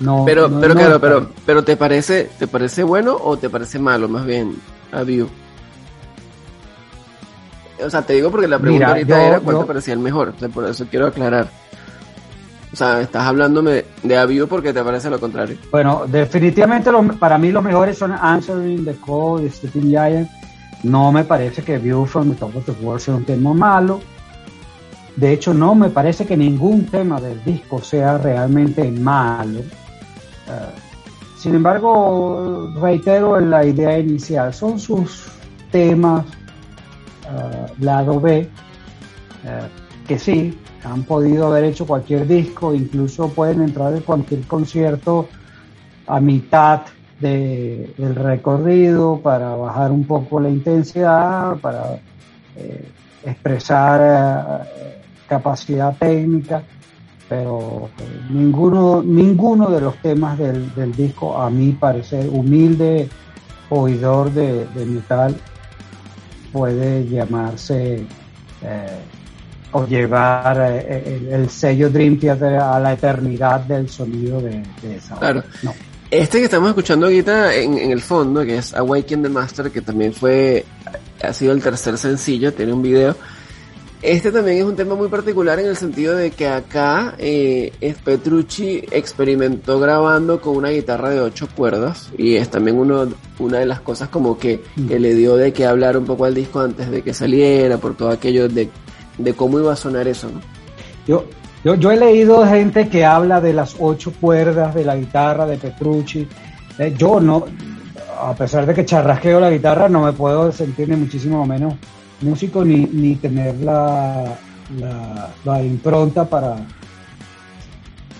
no, 0.00 0.24
pero, 0.26 0.48
no, 0.48 0.60
pero 0.60 0.74
no 0.74 0.80
claro, 0.80 1.00
pero, 1.00 1.28
pero 1.46 1.62
¿te 1.64 1.76
parece, 1.76 2.30
te 2.38 2.46
parece 2.48 2.82
bueno 2.82 3.16
o 3.20 3.36
te 3.36 3.48
parece 3.48 3.78
malo, 3.78 4.08
más 4.08 4.24
bien, 4.26 4.56
a 4.92 5.02
View? 5.02 5.28
O 7.84 7.90
sea, 7.90 8.02
te 8.02 8.14
digo 8.14 8.30
porque 8.30 8.48
la 8.48 8.58
pregunta 8.58 8.86
Mira, 8.86 8.92
ahorita 8.98 9.16
yo- 9.18 9.26
era 9.28 9.40
cuál 9.40 9.56
yo- 9.56 9.60
te 9.62 9.66
parecía 9.66 9.94
el 9.94 10.00
mejor, 10.00 10.32
o 10.36 10.38
sea, 10.38 10.48
por 10.48 10.64
eso 10.68 10.86
quiero 10.90 11.06
aclarar. 11.06 11.48
O 12.72 12.76
sea, 12.76 13.00
estás 13.00 13.22
hablándome 13.24 13.84
de 14.02 14.16
A 14.18 14.26
View 14.26 14.48
porque 14.48 14.72
te 14.72 14.82
parece 14.82 15.08
lo 15.08 15.20
contrario. 15.20 15.56
Bueno, 15.70 16.04
definitivamente 16.08 16.90
para 17.20 17.38
mí 17.38 17.52
los 17.52 17.62
mejores 17.62 17.96
son 17.98 18.12
Answering 18.12 18.84
the 18.84 18.96
Call 19.04 19.44
y 19.44 19.50
Sleeping 19.50 19.90
Giant. 19.90 20.28
No 20.82 21.12
me 21.12 21.22
parece 21.24 21.62
que 21.62 21.78
View 21.78 22.04
from 22.04 22.30
the 22.30 22.36
Top 22.36 22.54
of 22.56 22.64
the 22.64 22.72
World 22.84 23.00
sea 23.00 23.14
un 23.14 23.24
tema 23.24 23.54
malo. 23.54 24.00
De 25.16 25.32
hecho, 25.32 25.54
no 25.54 25.74
me 25.74 25.90
parece 25.90 26.26
que 26.26 26.36
ningún 26.36 26.86
tema 26.86 27.20
del 27.20 27.42
disco 27.44 27.80
sea 27.80 28.18
realmente 28.18 28.90
malo. 28.90 29.60
Eh, 29.60 29.64
sin 31.38 31.54
embargo, 31.54 32.72
reitero 32.80 33.38
en 33.38 33.50
la 33.50 33.64
idea 33.64 33.98
inicial, 33.98 34.52
son 34.52 34.78
sus 34.78 35.26
temas 35.70 36.24
eh, 36.26 37.72
lado 37.80 38.20
B, 38.20 38.38
eh, 38.40 38.48
que 40.08 40.18
sí, 40.18 40.58
han 40.82 41.04
podido 41.04 41.46
haber 41.46 41.64
hecho 41.64 41.86
cualquier 41.86 42.26
disco, 42.26 42.74
incluso 42.74 43.28
pueden 43.28 43.62
entrar 43.62 43.94
en 43.94 44.00
cualquier 44.00 44.40
concierto 44.42 45.28
a 46.06 46.20
mitad 46.20 46.82
de- 47.20 47.94
del 47.96 48.14
recorrido 48.16 49.20
para 49.20 49.54
bajar 49.54 49.92
un 49.92 50.04
poco 50.04 50.40
la 50.40 50.50
intensidad, 50.50 51.56
para 51.56 51.98
expresar 53.24 54.66
capacidad 55.28 55.96
técnica, 55.96 56.62
pero 57.28 57.88
eh, 57.98 58.20
ninguno, 58.30 59.02
ninguno 59.02 59.70
de 59.70 59.80
los 59.80 59.96
temas 59.96 60.38
del, 60.38 60.74
del 60.74 60.94
disco, 60.94 61.36
a 61.36 61.48
mi 61.50 61.72
parecer, 61.72 62.28
humilde 62.30 63.08
oidor 63.70 64.30
de, 64.32 64.66
de 64.74 64.84
metal, 64.84 65.34
puede 66.52 67.08
llamarse 67.08 68.06
eh, 68.62 68.98
o 69.72 69.86
llevar 69.86 70.58
eh, 70.60 71.02
el, 71.06 71.28
el 71.32 71.50
sello 71.50 71.90
Dream 71.90 72.18
Theater 72.18 72.54
a 72.56 72.78
la 72.78 72.92
eternidad 72.92 73.60
del 73.60 73.88
sonido 73.88 74.40
de, 74.40 74.62
de 74.82 74.96
esa 74.96 75.16
obra. 75.16 75.32
Claro. 75.32 75.42
No. 75.62 75.74
Este 76.10 76.38
que 76.38 76.44
estamos 76.44 76.68
escuchando 76.68 77.06
ahorita 77.06 77.54
en, 77.56 77.76
en 77.76 77.90
el 77.90 78.00
fondo, 78.00 78.44
que 78.44 78.58
es 78.58 78.72
Awaken 78.72 79.22
the 79.22 79.28
Master, 79.28 79.70
que 79.72 79.80
también 79.80 80.12
fue, 80.12 80.64
ha 81.20 81.32
sido 81.32 81.52
el 81.52 81.60
tercer 81.60 81.98
sencillo, 81.98 82.52
tiene 82.52 82.72
un 82.72 82.82
video. 82.82 83.16
Este 84.04 84.30
también 84.30 84.58
es 84.58 84.64
un 84.64 84.76
tema 84.76 84.94
muy 84.94 85.08
particular 85.08 85.58
en 85.58 85.64
el 85.64 85.76
sentido 85.76 86.14
de 86.14 86.30
que 86.30 86.46
acá 86.46 87.14
eh, 87.16 87.72
Petrucci 88.04 88.84
experimentó 88.90 89.80
grabando 89.80 90.42
con 90.42 90.58
una 90.58 90.68
guitarra 90.68 91.08
de 91.08 91.22
ocho 91.22 91.48
cuerdas 91.56 92.12
y 92.18 92.34
es 92.34 92.50
también 92.50 92.78
uno, 92.78 93.08
una 93.38 93.60
de 93.60 93.64
las 93.64 93.80
cosas 93.80 94.10
como 94.10 94.36
que, 94.36 94.60
que 94.88 95.00
le 95.00 95.14
dio 95.14 95.36
de 95.36 95.54
que 95.54 95.64
hablar 95.64 95.96
un 95.96 96.04
poco 96.04 96.26
al 96.26 96.34
disco 96.34 96.60
antes 96.60 96.90
de 96.90 97.00
que 97.00 97.14
saliera, 97.14 97.78
por 97.78 97.96
todo 97.96 98.10
aquello 98.10 98.46
de, 98.46 98.68
de 99.16 99.32
cómo 99.32 99.58
iba 99.58 99.72
a 99.72 99.76
sonar 99.76 100.06
eso. 100.06 100.28
¿no? 100.28 100.42
Yo, 101.06 101.24
yo, 101.64 101.74
yo 101.74 101.90
he 101.90 101.96
leído 101.96 102.46
gente 102.46 102.90
que 102.90 103.06
habla 103.06 103.40
de 103.40 103.54
las 103.54 103.74
ocho 103.78 104.12
cuerdas 104.20 104.74
de 104.74 104.84
la 104.84 104.96
guitarra 104.96 105.46
de 105.46 105.56
Petrucci. 105.56 106.28
Eh, 106.78 106.94
yo 106.94 107.20
no, 107.20 107.46
a 108.20 108.34
pesar 108.34 108.66
de 108.66 108.74
que 108.74 108.84
charrasqueo 108.84 109.40
la 109.40 109.50
guitarra, 109.50 109.88
no 109.88 110.02
me 110.02 110.12
puedo 110.12 110.52
sentir 110.52 110.90
ni 110.90 110.96
muchísimo 110.96 111.46
menos 111.46 111.72
músico 112.20 112.64
ni, 112.64 112.86
ni 112.86 113.16
tener 113.16 113.56
la, 113.60 114.38
la, 114.78 115.30
la 115.44 115.62
impronta 115.62 116.24
para 116.24 116.56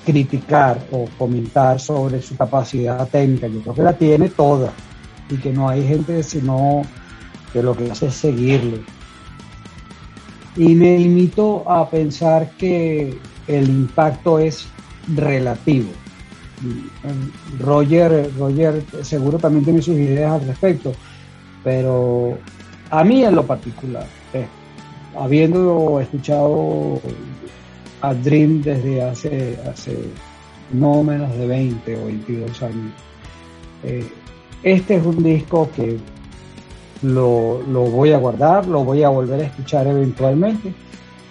criticar 0.05 0.79
o 0.91 1.07
comentar 1.19 1.81
sobre 1.81 2.21
su 2.21 2.37
capacidad 2.37 3.09
técnica. 3.09 3.47
Yo 3.49 3.61
creo 3.63 3.75
que 3.75 3.83
la 3.83 3.93
tiene 3.95 4.29
toda 4.29 4.73
y 5.31 5.37
que 5.37 5.53
no 5.53 5.69
hay 5.69 5.87
gente 5.87 6.23
sino 6.23 6.83
que 7.53 7.63
lo 7.63 7.75
que 7.75 7.91
hace 7.91 8.07
es 8.07 8.15
seguirle. 8.15 8.83
Y 10.57 10.75
me 10.75 10.99
limito 10.99 11.69
a 11.69 11.89
pensar 11.89 12.51
que 12.59 13.19
el 13.49 13.69
impacto 13.69 14.39
es 14.39 14.67
relativo. 15.15 15.91
Roger, 17.59 18.31
Roger 18.39 18.83
seguro 19.03 19.39
también 19.39 19.65
tiene 19.65 19.83
sus 19.83 19.97
ideas 19.97 20.41
al 20.41 20.47
respecto, 20.47 20.93
pero 21.63 22.39
a 22.91 23.05
mí 23.05 23.25
en 23.25 23.35
lo 23.35 23.47
particular, 23.47 24.07
eh, 24.33 24.47
habiendo 25.19 26.01
escuchado 26.01 27.01
a 28.01 28.15
Dream 28.15 28.63
desde 28.63 29.03
hace, 29.03 29.59
hace 29.69 29.99
no 30.73 31.03
menos 31.03 31.37
de 31.37 31.47
20 31.47 31.97
o 31.97 32.07
22 32.07 32.63
años, 32.63 32.93
eh, 33.83 34.07
este 34.63 34.97
es 34.97 35.05
un 35.05 35.23
disco 35.23 35.69
que 35.75 35.99
lo, 37.03 37.63
lo 37.71 37.83
voy 37.83 38.13
a 38.13 38.19
guardar, 38.19 38.67
lo 38.67 38.85
voy 38.85 39.03
a 39.03 39.09
volver 39.09 39.41
a 39.41 39.45
escuchar 39.45 39.87
eventualmente, 39.87 40.73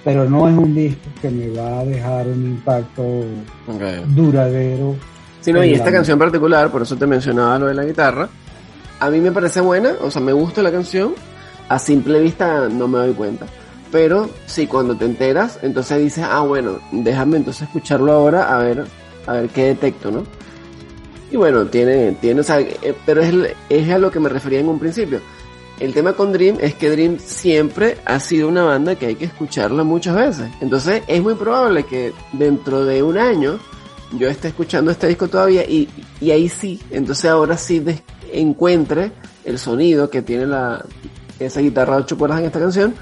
pero 0.03 0.29
no 0.29 0.47
es 0.47 0.57
un 0.57 0.75
disco 0.75 1.09
que 1.21 1.29
me 1.29 1.49
va 1.49 1.79
a 1.79 1.85
dejar 1.85 2.27
un 2.27 2.45
impacto 2.45 3.03
duradero. 4.07 4.95
Sí, 5.41 5.51
no, 5.51 5.63
y 5.63 5.71
la 5.71 5.77
esta 5.77 5.91
canción 5.91 6.19
particular, 6.19 6.69
por 6.69 6.81
eso 6.81 6.95
te 6.95 7.07
mencionaba 7.07 7.59
lo 7.59 7.65
de 7.67 7.73
la 7.73 7.85
guitarra, 7.85 8.29
a 8.99 9.09
mí 9.09 9.19
me 9.19 9.31
parece 9.31 9.61
buena, 9.61 9.93
o 10.01 10.11
sea, 10.11 10.21
me 10.21 10.31
gusta 10.31 10.61
la 10.61 10.71
canción, 10.71 11.13
a 11.69 11.79
simple 11.79 12.19
vista 12.19 12.67
no 12.69 12.87
me 12.87 12.99
doy 12.99 13.13
cuenta. 13.13 13.45
Pero 13.91 14.29
sí, 14.47 14.65
cuando 14.65 14.95
te 14.95 15.05
enteras, 15.05 15.59
entonces 15.61 15.99
dices, 15.99 16.25
ah, 16.27 16.41
bueno, 16.41 16.79
déjame 16.91 17.37
entonces 17.37 17.63
escucharlo 17.63 18.11
ahora 18.11 18.55
a 18.55 18.57
ver, 18.57 18.85
a 19.27 19.33
ver 19.33 19.49
qué 19.49 19.65
detecto, 19.65 20.09
¿no? 20.09 20.23
Y 21.31 21.37
bueno, 21.37 21.65
tiene, 21.67 22.13
tiene, 22.13 22.41
o 22.41 22.43
sea, 22.43 22.59
eh, 22.59 22.95
pero 23.05 23.21
es, 23.21 23.33
es 23.69 23.89
a 23.91 23.99
lo 23.99 24.09
que 24.09 24.19
me 24.19 24.29
refería 24.29 24.59
en 24.59 24.67
un 24.67 24.79
principio. 24.79 25.21
El 25.79 25.93
tema 25.93 26.13
con 26.13 26.31
Dream 26.31 26.57
es 26.61 26.75
que 26.75 26.89
Dream 26.89 27.17
siempre 27.19 27.97
ha 28.05 28.19
sido 28.19 28.47
una 28.47 28.63
banda 28.63 28.95
que 28.95 29.07
hay 29.07 29.15
que 29.15 29.25
escucharla 29.25 29.83
muchas 29.83 30.15
veces. 30.15 30.51
Entonces 30.61 31.03
es 31.07 31.21
muy 31.21 31.35
probable 31.35 31.83
que 31.83 32.13
dentro 32.31 32.85
de 32.85 33.03
un 33.03 33.17
año 33.17 33.59
yo 34.17 34.27
esté 34.27 34.49
escuchando 34.49 34.91
este 34.91 35.07
disco 35.07 35.27
todavía 35.27 35.63
y, 35.63 35.89
y 36.21 36.31
ahí 36.31 36.49
sí, 36.49 36.79
entonces 36.91 37.25
ahora 37.25 37.57
sí 37.57 37.83
encuentre 38.31 39.11
el 39.45 39.59
sonido 39.59 40.09
que 40.09 40.21
tiene 40.21 40.45
la, 40.45 40.85
esa 41.39 41.61
guitarra 41.61 41.95
de 41.97 42.03
ocho 42.03 42.17
cuerdas 42.17 42.39
en 42.39 42.45
esta 42.45 42.59
canción 42.59 42.93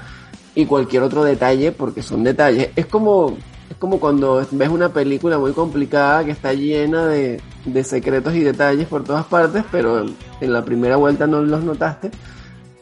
y 0.54 0.66
cualquier 0.66 1.02
otro 1.02 1.24
detalle 1.24 1.72
porque 1.72 2.02
son 2.02 2.24
detalles. 2.24 2.70
Es 2.76 2.86
como, 2.86 3.36
es 3.70 3.76
como 3.78 3.98
cuando 4.00 4.46
ves 4.50 4.68
una 4.68 4.90
película 4.90 5.38
muy 5.38 5.52
complicada 5.52 6.24
que 6.24 6.32
está 6.32 6.52
llena 6.52 7.06
de, 7.06 7.40
de 7.64 7.84
secretos 7.84 8.34
y 8.34 8.40
detalles 8.40 8.86
por 8.88 9.04
todas 9.04 9.24
partes, 9.24 9.64
pero 9.70 10.04
en 10.40 10.52
la 10.52 10.64
primera 10.64 10.96
vuelta 10.96 11.26
no 11.26 11.42
los 11.42 11.62
notaste. 11.62 12.10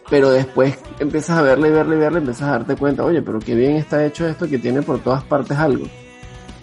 Pero 0.08 0.30
después 0.30 0.76
empiezas 0.98 1.38
a 1.38 1.42
verle 1.42 1.68
y 1.68 1.70
verle 1.70 1.96
y 1.96 1.98
verle, 2.00 2.18
empiezas 2.18 2.48
a 2.48 2.52
darte 2.52 2.74
cuenta, 2.74 3.04
oye, 3.04 3.22
pero 3.22 3.38
qué 3.38 3.54
bien 3.54 3.76
está 3.76 4.04
hecho 4.04 4.26
esto 4.26 4.48
que 4.48 4.58
tiene 4.58 4.82
por 4.82 4.98
todas 4.98 5.22
partes 5.22 5.56
algo. 5.56 5.86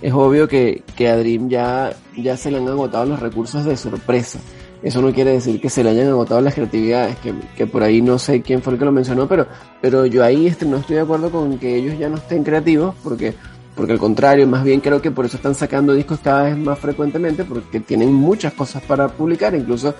Es 0.02 0.14
obvio 0.14 0.48
que, 0.48 0.84
que 0.96 1.08
a 1.08 1.18
Dream 1.18 1.50
ya, 1.50 1.92
ya 2.16 2.36
se 2.36 2.52
le 2.52 2.58
han 2.58 2.68
agotado 2.68 3.06
los 3.06 3.20
recursos 3.20 3.64
de 3.64 3.78
sorpresa. 3.78 4.40
Eso 4.84 5.02
no 5.02 5.12
quiere 5.12 5.32
decir 5.32 5.60
que 5.60 5.70
se 5.70 5.84
le 5.84 5.90
hayan 5.90 6.08
agotado 6.08 6.40
las 6.42 6.54
creatividades, 6.54 7.18
que, 7.18 7.34
que 7.56 7.66
por 7.66 7.82
ahí 7.82 8.02
no 8.02 8.20
sé 8.20 8.42
quién 8.42 8.62
fue 8.62 8.74
el 8.74 8.80
que 8.80 8.86
lo 8.86 8.92
mencionó, 8.92 9.28
pero, 9.28 9.48
pero 9.82 10.06
yo 10.06 10.24
ahí 10.24 10.48
este, 10.48 10.66
no 10.66 10.78
estoy 10.78 10.98
de 10.98 11.02
acuerdo 11.02 11.32
con 11.32 11.58
que 11.58 11.76
ellos 11.76 11.98
ya 11.98 12.10
no 12.10 12.18
estén 12.18 12.44
creativos, 12.44 12.94
porque, 13.04 13.34
porque 13.76 13.94
al 13.94 14.00
contrario, 14.00 14.46
más 14.48 14.64
bien 14.64 14.80
creo 14.80 15.02
que 15.02 15.10
por 15.10 15.26
eso 15.26 15.38
están 15.38 15.56
sacando 15.56 15.94
discos 15.94 16.20
cada 16.20 16.44
vez 16.44 16.58
más 16.58 16.78
frecuentemente, 16.78 17.44
porque 17.44 17.80
tienen 17.80 18.14
muchas 18.14 18.54
cosas 18.54 18.84
para 18.84 19.08
publicar, 19.08 19.56
incluso 19.56 19.96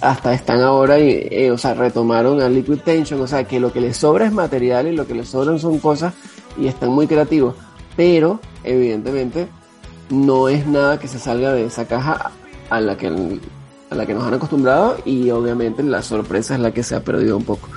hasta 0.00 0.32
están 0.32 0.62
ahora, 0.62 0.98
y, 0.98 1.28
eh, 1.30 1.50
o 1.50 1.58
sea, 1.58 1.74
retomaron 1.74 2.40
a 2.40 2.48
Liquid 2.48 2.78
Tension, 2.78 3.20
o 3.20 3.26
sea, 3.26 3.44
que 3.44 3.60
lo 3.60 3.72
que 3.72 3.82
les 3.82 3.98
sobra 3.98 4.24
es 4.24 4.32
material 4.32 4.88
y 4.88 4.96
lo 4.96 5.06
que 5.06 5.14
les 5.14 5.28
sobran 5.28 5.58
son 5.58 5.78
cosas 5.78 6.14
y 6.58 6.66
están 6.66 6.90
muy 6.90 7.06
creativos, 7.06 7.56
pero 7.94 8.40
evidentemente 8.62 9.48
no 10.08 10.48
es 10.48 10.66
nada 10.66 10.98
que 10.98 11.08
se 11.08 11.18
salga 11.18 11.52
de 11.52 11.66
esa 11.66 11.86
caja 11.86 12.32
a 12.70 12.80
la 12.80 12.96
que 12.96 13.10
a 13.94 13.98
la 13.98 14.06
que 14.06 14.14
nos 14.14 14.24
han 14.24 14.34
acostumbrado 14.34 14.96
y 15.04 15.30
obviamente 15.30 15.82
la 15.82 16.02
sorpresa 16.02 16.54
es 16.54 16.60
la 16.60 16.72
que 16.72 16.82
se 16.82 16.94
ha 16.94 17.00
perdido 17.00 17.36
un 17.36 17.44
poco. 17.44 17.68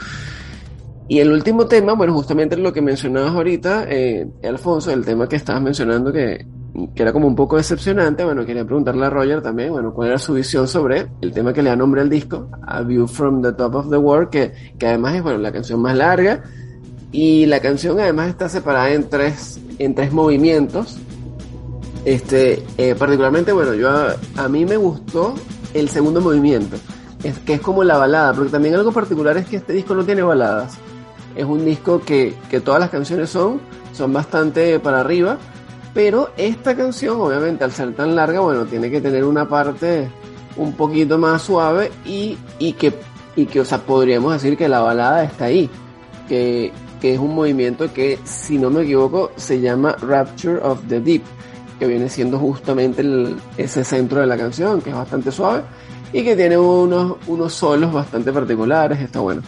Y 1.10 1.20
el 1.20 1.32
último 1.32 1.68
tema, 1.68 1.94
bueno, 1.94 2.14
justamente 2.14 2.58
lo 2.58 2.74
que 2.74 2.82
mencionabas 2.82 3.34
ahorita, 3.34 3.86
eh, 3.88 4.28
Alfonso, 4.44 4.92
el 4.92 5.06
tema 5.06 5.30
que 5.30 5.38
estabas 5.38 5.62
mencionando 5.62 6.12
que, 6.12 6.46
que 6.94 7.02
era 7.02 7.14
como 7.14 7.28
un 7.28 7.36
poco 7.36 7.56
decepcionante, 7.56 8.26
bueno, 8.26 8.46
quería 8.46 8.66
preguntarle 8.66 9.06
a 9.06 9.10
Roger 9.10 9.42
también, 9.42 9.72
bueno, 9.72 9.94
cuál 9.94 10.10
era 10.10 10.18
su 10.18 10.34
visión 10.34 10.68
sobre 10.68 11.08
el 11.22 11.32
tema 11.32 11.54
que 11.54 11.64
le 11.64 11.70
da 11.70 11.78
nombre 11.78 12.02
al 12.02 12.10
disco, 12.10 12.50
A 12.62 12.82
View 12.82 13.08
from 13.08 13.42
the 13.42 13.54
Top 13.54 13.76
of 13.76 13.90
the 13.90 13.96
World, 13.98 14.30
que, 14.30 14.52
que 14.78 14.88
además 14.88 15.16
es, 15.16 15.24
bueno, 15.24 15.40
la 15.40 15.54
canción 15.54 15.82
más 15.82 15.96
larga 15.96 16.44
y 17.14 17.46
la 17.46 17.62
canción 17.62 18.00
además 18.02 18.28
está 18.28 18.50
separada 18.50 18.92
en 18.92 19.08
tres, 19.08 19.62
en 19.80 19.96
tres 19.96 20.12
movimientos. 20.12 20.98
Este, 22.04 22.64
eh, 22.78 22.96
particularmente, 22.96 23.52
bueno, 23.54 23.74
yo 23.74 23.90
a, 23.90 24.16
a 24.36 24.48
mí 24.48 24.66
me 24.66 24.78
gustó 24.78 25.36
el 25.80 25.90
segundo 25.90 26.22
movimiento, 26.22 26.78
es, 27.24 27.38
que 27.40 27.56
es 27.56 27.62
como 27.62 27.84
la 27.84 27.98
balada, 27.98 28.34
porque 28.34 28.52
también 28.52 28.76
algo 28.76 28.92
particular 28.92 29.38
es 29.38 29.48
que 29.48 29.58
este 29.58 29.74
disco 29.74 29.96
no 29.96 30.04
tiene 30.04 30.22
baladas. 30.22 30.78
Es 31.36 31.46
un 31.46 31.66
disco 31.66 32.02
que, 32.02 32.36
que 32.50 32.60
todas 32.60 32.80
las 32.80 32.90
canciones 32.90 33.30
son, 33.30 33.62
son 33.94 34.12
bastante 34.14 34.80
para 34.80 35.02
arriba, 35.02 35.38
pero 35.94 36.30
esta 36.38 36.76
canción, 36.76 37.20
obviamente, 37.20 37.64
al 37.64 37.72
ser 37.72 37.96
tan 37.96 38.16
larga, 38.16 38.40
bueno, 38.40 38.66
tiene 38.66 38.90
que 38.90 39.02
tener 39.02 39.24
una 39.24 39.48
parte 39.48 40.10
un 40.56 40.74
poquito 40.74 41.18
más 41.18 41.42
suave 41.44 41.92
y, 42.06 42.38
y 42.60 42.74
que, 42.74 42.94
y 43.36 43.46
que, 43.46 43.62
o 43.62 43.66
sea, 43.66 43.80
podríamos 43.80 44.34
decir 44.34 44.58
que 44.58 44.68
la 44.68 44.80
balada 44.80 45.24
está 45.24 45.46
ahí, 45.46 45.70
que, 46.28 46.72
que 47.00 47.14
es 47.14 47.20
un 47.20 47.36
movimiento 47.36 47.92
que, 47.94 48.20
si 48.24 48.58
no 48.58 48.70
me 48.70 48.84
equivoco, 48.84 49.32
se 49.36 49.60
llama 49.60 49.96
Rapture 50.02 50.60
of 50.62 50.82
the 50.88 51.00
Deep, 51.00 51.24
que 51.80 51.88
viene 51.88 52.10
siendo 52.10 52.40
justamente 52.40 53.02
el, 53.02 53.36
ese 53.58 53.84
centro 53.84 54.20
de 54.20 54.28
la 54.28 54.38
canción, 54.38 54.82
que 54.82 54.90
es 54.90 54.96
bastante 54.96 55.32
suave 55.32 55.64
y 56.14 56.24
que 56.24 56.36
tiene 56.36 56.58
unos, 56.58 57.18
unos 57.28 57.54
solos 57.54 57.92
bastante 57.92 58.32
particulares, 58.32 59.00
está 59.00 59.20
bueno. 59.20 59.42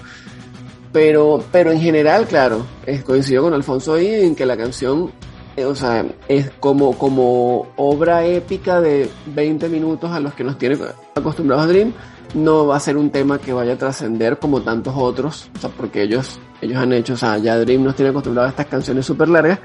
Pero, 0.91 1.43
pero 1.51 1.71
en 1.71 1.79
general, 1.79 2.25
claro, 2.25 2.65
es, 2.85 3.03
coincido 3.03 3.43
con 3.43 3.53
Alfonso 3.53 3.93
ahí 3.93 4.25
en 4.25 4.35
que 4.35 4.45
la 4.45 4.57
canción, 4.57 5.11
eh, 5.55 5.65
o 5.65 5.75
sea, 5.75 6.05
es 6.27 6.49
como, 6.59 6.97
como 6.97 7.67
obra 7.77 8.25
épica 8.25 8.81
de 8.81 9.09
20 9.27 9.69
minutos 9.69 10.11
a 10.11 10.19
los 10.19 10.33
que 10.33 10.43
nos 10.43 10.57
tiene 10.57 10.77
acostumbrados 11.15 11.67
Dream, 11.67 11.93
no 12.33 12.67
va 12.67 12.77
a 12.77 12.79
ser 12.79 12.97
un 12.97 13.09
tema 13.11 13.39
que 13.39 13.53
vaya 13.53 13.73
a 13.73 13.77
trascender 13.77 14.37
como 14.39 14.61
tantos 14.61 14.93
otros, 14.97 15.49
o 15.55 15.59
sea, 15.59 15.69
porque 15.69 16.03
ellos, 16.03 16.39
ellos 16.61 16.77
han 16.77 16.93
hecho, 16.93 17.13
o 17.13 17.17
sea, 17.17 17.37
ya 17.37 17.57
Dream 17.59 17.83
nos 17.83 17.95
tiene 17.95 18.09
acostumbrados 18.09 18.49
a 18.49 18.51
estas 18.51 18.65
canciones 18.67 19.05
súper 19.05 19.29
largas, 19.29 19.59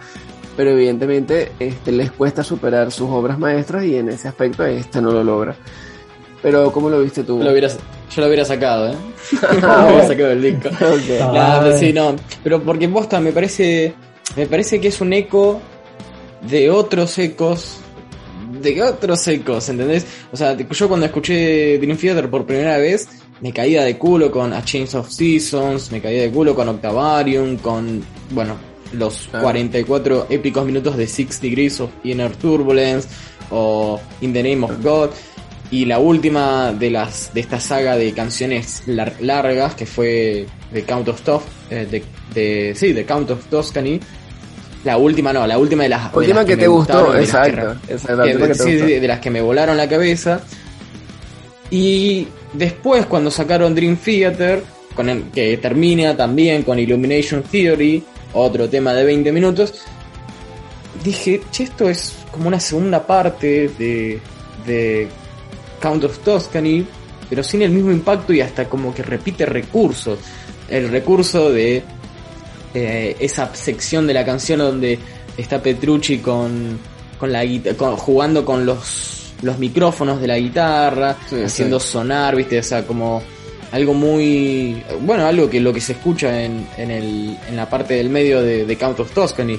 pero 0.57 0.70
evidentemente 0.70 1.52
este, 1.59 1.92
les 1.92 2.11
cuesta 2.12 2.42
superar 2.42 2.90
sus 2.92 3.11
obras 3.11 3.38
maestras 3.38 3.84
y 3.84 3.96
en 3.96 4.09
ese 4.09 4.28
aspecto 4.28 4.64
esta 4.64 5.00
no 5.00 5.11
lo 5.11 5.24
logra. 5.24 5.57
Pero 6.42 6.70
¿cómo 6.72 6.90
lo 6.90 7.00
viste 7.00 7.24
tú? 7.24 7.38
Yo 7.38 7.44
lo 7.44 7.50
hubiera, 7.52 7.68
yo 7.68 8.20
lo 8.20 8.26
hubiera 8.26 8.44
sacado, 8.44 8.88
¿eh? 8.92 8.94
Ah, 9.32 9.48
Lo 9.52 9.59
hubiera 9.59 9.84
bueno. 9.92 10.09
sacado 10.09 10.28
del 10.28 10.42
disco. 10.42 10.68
Ok. 10.68 11.20
No, 11.20 11.42
Ay. 11.42 11.61
pero 11.62 11.78
sí, 11.78 11.92
no. 11.92 12.16
Pero 12.42 12.62
porque 12.62 12.88
posta 12.88 13.20
me 13.20 13.32
parece. 13.32 13.94
Me 14.36 14.46
parece 14.46 14.80
que 14.80 14.88
es 14.88 15.00
un 15.00 15.12
eco 15.12 15.61
de 16.48 16.70
otros 16.70 17.16
ecos. 17.18 17.78
De 18.61 18.82
otros 18.82 19.26
ecos, 19.26 19.68
¿entendés? 19.68 20.07
O 20.32 20.36
sea, 20.36 20.57
yo 20.57 20.88
cuando 20.88 21.07
escuché 21.07 21.78
Dream 21.78 21.96
Theater 21.96 22.30
por 22.30 22.46
primera 22.46 22.76
vez, 22.78 23.09
me 23.40 23.52
caía 23.52 23.82
de 23.82 23.98
culo 23.98 24.30
con 24.30 24.52
A 24.52 24.64
Change 24.64 24.94
of 24.96 25.11
Seasons, 25.11 25.90
me 25.90 26.00
caía 26.00 26.22
de 26.22 26.30
culo 26.30 26.55
con 26.55 26.68
Octavarium, 26.68 27.57
con, 27.57 28.02
bueno, 28.30 28.57
los 28.99 29.28
Claro. 29.30 29.45
44 29.45 30.26
épicos 30.30 30.64
minutos 30.66 30.97
de 30.97 31.07
Six 31.07 31.40
Degrees 31.40 31.80
of 31.80 31.90
Inner 32.05 32.30
Turbulence, 32.36 33.09
o 33.51 34.01
In 34.20 34.32
the 34.32 34.42
Name 34.42 34.64
of 34.64 34.72
God. 34.82 35.11
Y 35.70 35.86
la 35.86 35.99
última 35.99 36.72
de 36.72 36.90
las 36.90 37.32
de 37.34 37.40
esta 37.40 37.59
saga 37.59 37.97
de 37.97 38.12
canciones 38.12 38.82
lar- 38.86 39.14
largas, 39.20 39.74
que 39.74 39.86
fue 39.86 40.47
The 40.72 40.82
Count 40.84 41.09
of 41.09 41.20
Tof, 41.22 41.42
eh, 41.70 41.86
de, 41.90 42.05
de- 42.34 42.74
sí, 42.74 42.92
The 42.95 43.05
Count 43.05 43.30
of 43.30 43.45
Toscany. 43.47 43.99
La 44.84 44.99
última 44.99 45.32
no, 45.32 45.47
la 45.47 45.57
última 45.59 45.84
de 45.84 45.88
las, 45.88 46.12
de 46.12 46.18
Última 46.18 46.36
las 46.40 46.45
que 46.47 46.57
me 46.57 46.62
te 46.62 46.68
gustó, 46.68 47.16
exacto, 47.16 47.74
de 47.88 49.09
las 49.09 49.18
que 49.20 49.30
me 49.30 49.40
volaron 49.40 49.76
la 49.78 49.88
cabeza. 49.88 50.42
Y 51.70 52.28
después 52.53 53.07
cuando 53.07 53.30
sacaron 53.30 53.74
Dream 53.74 53.97
Theater, 53.97 54.62
con 54.95 55.09
el- 55.09 55.24
que 55.30 55.57
termina 55.57 56.16
también 56.16 56.62
con 56.62 56.78
Illumination 56.78 57.42
Theory, 57.42 58.05
otro 58.35 58.68
tema 58.68 58.93
de 58.93 59.05
20 59.05 59.32
minutos, 59.32 59.74
dije, 61.03 61.43
che, 61.51 61.64
esto 61.64 61.89
es 61.89 62.14
como 62.30 62.49
una 62.49 62.61
segunda 62.61 63.07
parte 63.07 63.70
de, 63.78 64.20
de 64.66 65.09
Count 65.80 66.05
of 66.05 66.18
Toscany, 66.18 66.85
pero 67.28 67.43
sin 67.43 67.62
el 67.62 67.70
mismo 67.70 67.91
impacto 67.91 68.32
y 68.32 68.41
hasta 68.41 68.66
como 68.68 68.95
que 68.95 69.03
repite 69.03 69.47
recursos. 69.47 70.18
El 70.68 70.89
recurso 70.91 71.51
de 71.51 71.82
eh, 72.74 73.16
esa 73.20 73.55
sección 73.55 74.07
de 74.07 74.14
la 74.14 74.24
canción 74.24 74.59
donde 74.61 74.99
está 75.37 75.62
Petrucci 75.62 76.18
con, 76.18 76.78
con 77.18 77.32
la 77.32 77.43
con- 77.76 77.97
jugando 77.97 78.45
con 78.45 78.64
los, 78.66 79.32
los 79.43 79.59
micrófonos 79.59 80.20
de 80.20 80.26
la 80.26 80.39
guitarra, 80.39 81.16
Sí, 81.28 81.43
haciendo 81.43 81.78
sonar, 81.78 82.35
viste, 82.37 82.59
o 82.59 82.62
sea, 82.62 82.87
como 82.87 83.22
algo 83.75 83.93
muy 83.93 84.83
bueno, 85.01 85.27
algo 85.27 85.51
que 85.51 85.59
lo 85.59 85.72
que 85.72 85.81
se 85.81 85.93
escucha 85.95 86.45
en, 86.45 86.64
en, 86.79 86.91
el, 86.93 87.37
en 87.49 87.57
la 87.57 87.68
parte 87.68 87.95
del 87.95 88.09
medio 88.09 88.41
de, 88.41 88.64
de 88.64 88.77
Count 88.77 89.01
of 89.01 89.11
Toscany. 89.12 89.59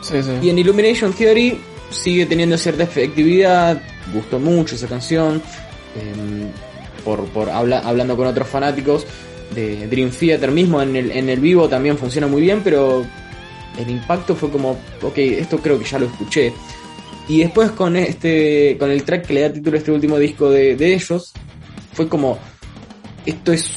Sí, 0.00 0.22
sí. 0.22 0.30
Y 0.42 0.50
en 0.50 0.58
Illumination 0.60 1.12
Theory 1.12 1.58
sigue 1.90 2.24
teniendo 2.26 2.56
cierta 2.56 2.84
efectividad, 2.84 3.82
gustó 4.14 4.38
mucho 4.38 4.76
esa 4.76 4.86
canción, 4.86 5.42
em, 5.96 6.50
por, 7.04 7.24
por 7.30 7.50
habla- 7.50 7.80
hablando 7.80 8.16
con 8.16 8.28
otros 8.28 8.46
fanáticos 8.46 9.04
de 9.56 9.88
Dream 9.88 10.10
Theater 10.10 10.52
mismo, 10.52 10.80
en 10.80 10.94
el, 10.94 11.10
en 11.10 11.28
el 11.28 11.40
vivo 11.40 11.68
también 11.68 11.98
funciona 11.98 12.28
muy 12.28 12.42
bien, 12.42 12.60
pero 12.62 13.04
el 13.76 13.90
impacto 13.90 14.36
fue 14.36 14.50
como, 14.50 14.78
ok, 15.02 15.18
esto 15.18 15.58
creo 15.58 15.80
que 15.80 15.84
ya 15.84 15.98
lo 15.98 16.06
escuché. 16.06 16.52
Y 17.26 17.40
después 17.40 17.72
con 17.72 17.96
este 17.96 18.76
con 18.78 18.90
el 18.90 19.02
track 19.02 19.26
que 19.26 19.34
le 19.34 19.40
da 19.40 19.52
título 19.52 19.74
a 19.76 19.78
este 19.80 19.90
último 19.90 20.16
disco 20.16 20.48
de, 20.48 20.76
de 20.76 20.94
ellos, 20.94 21.32
fue 21.92 22.08
como, 22.08 22.38
esto 23.26 23.52
es 23.52 23.70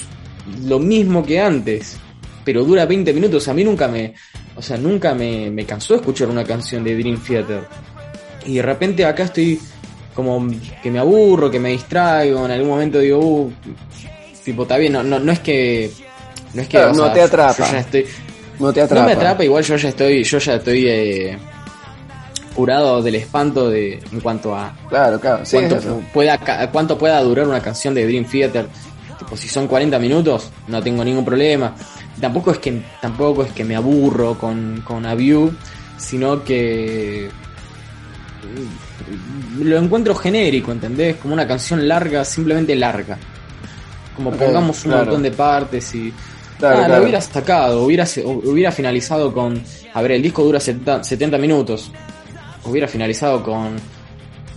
lo 0.66 0.80
mismo 0.80 1.24
que 1.24 1.40
antes, 1.40 1.98
pero 2.44 2.64
dura 2.64 2.86
20 2.86 3.14
minutos. 3.14 3.48
A 3.48 3.54
mí 3.54 3.64
nunca 3.64 3.88
me, 3.88 4.14
o 4.56 4.62
sea, 4.62 4.78
nunca 4.78 5.14
me, 5.14 5.50
me 5.52 5.66
cansó 5.66 5.96
escuchar 5.96 6.30
una 6.30 6.44
canción 6.44 6.84
de 6.84 6.96
Dream 6.98 7.22
Theater. 7.22 7.64
Y 8.46 8.56
de 8.56 8.62
repente 8.62 9.06
acá 9.06 9.24
estoy 9.24 9.60
como 10.16 10.46
que 10.82 10.92
me 10.92 11.00
aburro, 11.00 11.50
que 11.50 11.60
me 11.60 11.70
distraigo, 11.70 12.46
en 12.46 12.52
algún 12.52 12.70
momento 12.70 13.00
digo, 13.00 13.20
uh, 13.20 13.52
tipo, 14.44 14.64
está 14.64 14.78
bien, 14.78 14.94
no, 14.94 15.04
no, 15.04 15.20
no 15.20 15.32
es 15.32 15.40
que... 15.40 15.92
No 16.54 16.62
es 16.62 16.68
que 16.68 16.78
Claro, 16.78 16.94
no 16.94 17.04
sea, 17.06 17.14
te 17.14 17.22
atrapa. 17.22 17.66
yo 17.66 17.72
ya 17.72 17.80
estoy, 17.80 18.06
No 18.60 18.74
te 18.74 18.80
no 18.82 18.86
atrapa. 18.88 19.06
me 19.06 19.12
atrapa, 19.14 19.44
igual 19.46 19.64
yo 19.64 19.76
ya 19.78 19.90
estoy, 19.90 20.24
yo 20.24 20.38
ya 20.40 20.56
estoy 20.56 20.86
eh, 20.88 21.38
curado 22.56 23.02
del 23.02 23.16
espanto 23.16 23.70
de 23.70 24.00
en 24.12 24.20
cuanto 24.20 24.54
a 24.56 24.74
Claro, 24.90 25.20
claro. 25.20 25.46
Sí, 25.46 25.58
pueda 26.14 26.38
cuánto 26.72 26.98
pueda 26.98 27.22
durar 27.22 27.48
una 27.48 27.62
canción 27.62 27.94
de 27.94 28.06
Dream 28.06 28.26
Theater. 28.26 28.68
Tipo, 29.32 29.42
si 29.42 29.48
son 29.48 29.66
40 29.66 29.98
minutos, 29.98 30.52
no 30.68 30.84
tengo 30.84 31.06
ningún 31.06 31.24
problema. 31.24 31.74
Tampoco 32.20 32.52
es 32.52 32.58
que 32.60 32.82
tampoco 33.02 33.44
es 33.44 33.54
que 33.54 33.64
me 33.64 33.78
aburro 33.78 34.38
con, 34.38 34.82
con 34.86 35.06
A 35.06 35.16
View, 35.16 35.54
sino 35.98 36.44
que 36.44 37.30
mm, 38.44 39.62
lo 39.64 39.78
encuentro 39.78 40.14
genérico, 40.16 40.74
¿entendés? 40.74 41.16
Como 41.16 41.34
una 41.34 41.48
canción 41.48 41.88
larga, 41.88 42.26
simplemente 42.26 42.76
larga. 42.76 43.18
Como 44.18 44.32
pongamos 44.32 44.84
un 44.84 44.92
claro. 44.92 45.06
montón 45.06 45.24
de 45.24 45.32
partes 45.32 45.96
y 45.96 46.14
Claro, 46.60 46.76
Ah, 46.76 46.86
claro. 46.86 46.96
lo 46.98 47.04
hubiera 47.04 47.22
sacado, 47.22 47.84
hubiera, 47.84 48.06
hubiera 48.26 48.72
finalizado 48.74 49.34
con. 49.34 49.64
A 49.94 50.02
ver, 50.02 50.12
el 50.12 50.22
disco 50.22 50.44
dura 50.44 50.60
70, 50.60 51.06
70 51.06 51.38
minutos. 51.38 51.90
Hubiera 52.66 52.88
finalizado 52.88 53.42
con. 53.42 53.78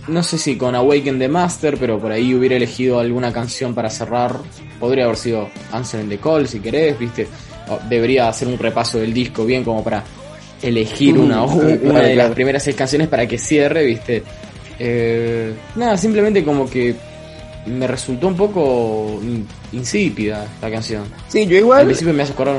No 0.07 0.21
sé 0.21 0.37
si 0.37 0.55
con 0.55 0.75
Awaken 0.75 1.17
the 1.17 1.27
Master, 1.27 1.77
pero 1.79 1.99
por 1.99 2.11
ahí 2.11 2.33
hubiera 2.35 2.55
elegido 2.55 2.99
alguna 2.99 3.33
canción 3.33 3.73
para 3.73 3.89
cerrar. 3.89 4.37
Podría 4.79 5.05
haber 5.05 5.17
sido 5.17 5.49
Answer 5.71 6.01
in 6.01 6.09
the 6.09 6.17
Call, 6.19 6.47
si 6.47 6.59
querés, 6.59 6.97
viste. 6.99 7.27
O 7.69 7.79
Debería 7.89 8.27
hacer 8.29 8.47
un 8.47 8.57
repaso 8.59 8.99
del 8.99 9.13
disco 9.13 9.45
bien 9.45 9.63
como 9.63 9.83
para 9.83 10.03
elegir 10.61 11.17
una, 11.17 11.41
Mm, 11.45 11.49
una 11.57 11.75
claro, 11.77 11.93
de 11.99 12.07
las 12.09 12.13
claro. 12.25 12.33
primeras 12.35 12.63
seis 12.63 12.75
canciones 12.75 13.07
para 13.07 13.27
que 13.27 13.37
cierre, 13.39 13.83
viste. 13.83 14.23
Eh, 14.77 15.53
nada, 15.75 15.97
simplemente 15.97 16.43
como 16.43 16.69
que 16.69 16.95
me 17.65 17.87
resultó 17.87 18.27
un 18.27 18.35
poco 18.35 19.19
in- 19.23 19.47
insípida 19.71 20.43
esta 20.43 20.69
canción. 20.69 21.05
Sí, 21.27 21.45
yo 21.47 21.55
Al 21.57 21.61
igual. 21.63 21.85
principio 21.85 22.13
me 22.13 22.21
hace 22.23 22.33
acordar, 22.33 22.57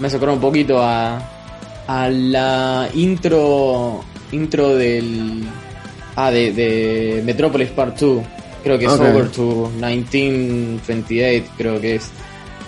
me 0.00 0.06
hace 0.06 0.16
acordar 0.16 0.34
un 0.34 0.40
poquito 0.42 0.82
a, 0.82 1.18
a 1.86 2.08
la 2.10 2.88
intro 2.92 4.04
intro 4.32 4.76
del 4.76 5.44
ah 6.18 6.30
de, 6.30 6.52
de 6.52 7.22
Metropolis 7.24 7.70
Part 7.70 7.98
2 7.98 8.24
creo 8.64 8.78
que 8.78 8.86
es. 8.86 8.90
Over 8.92 9.28
to 9.28 9.70
1928 9.76 11.50
creo 11.56 11.80
que 11.80 11.94
es 11.96 12.10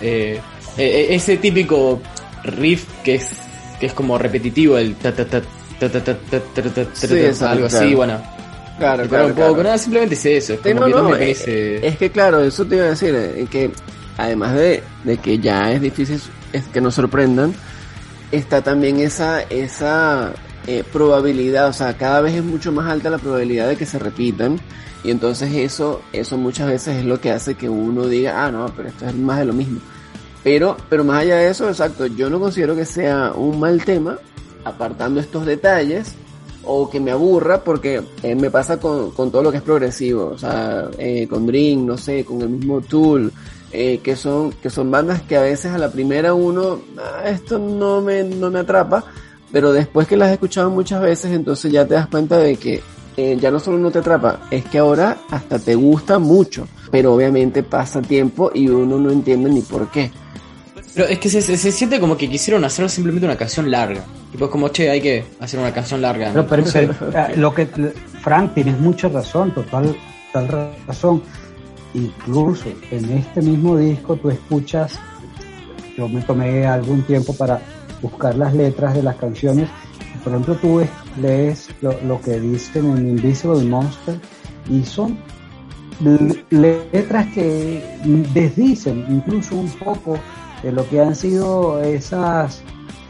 Eh, 0.01 0.39
eh, 0.77 0.83
eh, 0.83 1.07
ese 1.15 1.37
típico 1.37 2.01
riff 2.43 2.85
que 3.03 3.15
es 3.15 3.37
que 3.79 3.85
es 3.85 3.93
como 3.93 4.17
repetitivo 4.17 4.77
el 4.79 4.95
ta 4.95 5.13
ta 5.13 5.25
ta 5.25 5.41
ta 5.79 5.89
ta 5.89 6.03
ta 6.03 6.15
ta 6.15 6.39
ta 6.39 6.39
ta 6.39 6.69
ta 6.73 6.85
Sí, 6.93 7.07
ta, 7.39 7.51
algo 7.51 7.67
así 7.67 7.93
bueno 7.93 8.19
Claro, 8.79 9.07
claro, 9.07 9.27
un 9.27 9.33
poco 9.33 9.47
claro. 9.49 9.63
nada 9.63 9.77
simplemente 9.77 10.15
es 10.15 10.25
eso 10.25 10.53
es 10.53 10.59
como 10.61 10.79
no, 10.79 10.85
que 10.87 10.91
no, 10.91 10.97
no, 11.03 11.09
me 11.09 11.15
eh, 11.15 11.19
parece 11.19 11.87
Es 11.87 11.97
que 11.97 12.09
claro, 12.09 12.41
eso 12.41 12.65
te 12.65 12.77
iba 12.77 12.85
a 12.85 12.89
decir, 12.89 13.13
eh, 13.13 13.45
que 13.51 13.69
además 14.17 14.55
de, 14.55 14.81
de 15.03 15.17
que 15.17 15.37
ya 15.37 15.71
es 15.71 15.81
difícil 15.81 16.19
es 16.51 16.63
que 16.63 16.81
nos 16.81 16.95
sorprendan, 16.95 17.53
está 18.31 18.63
también 18.63 18.99
esa, 18.99 19.43
esa 19.43 20.33
eh, 20.67 20.83
probabilidad, 20.91 21.69
o 21.69 21.73
sea, 21.73 21.97
cada 21.97 22.21
vez 22.21 22.35
es 22.35 22.43
mucho 22.43 22.71
más 22.71 22.89
alta 22.89 23.09
la 23.09 23.17
probabilidad 23.17 23.67
de 23.67 23.75
que 23.75 23.85
se 23.85 23.99
repitan, 23.99 24.59
y 25.03 25.11
entonces 25.11 25.53
eso, 25.53 26.01
eso 26.13 26.37
muchas 26.37 26.67
veces 26.67 26.97
es 26.97 27.05
lo 27.05 27.19
que 27.19 27.31
hace 27.31 27.55
que 27.55 27.69
uno 27.69 28.05
diga, 28.07 28.45
ah, 28.45 28.51
no, 28.51 28.67
pero 28.75 28.89
esto 28.89 29.05
es 29.07 29.15
más 29.15 29.39
de 29.39 29.45
lo 29.45 29.53
mismo. 29.53 29.79
Pero, 30.43 30.77
pero 30.89 31.03
más 31.03 31.21
allá 31.21 31.37
de 31.37 31.49
eso, 31.49 31.67
exacto, 31.69 32.05
yo 32.07 32.29
no 32.29 32.39
considero 32.39 32.75
que 32.75 32.85
sea 32.85 33.33
un 33.35 33.59
mal 33.59 33.83
tema, 33.83 34.17
apartando 34.63 35.19
estos 35.19 35.45
detalles, 35.45 36.15
o 36.63 36.89
que 36.89 36.99
me 36.99 37.11
aburra 37.11 37.63
porque 37.63 38.01
eh, 38.21 38.35
me 38.35 38.51
pasa 38.51 38.79
con, 38.79 39.11
con 39.11 39.31
todo 39.31 39.41
lo 39.43 39.51
que 39.51 39.57
es 39.57 39.63
progresivo, 39.63 40.27
o 40.27 40.37
sea, 40.37 40.89
eh, 40.97 41.27
con 41.27 41.45
Dream, 41.47 41.85
no 41.85 41.97
sé, 41.97 42.23
con 42.23 42.41
el 42.41 42.49
mismo 42.49 42.81
Tool, 42.81 43.31
eh, 43.71 43.99
que 44.03 44.15
son 44.15 44.51
que 44.51 44.69
son 44.69 44.91
bandas 44.91 45.21
que 45.21 45.37
a 45.37 45.41
veces 45.41 45.71
a 45.71 45.77
la 45.77 45.89
primera 45.91 46.33
uno, 46.33 46.81
"Ah, 46.99 47.27
esto 47.29 47.57
no 47.57 48.01
me, 48.01 48.23
no 48.23 48.51
me 48.51 48.59
atrapa, 48.59 49.03
pero 49.51 49.71
después 49.73 50.07
que 50.07 50.17
las 50.17 50.29
he 50.29 50.33
escuchado 50.33 50.69
muchas 50.69 51.01
veces, 51.01 51.31
entonces 51.31 51.71
ya 51.71 51.85
te 51.85 51.93
das 51.95 52.07
cuenta 52.07 52.37
de 52.37 52.55
que 52.55 52.81
eh, 53.17 53.37
ya 53.39 53.51
no 53.51 53.59
solo 53.59 53.77
no 53.77 53.91
te 53.91 53.99
atrapa, 53.99 54.41
es 54.51 54.63
que 54.65 54.77
ahora 54.79 55.17
hasta 55.29 55.59
te 55.59 55.75
gusta 55.75 56.17
mucho, 56.19 56.67
pero 56.91 57.13
obviamente 57.13 57.61
pasa 57.63 58.01
tiempo 58.01 58.51
y 58.53 58.67
uno 58.69 58.97
no 58.97 59.11
entiende 59.11 59.49
ni 59.49 59.61
por 59.61 59.89
qué. 59.91 60.11
Pero 60.93 61.07
es 61.07 61.19
que 61.19 61.29
se, 61.29 61.41
se- 61.41 61.57
se 61.57 61.71
siente 61.71 61.99
como 61.99 62.17
que 62.17 62.29
quisieron 62.29 62.63
hacer 62.65 62.89
simplemente 62.89 63.25
una 63.25 63.37
canción 63.37 63.69
larga. 63.71 64.03
Y 64.33 64.37
pues 64.37 64.49
como, 64.51 64.67
che, 64.69 64.89
hay 64.89 64.99
que 65.01 65.23
hacer 65.39 65.59
una 65.59 65.73
canción 65.73 66.01
larga. 66.01 66.29
Pero, 66.33 66.47
pero, 66.47 66.61
No 66.63 66.67
sé. 66.69 66.89
pero, 66.99 67.17
ah, 67.17 67.29
lo 67.35 67.53
que 67.53 67.65
Frank 68.21 68.53
tienes 68.53 68.77
mucha 68.79 69.07
razón, 69.07 69.53
total, 69.53 69.95
total 70.33 70.73
razón. 70.87 71.21
Incluso 71.93 72.65
en 72.91 73.09
este 73.17 73.41
mismo 73.41 73.77
disco 73.77 74.15
tú 74.15 74.29
escuchas, 74.29 74.93
yo 75.97 76.07
me 76.07 76.21
tomé 76.21 76.65
algún 76.65 77.03
tiempo 77.03 77.33
para 77.35 77.61
buscar 78.01 78.35
las 78.35 78.53
letras 78.53 78.93
de 78.95 79.03
las 79.03 79.15
canciones. 79.15 79.69
Por 80.23 80.33
ejemplo, 80.33 80.55
tú 80.55 80.75
ves- 80.77 80.89
lees 81.19 81.69
lo, 81.81 82.21
que 82.21 82.39
dicen 82.39 82.85
en 82.97 83.09
Invisible 83.09 83.63
Monster 83.63 84.19
y 84.69 84.83
son 84.83 85.17
letras 86.49 87.27
que 87.33 87.83
desdicen 88.33 89.05
incluso 89.09 89.55
un 89.55 89.69
poco 89.69 90.17
de 90.63 90.71
lo 90.71 90.87
que 90.89 90.99
han 91.01 91.15
sido 91.15 91.81
esas 91.81 92.61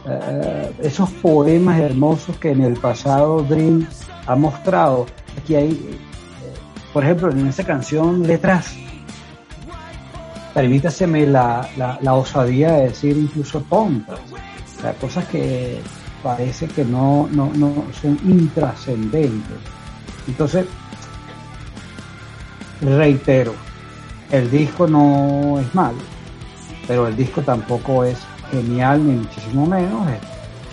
eh, 0.07 0.71
esos 0.81 1.09
poemas 1.21 1.79
hermosos 1.79 2.35
que 2.37 2.51
en 2.51 2.61
el 2.61 2.73
pasado 2.73 3.43
Dream 3.43 3.87
ha 4.25 4.35
mostrado. 4.35 5.05
Aquí 5.37 5.55
hay, 5.55 5.71
eh, 5.71 5.97
por 6.91 7.03
ejemplo, 7.03 7.31
en 7.31 7.47
esa 7.47 7.63
canción 7.63 8.25
Letras, 8.25 8.75
permítaseme 10.53 11.27
la, 11.27 11.67
la, 11.77 11.97
la 12.01 12.13
osadía 12.15 12.73
de 12.73 12.83
decir 12.89 13.15
incluso 13.17 13.61
tontas, 13.69 14.19
sea, 14.82 14.93
cosas 14.93 15.25
que 15.25 15.82
parece 16.23 16.67
que 16.67 16.86
no, 16.86 17.27
no, 17.32 17.51
no 17.55 17.86
son 18.01 18.19
intrascendentes. 18.25 19.57
Entonces, 20.27 20.65
reitero, 22.82 23.53
el 24.32 24.49
disco 24.49 24.88
no 24.88 25.59
es 25.59 25.73
malo, 25.75 25.97
pero 26.88 27.07
el 27.07 27.15
disco 27.15 27.41
tampoco 27.41 28.03
es 28.03 28.17
genial 28.51 29.05
ni 29.05 29.13
muchísimo 29.13 29.65
menos. 29.65 30.07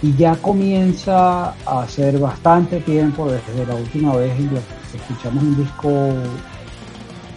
Y 0.00 0.14
ya 0.14 0.36
comienza 0.36 1.54
a 1.66 1.82
hacer 1.82 2.18
bastante 2.18 2.80
tiempo 2.80 3.30
desde 3.30 3.66
la 3.66 3.74
última 3.74 4.14
vez 4.14 4.32
que 4.36 4.96
escuchamos 4.96 5.42
un 5.42 5.56
disco 5.56 5.90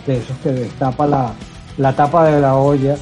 de 0.05 0.17
esos 0.17 0.37
que 0.37 0.51
destapa 0.51 1.07
la, 1.07 1.33
la 1.77 1.93
tapa 1.93 2.25
de 2.25 2.39
la 2.39 2.55
olla 2.55 2.95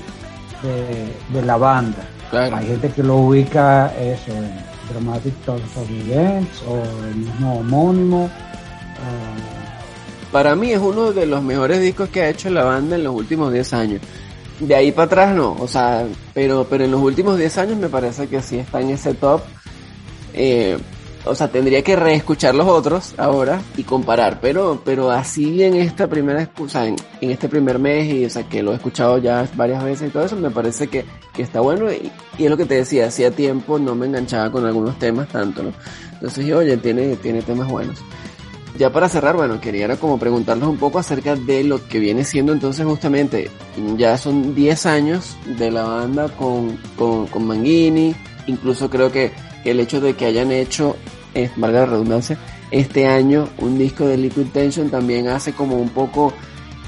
de, 0.64 1.14
de 1.34 1.46
la 1.46 1.58
banda. 1.58 2.08
Claro. 2.30 2.56
Hay 2.56 2.68
gente 2.68 2.90
que 2.90 3.04
lo 3.04 3.18
ubica 3.18 3.94
eso 4.00 4.32
en 4.32 4.52
Dramatic 4.90 5.34
Thoughts 5.46 5.78
of 5.78 5.90
Events 5.90 6.62
o 6.68 6.82
el 7.08 7.16
mismo 7.16 7.60
homónimo. 7.60 8.30
Para 10.32 10.56
mí 10.56 10.72
es 10.72 10.80
uno 10.80 11.12
de 11.12 11.26
los 11.26 11.42
mejores 11.42 11.82
discos 11.82 12.10
que 12.10 12.22
ha 12.22 12.30
hecho 12.30 12.50
la 12.52 12.64
banda 12.64 12.96
en 12.96 13.04
los 13.04 13.16
últimos 13.16 13.52
10 13.52 13.74
años. 13.74 14.02
De 14.60 14.76
ahí 14.76 14.92
para 14.92 15.06
atrás 15.06 15.36
no, 15.36 15.56
o 15.58 15.68
sea, 15.68 16.06
pero, 16.34 16.68
pero 16.70 16.84
en 16.84 16.92
los 16.92 17.02
últimos 17.02 17.38
10 17.38 17.58
años 17.58 17.78
me 17.78 17.90
parece 17.90 18.28
que 18.28 18.42
sí 18.42 18.60
está 18.60 18.80
en 18.80 18.90
ese 18.92 19.14
top. 19.16 19.42
Eh, 20.34 20.78
o 21.26 21.36
sea, 21.36 21.50
tendría 21.50 21.82
que 21.84 21.96
reescuchar 21.96 22.56
los 22.56 22.68
otros 22.68 23.14
ahora 23.18 23.62
y 23.78 23.84
comparar, 23.84 24.40
pero, 24.42 24.82
pero 24.84 25.12
así 25.12 25.64
en 25.64 25.76
esta 25.76 26.08
primera, 26.08 26.50
o 26.58 26.70
sea, 26.70 26.86
en, 26.86 26.96
este 27.22 27.50
primer 27.50 27.80
mes 27.80 28.14
y, 28.14 28.26
o 28.26 28.30
sea, 28.30 28.44
que 28.44 28.64
lo 28.64 28.72
he 28.72 28.76
escuchado 28.76 29.18
ya 29.18 29.48
varias 29.56 29.84
veces 29.84 30.10
y 30.10 30.12
todo 30.12 30.24
eso, 30.24 30.36
me 30.36 30.50
parece 30.50 30.88
que, 30.88 31.06
que 31.34 31.42
está 31.42 31.60
bueno 31.60 31.92
y, 31.92 32.12
y 32.38 32.46
es 32.46 32.50
lo 32.50 32.58
que 32.58 32.66
te 32.66 32.76
decía, 32.76 33.08
hacía 33.08 33.32
tiempo 33.32 33.78
no 33.78 33.96
me 33.96 34.06
enganchaba 34.06 34.52
con 34.52 34.66
algunos 34.66 34.98
temas 34.98 35.28
tanto, 35.28 35.64
¿no? 35.64 35.74
Entonces 36.14 36.52
oye, 36.54 36.78
tiene, 36.78 37.16
tiene 37.18 37.42
temas 37.42 37.68
buenos. 37.68 38.00
Ya 38.78 38.92
para 38.94 39.10
cerrar, 39.10 39.36
bueno, 39.36 39.60
quería 39.60 39.86
era 39.86 39.98
como 39.98 40.18
preguntarles 40.18 40.68
un 40.68 40.78
poco 40.78 41.00
acerca 41.00 41.36
de 41.36 41.64
lo 41.64 41.86
que 41.88 42.00
viene 42.00 42.24
siendo 42.24 42.54
entonces 42.54 42.86
justamente, 42.86 43.50
ya 43.98 44.18
son 44.18 44.56
10 44.56 44.86
años 44.86 45.36
de 45.58 45.70
la 45.70 45.84
banda 45.84 46.30
con, 46.30 46.78
con, 46.98 47.28
con 47.28 47.46
Manguini, 47.46 48.16
incluso 48.48 48.90
creo 48.90 49.12
que, 49.12 49.32
que 49.64 49.72
el 49.72 49.80
hecho 49.80 50.02
de 50.02 50.16
que 50.16 50.26
hayan 50.26 50.52
hecho, 50.52 50.96
eh, 51.34 51.50
valga 51.56 51.82
la 51.82 51.86
redundancia, 51.88 52.38
este 52.72 53.08
año 53.08 53.50
un 53.60 53.78
disco 53.78 54.06
de 54.06 54.18
Liquid 54.18 54.48
Tension 54.54 54.90
también 54.90 55.28
hace 55.28 55.54
como 55.54 55.78
un 55.78 55.90
poco, 55.90 56.34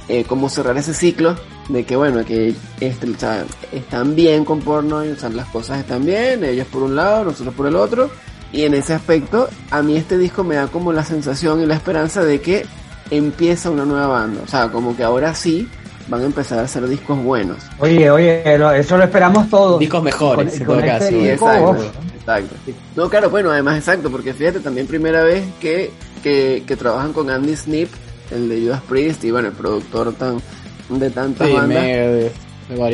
eh, 0.08 0.24
como 0.26 0.50
cerrar 0.50 0.78
ese 0.78 0.94
ciclo 0.94 1.36
de 1.70 1.86
que 1.86 1.96
bueno, 1.96 2.24
que 2.26 2.54
este, 2.80 3.10
o 3.10 3.18
sea, 3.18 3.46
están 3.72 4.16
bien 4.16 4.46
con 4.46 4.60
porno, 4.60 4.98
o 4.98 5.16
sea, 5.16 5.30
las 5.30 5.48
cosas 5.48 5.80
están 5.80 6.06
bien, 6.06 6.44
ellos 6.44 6.68
por 6.68 6.84
un 6.84 6.96
lado, 6.96 7.26
nosotros 7.26 7.56
por 7.56 7.68
el 7.68 7.76
otro, 7.76 8.10
y 8.52 8.64
en 8.64 8.74
ese 8.74 8.94
aspecto, 8.94 9.50
a 9.70 9.82
mí 9.82 9.96
este 9.96 10.18
disco 10.18 10.44
me 10.44 10.56
da 10.56 10.68
como 10.68 10.92
la 10.92 11.04
sensación 11.04 11.62
y 11.62 11.66
la 11.66 11.76
esperanza 11.76 12.24
de 12.24 12.42
que 12.42 12.66
empieza 13.10 13.70
una 13.70 13.86
nueva 13.86 14.08
banda. 14.08 14.42
O 14.44 14.48
sea, 14.48 14.70
como 14.70 14.96
que 14.96 15.04
ahora 15.04 15.34
sí 15.34 15.70
van 16.08 16.22
a 16.22 16.26
empezar 16.26 16.60
a 16.60 16.64
hacer 16.64 16.88
discos 16.88 17.22
buenos. 17.24 17.58
Oye, 17.80 18.10
oye, 18.12 18.44
eso 18.78 18.98
lo 18.98 19.04
esperamos 19.04 19.50
todos. 19.50 19.80
Discos 19.80 20.04
mejores, 20.04 20.60
en 20.60 20.66
con 20.66 20.80
todo 20.80 20.86
este 20.86 21.38
caso. 21.38 21.56
disco, 21.56 21.78
exacto, 22.22 22.56
exacto. 22.56 22.82
No, 22.96 23.10
claro, 23.10 23.30
bueno, 23.30 23.52
además 23.52 23.78
exacto, 23.78 24.10
porque 24.10 24.34
fíjate, 24.34 24.60
también 24.62 24.88
primera 24.88 25.24
vez 25.24 25.44
que, 25.60 25.92
que, 26.24 26.64
que 26.66 26.76
trabajan 26.76 27.14
con 27.14 27.30
Andy 27.30 27.56
Snip, 27.56 27.90
el 28.32 28.48
de 28.50 28.62
Judas 28.62 28.82
Priest, 28.88 29.24
y 29.26 29.32
bueno, 29.32 29.50
el 29.50 29.54
productor 29.54 30.14
tan 30.14 30.42
de 30.90 31.10
tantas 31.10 31.48
Sí, 31.48 31.54
bandas. 31.54 31.84
De. 31.84 32.32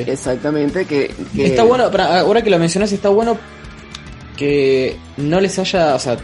Exactamente, 0.07 0.85
que, 0.85 1.11
que- 1.35 1.45
Está 1.45 1.63
bueno, 1.63 1.83
ahora 1.85 2.41
que 2.41 2.49
lo 2.49 2.57
mencionas, 2.57 2.91
está 2.91 3.09
bueno 3.09 3.37
que 4.35 4.95
no 5.17 5.39
les 5.39 5.57
haya. 5.59 5.95
O 5.95 5.99
sea, 5.99 6.17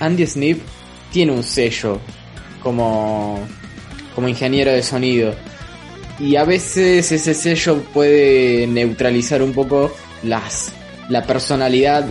Andy 0.00 0.26
Snip 0.26 0.60
tiene 1.12 1.32
un 1.32 1.42
sello 1.42 1.98
como, 2.62 3.38
como 4.14 4.28
ingeniero 4.28 4.70
de 4.72 4.82
sonido. 4.82 5.34
Y 6.18 6.36
a 6.36 6.44
veces 6.44 7.10
ese 7.12 7.32
sello 7.34 7.78
puede 7.94 8.66
neutralizar 8.66 9.42
un 9.42 9.52
poco 9.54 9.90
las, 10.22 10.72
la 11.08 11.24
personalidad 11.24 12.04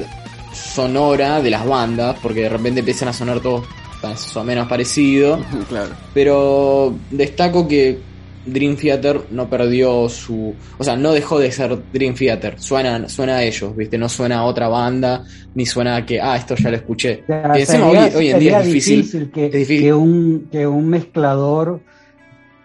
sonora 0.59 1.41
de 1.41 1.49
las 1.49 1.65
bandas, 1.65 2.17
porque 2.21 2.41
de 2.43 2.49
repente 2.49 2.79
empiezan 2.79 3.09
a 3.09 3.13
sonar 3.13 3.39
todos 3.39 3.65
más 4.03 4.35
o 4.35 4.43
menos 4.43 4.67
parecidos. 4.67 5.39
claro. 5.69 5.91
Pero 6.13 6.95
destaco 7.11 7.67
que 7.67 7.99
Dream 8.45 8.75
Theater 8.77 9.21
no 9.31 9.49
perdió 9.49 10.07
su. 10.09 10.53
O 10.77 10.83
sea, 10.83 10.95
no 10.95 11.11
dejó 11.11 11.39
de 11.39 11.51
ser 11.51 11.77
Dream 11.91 12.15
Theater. 12.15 12.55
Suena, 12.59 13.07
suena 13.09 13.37
a 13.37 13.43
ellos, 13.43 13.75
¿viste? 13.75 13.97
No 13.97 14.09
suena 14.09 14.39
a 14.39 14.43
otra 14.43 14.67
banda, 14.67 15.23
ni 15.53 15.65
suena 15.65 15.97
a 15.97 16.05
que, 16.05 16.19
ah, 16.21 16.35
esto 16.37 16.55
ya 16.55 16.69
lo 16.69 16.77
escuché. 16.77 17.21
o 17.23 17.27
sea, 17.27 17.51
Que 17.53 17.59
encima 17.61 17.85
sería- 17.85 18.05
hoy, 18.05 18.15
hoy 18.15 18.29
en 18.29 18.39
día 18.39 18.59
es 18.59 18.65
difícil. 18.67 19.31
que, 19.31 19.45
es 19.47 19.51
difícil. 19.51 19.81
que 19.83 19.93
un, 19.93 20.47
que 20.51 20.67
un 20.67 20.87
mezclador 20.87 21.81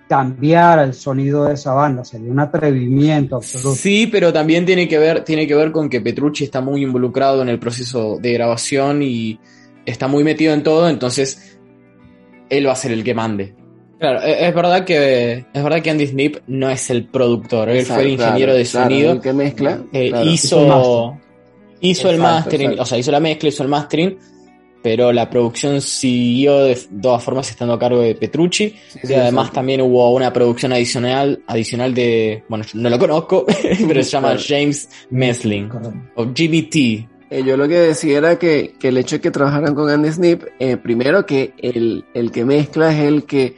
cambiara 0.09 0.85
el 0.85 0.95
sonido 0.95 1.45
de 1.45 1.55
esa 1.55 1.73
banda. 1.73 2.05
Sería 2.05 2.31
un 2.31 2.41
atrevimiento 2.41 3.37
absoluto. 3.37 3.75
Sí, 3.75 4.07
pero 4.07 4.33
también 4.33 4.67
tiene 4.67 4.87
que 4.89 4.99
ver, 4.99 5.25
tiene 5.25 5.47
que 5.47 5.55
ver 5.55 5.73
con 5.73 5.89
que 5.89 6.01
Petrucci 6.01 6.45
está 6.45 6.61
muy 6.61 6.83
involucrado 6.83 7.43
en 7.43 7.49
el 7.49 7.59
proceso 7.59 8.19
de 8.21 8.33
grabación 8.33 9.03
y 9.03 9.39
está 9.87 10.09
muy 10.09 10.25
metido 10.25 10.53
en 10.55 10.63
todo, 10.63 10.89
entonces 10.89 11.59
él 12.49 12.67
va 12.67 12.73
a 12.73 12.77
ser 12.77 12.93
el 12.93 13.05
que 13.05 13.15
mande. 13.15 13.55
Claro, 13.99 14.23
e- 14.23 14.47
es 14.49 14.55
verdad 14.55 14.85
que 14.85 15.45
es 15.53 15.63
verdad 15.63 15.83
que 15.83 15.91
Andy 15.91 16.07
Snip 16.07 16.37
no 16.47 16.69
es 16.69 16.91
el 16.91 17.07
productor, 17.07 17.71
él 17.71 17.85
fue 17.87 18.03
el 18.03 18.09
ingeniero 18.11 18.53
claro, 18.53 18.59
de 18.59 18.65
claro, 18.65 18.89
sonido. 18.91 19.13
el 19.13 19.21
que 19.21 19.33
mezcla. 19.33 19.81
Eh, 19.93 20.09
claro. 20.11 20.27
hizo 20.31 21.19
hizo 21.81 22.09
el 22.09 22.17
Exacto, 22.17 22.35
mastering, 22.35 22.71
exacto. 22.71 22.83
o 22.83 22.87
sea, 22.87 22.99
hizo 22.99 23.11
la 23.11 23.21
mezcla, 23.21 23.49
hizo 23.49 23.63
el 23.63 23.69
mastering, 23.69 24.19
pero 24.85 25.13
la 25.13 25.31
producción 25.31 25.81
siguió 25.81 26.59
de 26.65 26.79
todas 27.01 27.25
formas 27.25 27.49
estando 27.49 27.73
a 27.73 27.79
cargo 27.79 28.01
de 28.03 28.15
Petrucci. 28.15 28.69
Sí, 28.89 28.99
y 29.03 29.07
sí, 29.07 29.15
además 29.15 29.45
exacto. 29.47 29.55
también 29.55 29.81
hubo 29.81 30.13
una 30.13 30.31
producción 30.31 30.75
adicional, 30.75 31.43
adicional 31.47 31.95
de, 31.95 32.45
bueno, 32.51 32.65
yo 32.71 32.79
no 32.81 32.91
lo 32.91 32.99
conozco, 32.99 33.47
pero 33.89 34.03
se 34.03 34.11
llama. 34.11 34.37
James 34.39 34.91
Mesling 35.09 35.71
Correcto. 35.71 35.99
o 36.17 36.25
GBT. 36.27 36.77
Eh, 37.31 37.43
yo 37.47 37.57
lo 37.57 37.67
que 37.67 37.79
decía 37.79 38.19
era 38.19 38.39
que, 38.39 38.75
que 38.79 38.89
el 38.89 38.99
hecho 38.99 39.17
de 39.17 39.21
que 39.23 39.31
trabajaran 39.31 39.75
con 39.75 39.89
Andy 39.89 40.13
Snip, 40.13 40.43
eh, 40.61 40.77
primero 40.77 41.25
que 41.25 41.55
el, 41.63 42.05
el 42.13 42.31
que 42.31 42.45
mezcla 42.45 42.93
es 42.93 43.01
el 43.01 43.25
que, 43.25 43.57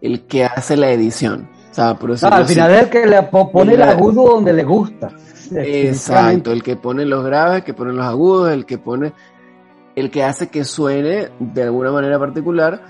el 0.00 0.22
que 0.22 0.44
hace 0.46 0.78
la 0.78 0.90
edición. 0.90 1.50
O 1.70 1.74
sea, 1.74 1.96
No, 2.00 2.06
decirlo 2.08 2.34
al 2.34 2.46
final 2.46 2.74
es 2.74 2.82
el 2.84 2.88
que 2.88 3.06
le 3.06 3.22
po- 3.24 3.52
pone 3.52 3.74
el 3.74 3.82
agudo 3.82 4.24
donde 4.24 4.54
le 4.54 4.64
gusta. 4.64 5.10
Exacto, 5.54 6.52
el 6.52 6.62
que 6.62 6.76
pone 6.76 7.04
los 7.04 7.24
graves, 7.24 7.58
el 7.58 7.64
que 7.64 7.74
pone 7.74 7.92
los 7.92 8.04
agudos, 8.06 8.50
el 8.52 8.64
que 8.66 8.78
pone, 8.78 9.12
el 9.94 10.10
que 10.10 10.22
hace 10.22 10.48
que 10.48 10.64
suene 10.64 11.28
de 11.38 11.62
alguna 11.62 11.92
manera 11.92 12.18
particular. 12.18 12.80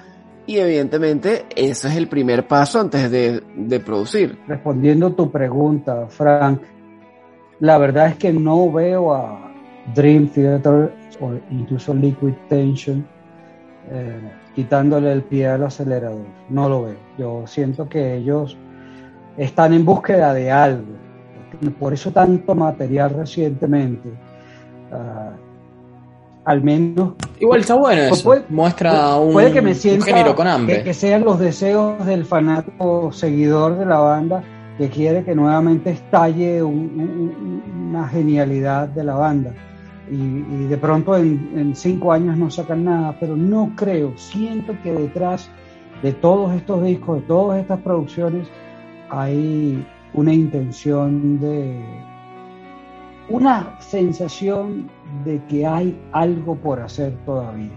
Y 0.46 0.58
evidentemente 0.58 1.46
eso 1.54 1.88
es 1.88 1.96
el 1.96 2.08
primer 2.08 2.48
paso 2.48 2.80
antes 2.80 3.10
de, 3.10 3.42
de 3.56 3.80
producir. 3.80 4.38
Respondiendo 4.48 5.12
tu 5.12 5.30
pregunta, 5.30 6.06
Frank, 6.08 6.62
la 7.60 7.78
verdad 7.78 8.08
es 8.08 8.16
que 8.16 8.32
no 8.32 8.72
veo 8.72 9.14
a 9.14 9.52
Dream 9.94 10.28
Theater 10.28 10.92
o 11.20 11.32
incluso 11.50 11.94
Liquid 11.94 12.34
Tension 12.48 13.06
eh, 13.90 14.32
quitándole 14.54 15.12
el 15.12 15.22
pie 15.22 15.48
al 15.48 15.64
acelerador. 15.64 16.26
No 16.48 16.68
lo 16.68 16.84
veo. 16.84 16.96
Yo 17.18 17.46
siento 17.46 17.88
que 17.88 18.16
ellos 18.16 18.56
están 19.36 19.72
en 19.72 19.84
búsqueda 19.84 20.34
de 20.34 20.50
algo. 20.50 20.94
Por 21.78 21.92
eso 21.92 22.10
tanto 22.10 22.54
material 22.54 23.14
recientemente. 23.14 24.08
Ah, 24.90 25.32
al 26.44 26.62
menos 26.62 27.12
Igual 27.38 27.60
está 27.60 27.74
bueno 27.74 28.02
eso, 28.02 28.22
puede- 28.24 28.44
muestra 28.48 29.16
un, 29.16 29.32
puede 29.32 29.52
que 29.52 29.62
me 29.62 29.74
sienta 29.74 30.06
género 30.06 30.34
con 30.34 30.46
hambre. 30.46 30.78
Que, 30.78 30.84
que 30.84 30.94
sean 30.94 31.24
los 31.24 31.38
deseos 31.38 32.04
del 32.06 32.24
fanático 32.24 33.12
seguidor 33.12 33.78
de 33.78 33.86
la 33.86 33.98
banda 33.98 34.42
que 34.78 34.88
quiere 34.88 35.22
que 35.24 35.34
nuevamente 35.34 35.90
estalle 35.90 36.62
un- 36.62 36.74
un- 36.98 37.62
una 37.90 38.08
genialidad 38.08 38.88
de 38.88 39.04
la 39.04 39.14
banda. 39.14 39.52
Y, 40.10 40.14
y 40.16 40.66
de 40.68 40.76
pronto 40.78 41.16
en, 41.16 41.50
en 41.56 41.76
cinco 41.76 42.12
años 42.12 42.36
no 42.36 42.50
sacan 42.50 42.84
nada, 42.84 43.16
pero 43.20 43.36
no 43.36 43.72
creo. 43.76 44.12
Siento 44.16 44.74
que 44.82 44.92
detrás 44.92 45.48
de 46.02 46.12
todos 46.12 46.52
estos 46.54 46.82
discos, 46.82 47.20
de 47.20 47.26
todas 47.26 47.60
estas 47.60 47.80
producciones, 47.80 48.48
hay 49.10 49.86
una 50.14 50.32
intención 50.34 51.38
de 51.40 51.80
una 53.28 53.76
sensación 53.80 54.90
de 55.24 55.44
que 55.46 55.66
hay 55.66 56.00
algo 56.12 56.56
por 56.56 56.80
hacer 56.80 57.12
todavía. 57.24 57.70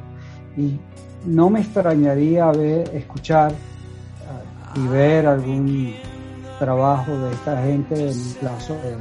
Y 0.58 0.80
no 1.26 1.50
me 1.50 1.62
extrañaría 1.62 2.52
ver, 2.52 2.90
escuchar 2.96 3.52
ah, 4.28 4.74
y 4.76 4.88
ver 4.88 5.28
algún 5.28 5.94
trabajo 6.60 7.12
de 7.12 7.32
esta 7.34 7.62
gente 7.64 7.96
en 7.96 8.18
un 8.18 8.34
plazo 8.40 8.74
de 8.76 8.96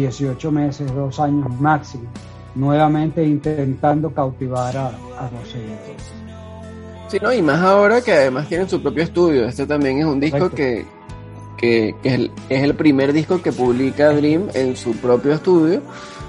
18 0.00 0.52
meses, 0.52 0.94
dos 0.94 1.18
años 1.18 1.48
máximo, 1.60 2.04
nuevamente 2.54 3.24
intentando 3.24 4.12
cautivar 4.12 4.76
a, 4.76 4.88
a 4.88 5.30
los 5.32 5.48
seguidores. 5.50 6.18
Sí, 7.08 7.18
no, 7.22 7.32
y 7.32 7.40
más 7.40 7.60
ahora 7.62 8.02
que 8.02 8.12
además 8.12 8.48
tienen 8.48 8.68
su 8.68 8.82
propio 8.82 9.02
estudio. 9.02 9.46
Este 9.46 9.66
también 9.66 9.98
es 9.98 10.04
un 10.04 10.20
disco 10.20 10.50
que, 10.50 10.84
que 11.56 11.94
es, 12.02 12.12
el, 12.12 12.30
es 12.50 12.62
el 12.62 12.74
primer 12.74 13.14
disco 13.14 13.40
que 13.40 13.50
publica 13.50 14.12
Dream 14.12 14.48
en 14.52 14.76
su 14.76 14.92
propio 14.92 15.32
estudio. 15.32 15.80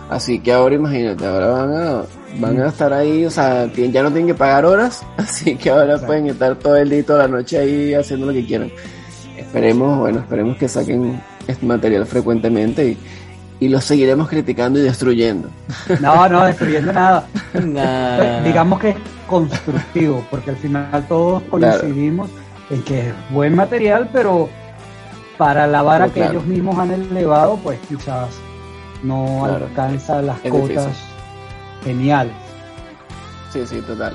Así 0.09 0.39
que 0.39 0.51
ahora 0.51 0.73
imagínate, 0.73 1.25
ahora 1.25 1.47
van 1.49 1.73
a, 1.73 2.01
van 2.39 2.59
a 2.59 2.67
estar 2.69 2.91
ahí, 2.91 3.25
o 3.25 3.29
sea, 3.29 3.71
ya 3.71 4.01
no 4.01 4.09
tienen 4.09 4.27
que 4.27 4.33
pagar 4.33 4.65
horas, 4.65 5.05
así 5.17 5.55
que 5.55 5.69
ahora 5.69 5.99
pueden 5.99 6.27
estar 6.27 6.55
todo 6.55 6.77
el 6.77 6.89
día 6.89 6.99
y 6.99 7.03
toda 7.03 7.27
la 7.27 7.27
noche 7.27 7.59
ahí 7.59 7.93
haciendo 7.93 8.25
lo 8.25 8.33
que 8.33 8.45
quieran. 8.45 8.71
Esperemos, 9.37 9.99
bueno, 9.99 10.19
esperemos 10.19 10.57
que 10.57 10.67
saquen 10.67 11.21
este 11.47 11.65
material 11.65 12.07
frecuentemente 12.07 12.89
y, 12.89 12.97
y 13.59 13.69
los 13.69 13.83
seguiremos 13.83 14.27
criticando 14.27 14.79
y 14.79 14.81
destruyendo. 14.81 15.49
No, 16.01 16.27
no, 16.27 16.43
destruyendo 16.45 16.91
nada. 16.91 17.27
Nah. 17.53 18.41
Digamos 18.41 18.79
que 18.79 18.89
es 18.89 18.95
constructivo, 19.27 20.25
porque 20.31 20.49
al 20.49 20.57
final 20.57 21.05
todos 21.07 21.43
coincidimos 21.43 22.31
en 22.71 22.81
que 22.81 23.09
es 23.09 23.13
buen 23.29 23.55
material, 23.55 24.09
pero 24.11 24.49
para 25.37 25.67
la 25.67 25.83
vara 25.83 26.07
que 26.07 26.13
claro. 26.13 26.31
ellos 26.31 26.45
mismos 26.45 26.77
han 26.79 26.91
elevado, 26.91 27.57
pues 27.57 27.79
quizás 27.87 28.29
no 29.03 29.43
Claro. 29.45 29.65
alcanza 29.65 30.21
las 30.21 30.37
Es 30.43 30.51
cotas 30.51 30.69
difícil. 30.69 30.93
geniales. 31.83 32.33
Sí, 33.53 33.65
sí, 33.65 33.81
total. 33.81 34.13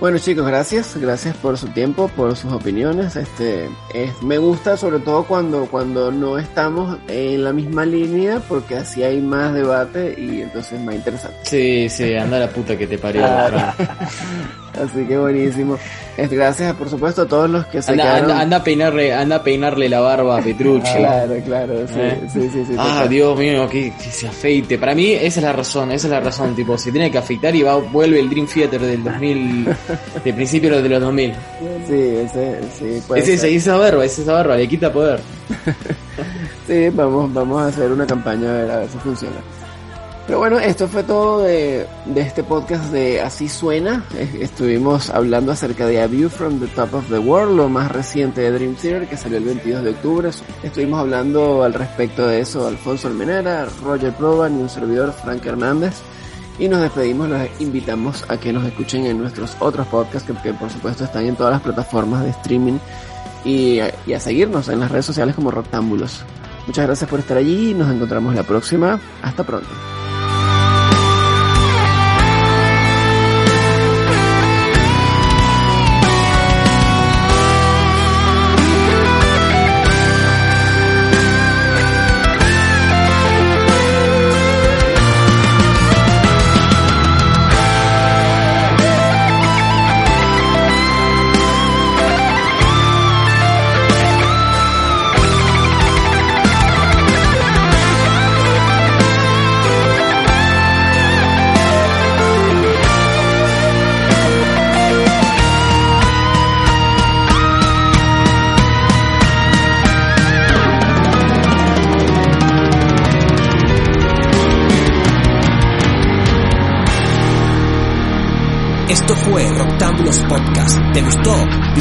Bueno 0.00 0.18
chicos, 0.18 0.44
gracias, 0.46 0.96
gracias 0.96 1.36
por 1.36 1.56
su 1.56 1.68
tiempo, 1.68 2.08
por 2.08 2.36
sus 2.36 2.52
opiniones. 2.52 3.14
Este, 3.16 3.70
es, 3.94 4.22
me 4.22 4.38
gusta 4.38 4.76
sobre 4.76 4.98
todo 4.98 5.24
cuando 5.24 5.66
cuando 5.66 6.10
no 6.10 6.36
estamos 6.36 6.98
en 7.08 7.44
la 7.44 7.52
misma 7.52 7.86
línea, 7.86 8.40
porque 8.48 8.76
así 8.76 9.02
hay 9.04 9.20
más 9.20 9.54
debate 9.54 10.14
y 10.18 10.42
entonces 10.42 10.72
es 10.74 10.80
más 10.80 10.96
interesante. 10.96 11.36
Sí, 11.44 11.88
sí, 11.88 12.14
anda 12.16 12.38
la 12.40 12.48
puta 12.48 12.76
que 12.76 12.86
te 12.88 12.98
parió. 12.98 13.24
Así 14.82 15.04
que 15.06 15.16
buenísimo. 15.18 15.78
Gracias, 16.16 16.74
por 16.74 16.88
supuesto, 16.88 17.22
a 17.22 17.26
todos 17.26 17.48
los 17.50 17.66
que 17.66 17.80
se 17.82 17.92
Anda, 17.92 18.04
quedaron. 18.04 18.30
anda, 18.30 18.40
anda 18.42 18.56
a 18.58 18.64
peinarle, 18.64 19.12
anda 19.14 19.36
a 19.36 19.42
peinarle 19.42 19.88
la 19.88 20.00
barba 20.00 20.38
a 20.38 20.42
Petrucci. 20.42 20.92
Claro, 20.96 21.34
claro, 21.44 21.74
sí, 21.88 21.94
Eh. 21.98 22.20
sí, 22.32 22.50
sí, 22.52 22.64
sí. 22.66 22.74
Ah. 22.78 23.06
Dios 23.08 23.38
mío, 23.38 23.68
que, 23.68 23.92
que 23.92 24.10
se 24.10 24.28
afeite. 24.28 24.78
Para 24.78 24.94
mí 24.94 25.12
esa 25.12 25.40
es 25.40 25.42
la 25.44 25.52
razón, 25.52 25.90
esa 25.92 26.06
es 26.06 26.10
la 26.10 26.20
razón. 26.20 26.54
Tipo, 26.54 26.76
se 26.78 26.90
tiene 26.92 27.10
que 27.10 27.18
afeitar 27.18 27.54
y 27.54 27.62
va, 27.62 27.76
vuelve 27.76 28.20
el 28.20 28.28
Dream 28.30 28.46
Theater 28.46 28.80
del 28.80 29.02
2000, 29.04 29.68
de 30.24 30.32
principios 30.32 30.82
de 30.82 30.88
los 30.88 31.00
2000. 31.00 31.32
Sí, 31.86 31.92
ese, 31.94 32.60
sí, 32.78 33.02
puede 33.06 33.20
Es 33.22 33.28
esa, 33.28 33.46
esa 33.46 33.76
barba, 33.76 34.04
es 34.04 34.18
esa 34.18 34.32
barba, 34.32 34.56
le 34.56 34.68
quita 34.68 34.92
poder. 34.92 35.20
Sí, 36.66 36.88
vamos, 36.94 37.30
vamos 37.34 37.60
a 37.60 37.66
hacer 37.66 37.92
una 37.92 38.06
campaña 38.06 38.48
a 38.48 38.52
ver, 38.54 38.70
a 38.70 38.76
ver 38.78 38.88
si 38.88 38.96
funciona. 38.98 39.36
Pero 40.26 40.38
bueno, 40.38 40.58
esto 40.58 40.88
fue 40.88 41.02
todo 41.02 41.42
de, 41.42 41.86
este 42.16 42.42
podcast 42.42 42.84
de 42.90 43.20
Así 43.20 43.46
Suena. 43.46 44.04
Estuvimos 44.40 45.10
hablando 45.10 45.52
acerca 45.52 45.86
de 45.86 46.00
A 46.00 46.06
View 46.06 46.30
from 46.30 46.60
the 46.60 46.66
Top 46.68 46.94
of 46.94 47.08
the 47.10 47.18
World, 47.18 47.56
lo 47.56 47.68
más 47.68 47.92
reciente 47.92 48.40
de 48.40 48.50
Dream 48.52 48.74
Theater, 48.74 49.06
que 49.06 49.18
salió 49.18 49.36
el 49.36 49.44
22 49.44 49.84
de 49.84 49.90
octubre. 49.90 50.30
Estuvimos 50.62 50.98
hablando 51.00 51.62
al 51.62 51.74
respecto 51.74 52.26
de 52.26 52.40
eso 52.40 52.66
Alfonso 52.66 53.08
Almenara, 53.08 53.66
Roger 53.82 54.14
Proban 54.14 54.58
y 54.58 54.62
un 54.62 54.70
servidor, 54.70 55.12
Frank 55.12 55.44
Hernández. 55.44 55.92
Y 56.58 56.68
nos 56.68 56.80
despedimos, 56.80 57.28
los 57.28 57.42
invitamos 57.58 58.24
a 58.28 58.38
que 58.38 58.50
nos 58.52 58.64
escuchen 58.64 59.04
en 59.04 59.18
nuestros 59.18 59.54
otros 59.58 59.86
podcasts, 59.88 60.32
que, 60.42 60.54
por 60.54 60.70
supuesto 60.70 61.04
están 61.04 61.26
en 61.26 61.36
todas 61.36 61.52
las 61.52 61.60
plataformas 61.60 62.22
de 62.24 62.30
streaming. 62.30 62.78
Y, 63.44 63.80
a- 63.80 63.92
y 64.06 64.14
a 64.14 64.20
seguirnos 64.20 64.68
en 64.70 64.80
las 64.80 64.90
redes 64.90 65.04
sociales 65.04 65.34
como 65.34 65.50
Rectángulos. 65.50 66.22
Muchas 66.66 66.86
gracias 66.86 67.10
por 67.10 67.18
estar 67.20 67.36
allí 67.36 67.72
y 67.72 67.74
nos 67.74 67.92
encontramos 67.92 68.34
la 68.34 68.42
próxima. 68.42 68.98
Hasta 69.20 69.44
pronto. 69.44 69.68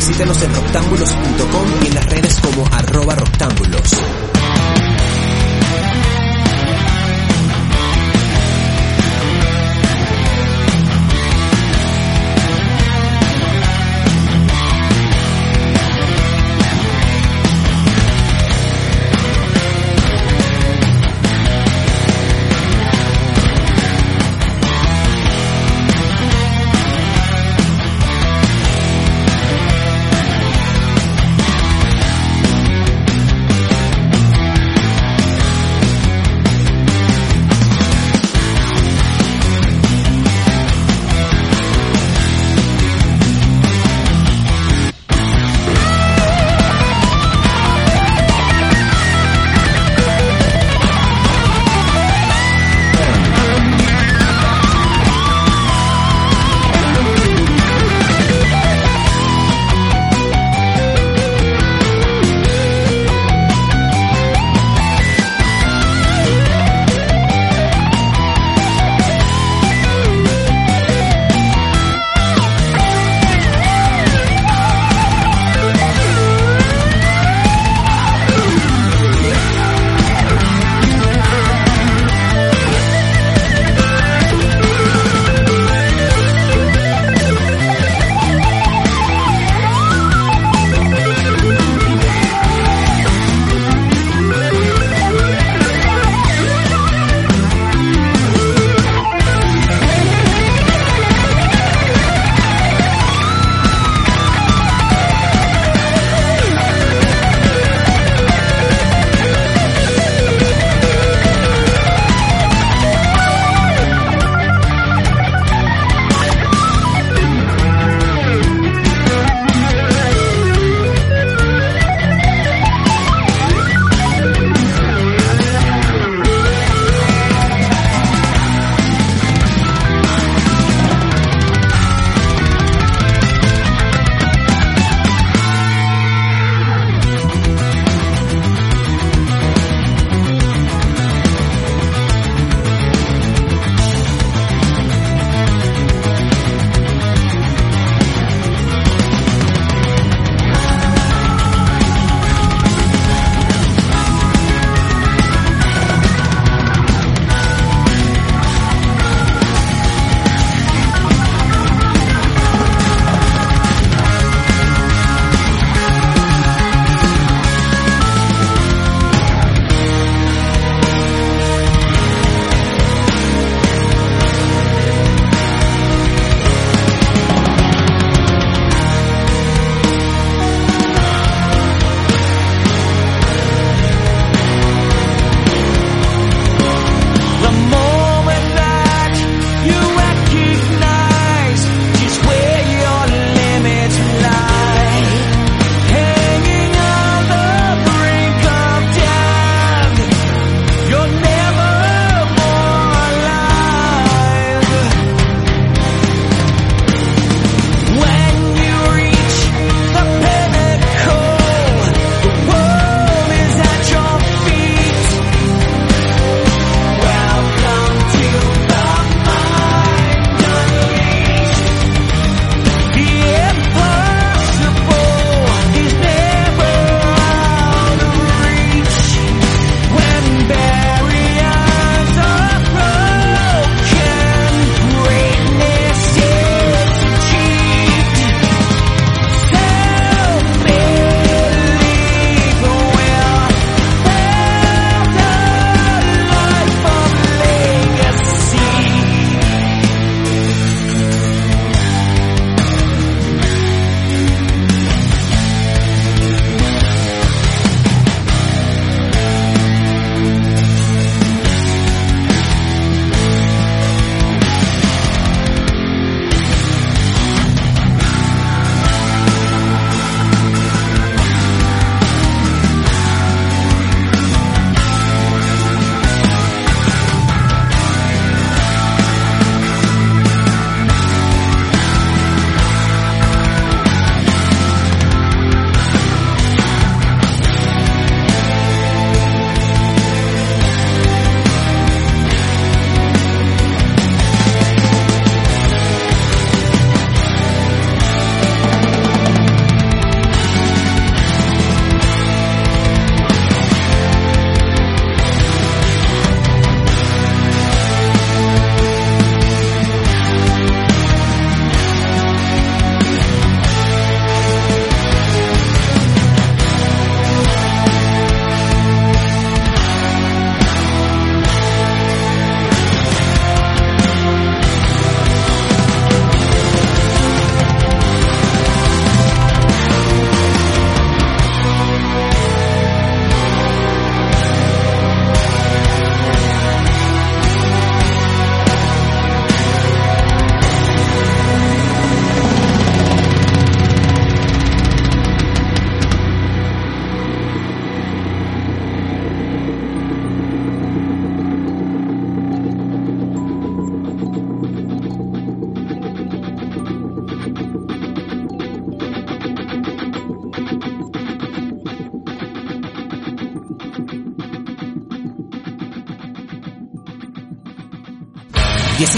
Visítanos 0.05 0.43
en 0.43 0.51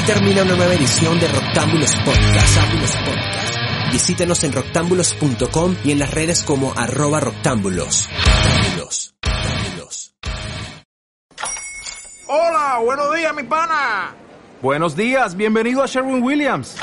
termina 0.06 0.44
una 0.44 0.56
nueva 0.56 0.74
edición 0.76 1.20
de 1.20 1.28
Roctámbulos 1.28 1.96
Podcast. 1.96 2.58
Podcast. 3.06 3.92
Visítenos 3.92 4.44
en 4.44 4.54
roctámbulos.com 4.54 5.76
y 5.84 5.92
en 5.92 6.00
las 6.00 6.14
redes 6.14 6.44
como 6.44 6.74
arroba 6.76 7.20
roctámbulos. 7.20 8.08
Roctámbulos. 8.14 9.16
Roctámbulos. 9.24 10.16
Hola, 12.28 12.80
buenos 12.84 13.16
días, 13.16 13.36
mi 13.36 13.44
pana. 13.44 14.16
Buenos 14.62 14.96
días, 14.96 15.36
bienvenido 15.36 15.82
a 15.82 15.88
Sherwin 15.88 16.22
Williams. 16.22 16.76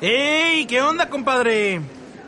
¡Ey! 0.00 0.66
¿Qué 0.66 0.80
onda, 0.80 1.10
compadre? 1.10 1.80